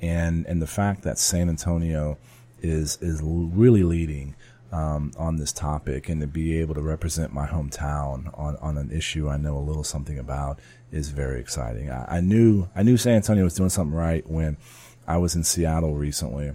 And 0.00 0.46
and 0.46 0.62
the 0.62 0.68
fact 0.68 1.02
that 1.02 1.18
San 1.18 1.48
Antonio 1.48 2.16
is 2.62 2.96
is 3.02 3.20
really 3.24 3.82
leading 3.82 4.36
um, 4.72 5.12
on 5.18 5.36
this 5.36 5.52
topic 5.52 6.08
and 6.08 6.20
to 6.20 6.26
be 6.26 6.58
able 6.58 6.74
to 6.74 6.82
represent 6.82 7.32
my 7.32 7.46
hometown 7.46 8.36
on, 8.38 8.56
on 8.56 8.76
an 8.76 8.90
issue 8.90 9.28
I 9.28 9.36
know 9.36 9.56
a 9.56 9.60
little 9.60 9.84
something 9.84 10.18
about 10.18 10.58
is 10.90 11.10
very 11.10 11.40
exciting. 11.40 11.90
I, 11.90 12.16
I 12.16 12.20
knew 12.20 12.68
I 12.74 12.82
knew 12.82 12.96
San 12.96 13.16
Antonio 13.16 13.44
was 13.44 13.54
doing 13.54 13.70
something 13.70 13.96
right 13.96 14.28
when 14.28 14.56
I 15.06 15.18
was 15.18 15.34
in 15.34 15.44
Seattle 15.44 15.94
recently, 15.94 16.52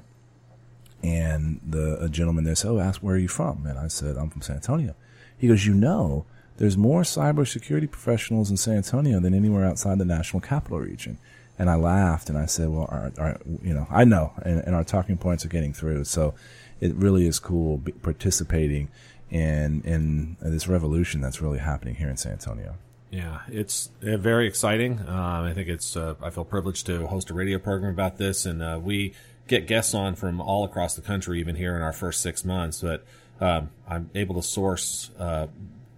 and 1.03 1.59
the 1.65 2.03
a 2.03 2.09
gentleman 2.09 2.43
there 2.43 2.55
said, 2.55 2.71
"Oh, 2.71 2.79
ask 2.79 3.01
where 3.01 3.15
are 3.15 3.19
you 3.19 3.27
from?" 3.27 3.65
And 3.65 3.79
I 3.79 3.87
said, 3.87 4.17
"I'm 4.17 4.29
from 4.29 4.41
San 4.41 4.57
Antonio." 4.57 4.95
He 5.37 5.47
goes, 5.47 5.65
"You 5.65 5.73
know." 5.73 6.25
There's 6.57 6.77
more 6.77 7.01
cybersecurity 7.01 7.89
professionals 7.89 8.51
in 8.51 8.57
San 8.57 8.75
Antonio 8.75 9.19
than 9.19 9.33
anywhere 9.33 9.65
outside 9.65 9.97
the 9.97 10.05
national 10.05 10.41
capital 10.41 10.77
region. 10.77 11.17
And 11.57 11.71
I 11.71 11.75
laughed 11.75 12.29
and 12.29 12.37
I 12.37 12.45
said, 12.45 12.69
well, 12.69 12.87
our, 12.89 13.11
our, 13.17 13.39
you 13.63 13.73
know, 13.73 13.87
I 13.89 14.03
know, 14.03 14.33
and, 14.43 14.59
and 14.59 14.75
our 14.75 14.83
talking 14.83 15.17
points 15.17 15.43
are 15.43 15.47
getting 15.47 15.73
through. 15.73 16.03
So 16.03 16.35
it 16.81 16.93
really 16.95 17.27
is 17.27 17.39
cool 17.39 17.81
participating 18.01 18.89
in 19.29 19.81
in 19.85 20.35
this 20.41 20.67
revolution 20.67 21.21
that's 21.21 21.41
really 21.41 21.59
happening 21.59 21.95
here 21.95 22.09
in 22.09 22.17
San 22.17 22.33
Antonio. 22.33 22.75
Yeah, 23.11 23.41
it's 23.49 23.89
very 24.01 24.47
exciting. 24.47 24.99
Um, 24.99 25.43
I 25.45 25.53
think 25.53 25.67
it's. 25.67 25.95
Uh, 25.95 26.15
I 26.21 26.29
feel 26.29 26.45
privileged 26.45 26.85
to 26.87 27.07
host 27.07 27.29
a 27.29 27.33
radio 27.33 27.59
program 27.59 27.93
about 27.93 28.17
this, 28.17 28.45
and 28.45 28.63
uh, 28.63 28.79
we 28.81 29.13
get 29.47 29.67
guests 29.67 29.93
on 29.93 30.15
from 30.15 30.39
all 30.39 30.63
across 30.63 30.95
the 30.95 31.01
country, 31.01 31.39
even 31.39 31.55
here 31.55 31.75
in 31.75 31.81
our 31.81 31.91
first 31.91 32.21
six 32.21 32.45
months. 32.45 32.81
But 32.81 33.05
um, 33.41 33.69
I'm 33.87 34.09
able 34.15 34.35
to 34.35 34.41
source 34.41 35.11
uh, 35.19 35.47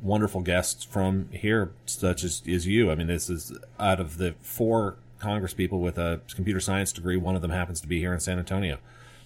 wonderful 0.02 0.42
guests 0.42 0.84
from 0.84 1.30
here, 1.32 1.72
such 1.86 2.24
as, 2.24 2.42
as 2.48 2.66
you. 2.66 2.92
I 2.92 2.96
mean, 2.96 3.08
this 3.08 3.30
is 3.30 3.56
out 3.80 4.00
of 4.00 4.18
the 4.18 4.34
four 4.42 4.98
Congress 5.20 5.54
people 5.54 5.80
with 5.80 6.00
a 6.00 6.22
computer 6.34 6.60
science 6.60 6.92
degree. 6.92 7.16
One 7.16 7.36
of 7.36 7.44
them 7.44 7.52
happens 7.52 7.80
to 7.82 7.88
be 7.88 8.00
here 8.00 8.14
in 8.14 8.20
San 8.20 8.40
Antonio. 8.40 8.80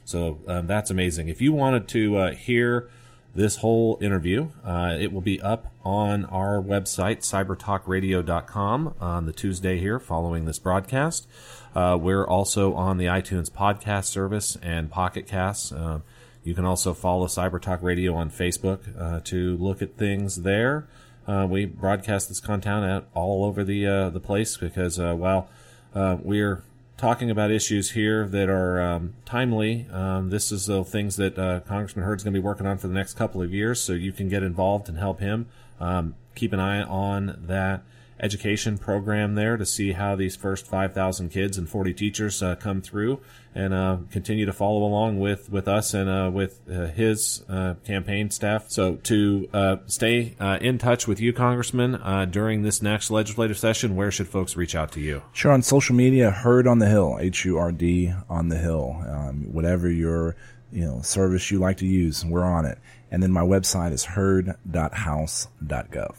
So 0.08 0.40
um, 0.48 0.68
that's 0.68 0.90
amazing. 0.90 1.28
If 1.28 1.42
you 1.42 1.52
wanted 1.52 1.90
to 1.90 2.16
uh, 2.16 2.32
hear 2.32 2.90
this 3.36 3.58
whole 3.58 3.98
interview, 4.02 4.48
uh, 4.64 4.96
it 4.98 5.12
will 5.12 5.20
be 5.20 5.42
up 5.42 5.74
on 5.84 6.24
our 6.24 6.62
website, 6.62 7.18
cybertalkradio.com, 7.18 8.96
on 9.02 9.26
the 9.26 9.34
Tuesday 9.34 9.78
here 9.80 10.00
following 10.00 10.46
this 10.46 10.60
broadcast. 10.60 11.28
Uh, 11.76 11.98
we're 12.00 12.26
also 12.26 12.74
on 12.74 12.98
the 12.98 13.04
iTunes 13.04 13.52
podcast 13.52 14.06
service 14.06 14.58
and 14.64 14.90
Pocket 14.90 15.28
Casts. 15.28 15.74
Uh, 15.74 16.00
you 16.42 16.56
can 16.56 16.64
also 16.64 16.94
follow 16.94 17.28
CyberTalk 17.28 17.84
Radio 17.84 18.16
on 18.16 18.30
Facebook 18.30 18.98
uh, 18.98 19.20
to 19.26 19.58
look 19.58 19.82
at 19.82 19.98
things 19.98 20.44
there. 20.44 20.88
Uh, 21.28 21.46
we 21.50 21.66
broadcast 21.66 22.30
this 22.30 22.40
content 22.40 22.86
out 22.86 23.10
all 23.14 23.44
over 23.44 23.62
the 23.62 24.10
the 24.14 24.22
place 24.22 24.56
because 24.56 24.98
while 24.98 25.50
we're 25.94 26.64
talking 26.98 27.30
about 27.30 27.52
issues 27.52 27.92
here 27.92 28.28
that 28.28 28.50
are 28.50 28.82
um, 28.82 29.14
timely. 29.24 29.86
Um, 29.92 30.32
this 30.32 30.52
is 30.52 30.66
the 30.66 30.84
things 30.84 31.16
that 31.18 31.38
uh, 31.38 31.60
Congressman 31.62 32.06
Hurd's 32.06 32.24
going 32.24 32.34
to 32.34 32.40
be 32.40 32.44
working 32.44 32.66
on 32.66 32.78
for 32.80 32.88
the 32.88 32.94
next 32.94 33.14
couple 33.14 33.42
of 33.42 33.54
years, 33.54 33.80
so 33.80 33.94
you 33.94 34.12
can 34.12 34.28
get 34.30 34.44
involved 34.44 34.90
and 34.90 34.98
help 34.98 35.20
him. 35.20 35.48
Um, 35.80 36.16
keep 36.36 36.54
an 36.54 36.60
eye 36.60 36.82
on 36.82 37.38
that 37.48 37.84
education 38.20 38.78
program 38.78 39.36
there 39.36 39.58
to 39.58 39.66
see 39.66 39.92
how 39.92 40.16
these 40.16 40.36
first 40.36 40.68
5,000 40.68 41.30
kids 41.30 41.58
and 41.58 41.70
40 41.70 41.94
teachers 41.94 42.42
uh, 42.42 42.56
come 42.56 42.82
through 42.82 43.20
and 43.54 43.74
uh, 43.74 43.98
continue 44.12 44.46
to 44.46 44.54
follow 44.54 44.84
along 44.84 45.20
with, 45.20 45.52
with 45.52 45.68
us 45.68 45.94
and 45.94 46.10
uh, 46.10 46.30
with 46.32 46.62
uh, 46.70 46.88
his 46.88 47.44
uh, 47.50 47.74
campaign 47.84 48.30
staff. 48.30 48.70
So 48.70 48.96
to 48.96 49.50
uh, 49.54 49.78
stay 49.88 50.36
in 50.62 50.78
touch 50.78 51.08
with 51.08 51.20
you, 51.20 51.34
Congressman, 51.34 52.30
during 52.32 52.62
this 52.62 52.82
next 52.82 53.10
legislative 53.10 53.58
session, 53.58 53.96
where 53.96 54.12
should 54.12 54.28
folks 54.28 54.56
reach 54.56 54.76
out 54.76 54.92
to 54.92 55.00
you? 55.00 55.24
Sure, 55.34 55.52
on 55.52 55.64
social 55.64 55.96
media, 55.96 56.30
Hurd 56.30 56.68
on 56.68 56.80
the 56.80 56.88
Hill, 56.88 57.18
H-U-R-D 57.20 58.14
on 58.30 58.50
the 58.50 58.58
Hill. 58.58 59.04
Um, 59.08 59.54
whatever 59.54 59.90
your 59.90 60.36
you 60.72 60.86
know 60.86 61.02
service 61.02 61.50
you 61.50 61.60
like 61.60 61.78
to 61.78 61.88
use, 61.88 62.26
we're 62.26 62.44
on 62.44 62.66
it. 62.66 62.78
And 63.10 63.24
then 63.24 63.32
my 63.32 63.42
website 63.42 63.94
is 63.94 64.04
hurd.house.gov. 64.06 66.16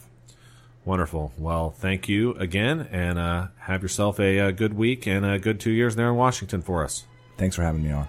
Wonderful. 0.89 1.35
Well, 1.37 1.69
thank 1.69 2.09
you 2.09 2.33
again, 2.37 2.89
and 2.91 3.19
uh, 3.19 3.49
have 3.59 3.83
yourself 3.83 4.19
a, 4.19 4.39
a, 4.39 4.53
good 4.53 4.73
week 4.73 5.07
and 5.07 5.27
a 5.27 5.39
good 5.39 5.61
two 5.61 5.71
years 5.71 5.97
there 5.97 6.09
in 6.09 6.17
Washington 6.17 6.63
for 6.63 6.83
us. 6.83 7.05
Thanks 7.37 7.57
for 7.57 7.63
having 7.63 7.83
me 7.83 7.93
on. 7.93 8.09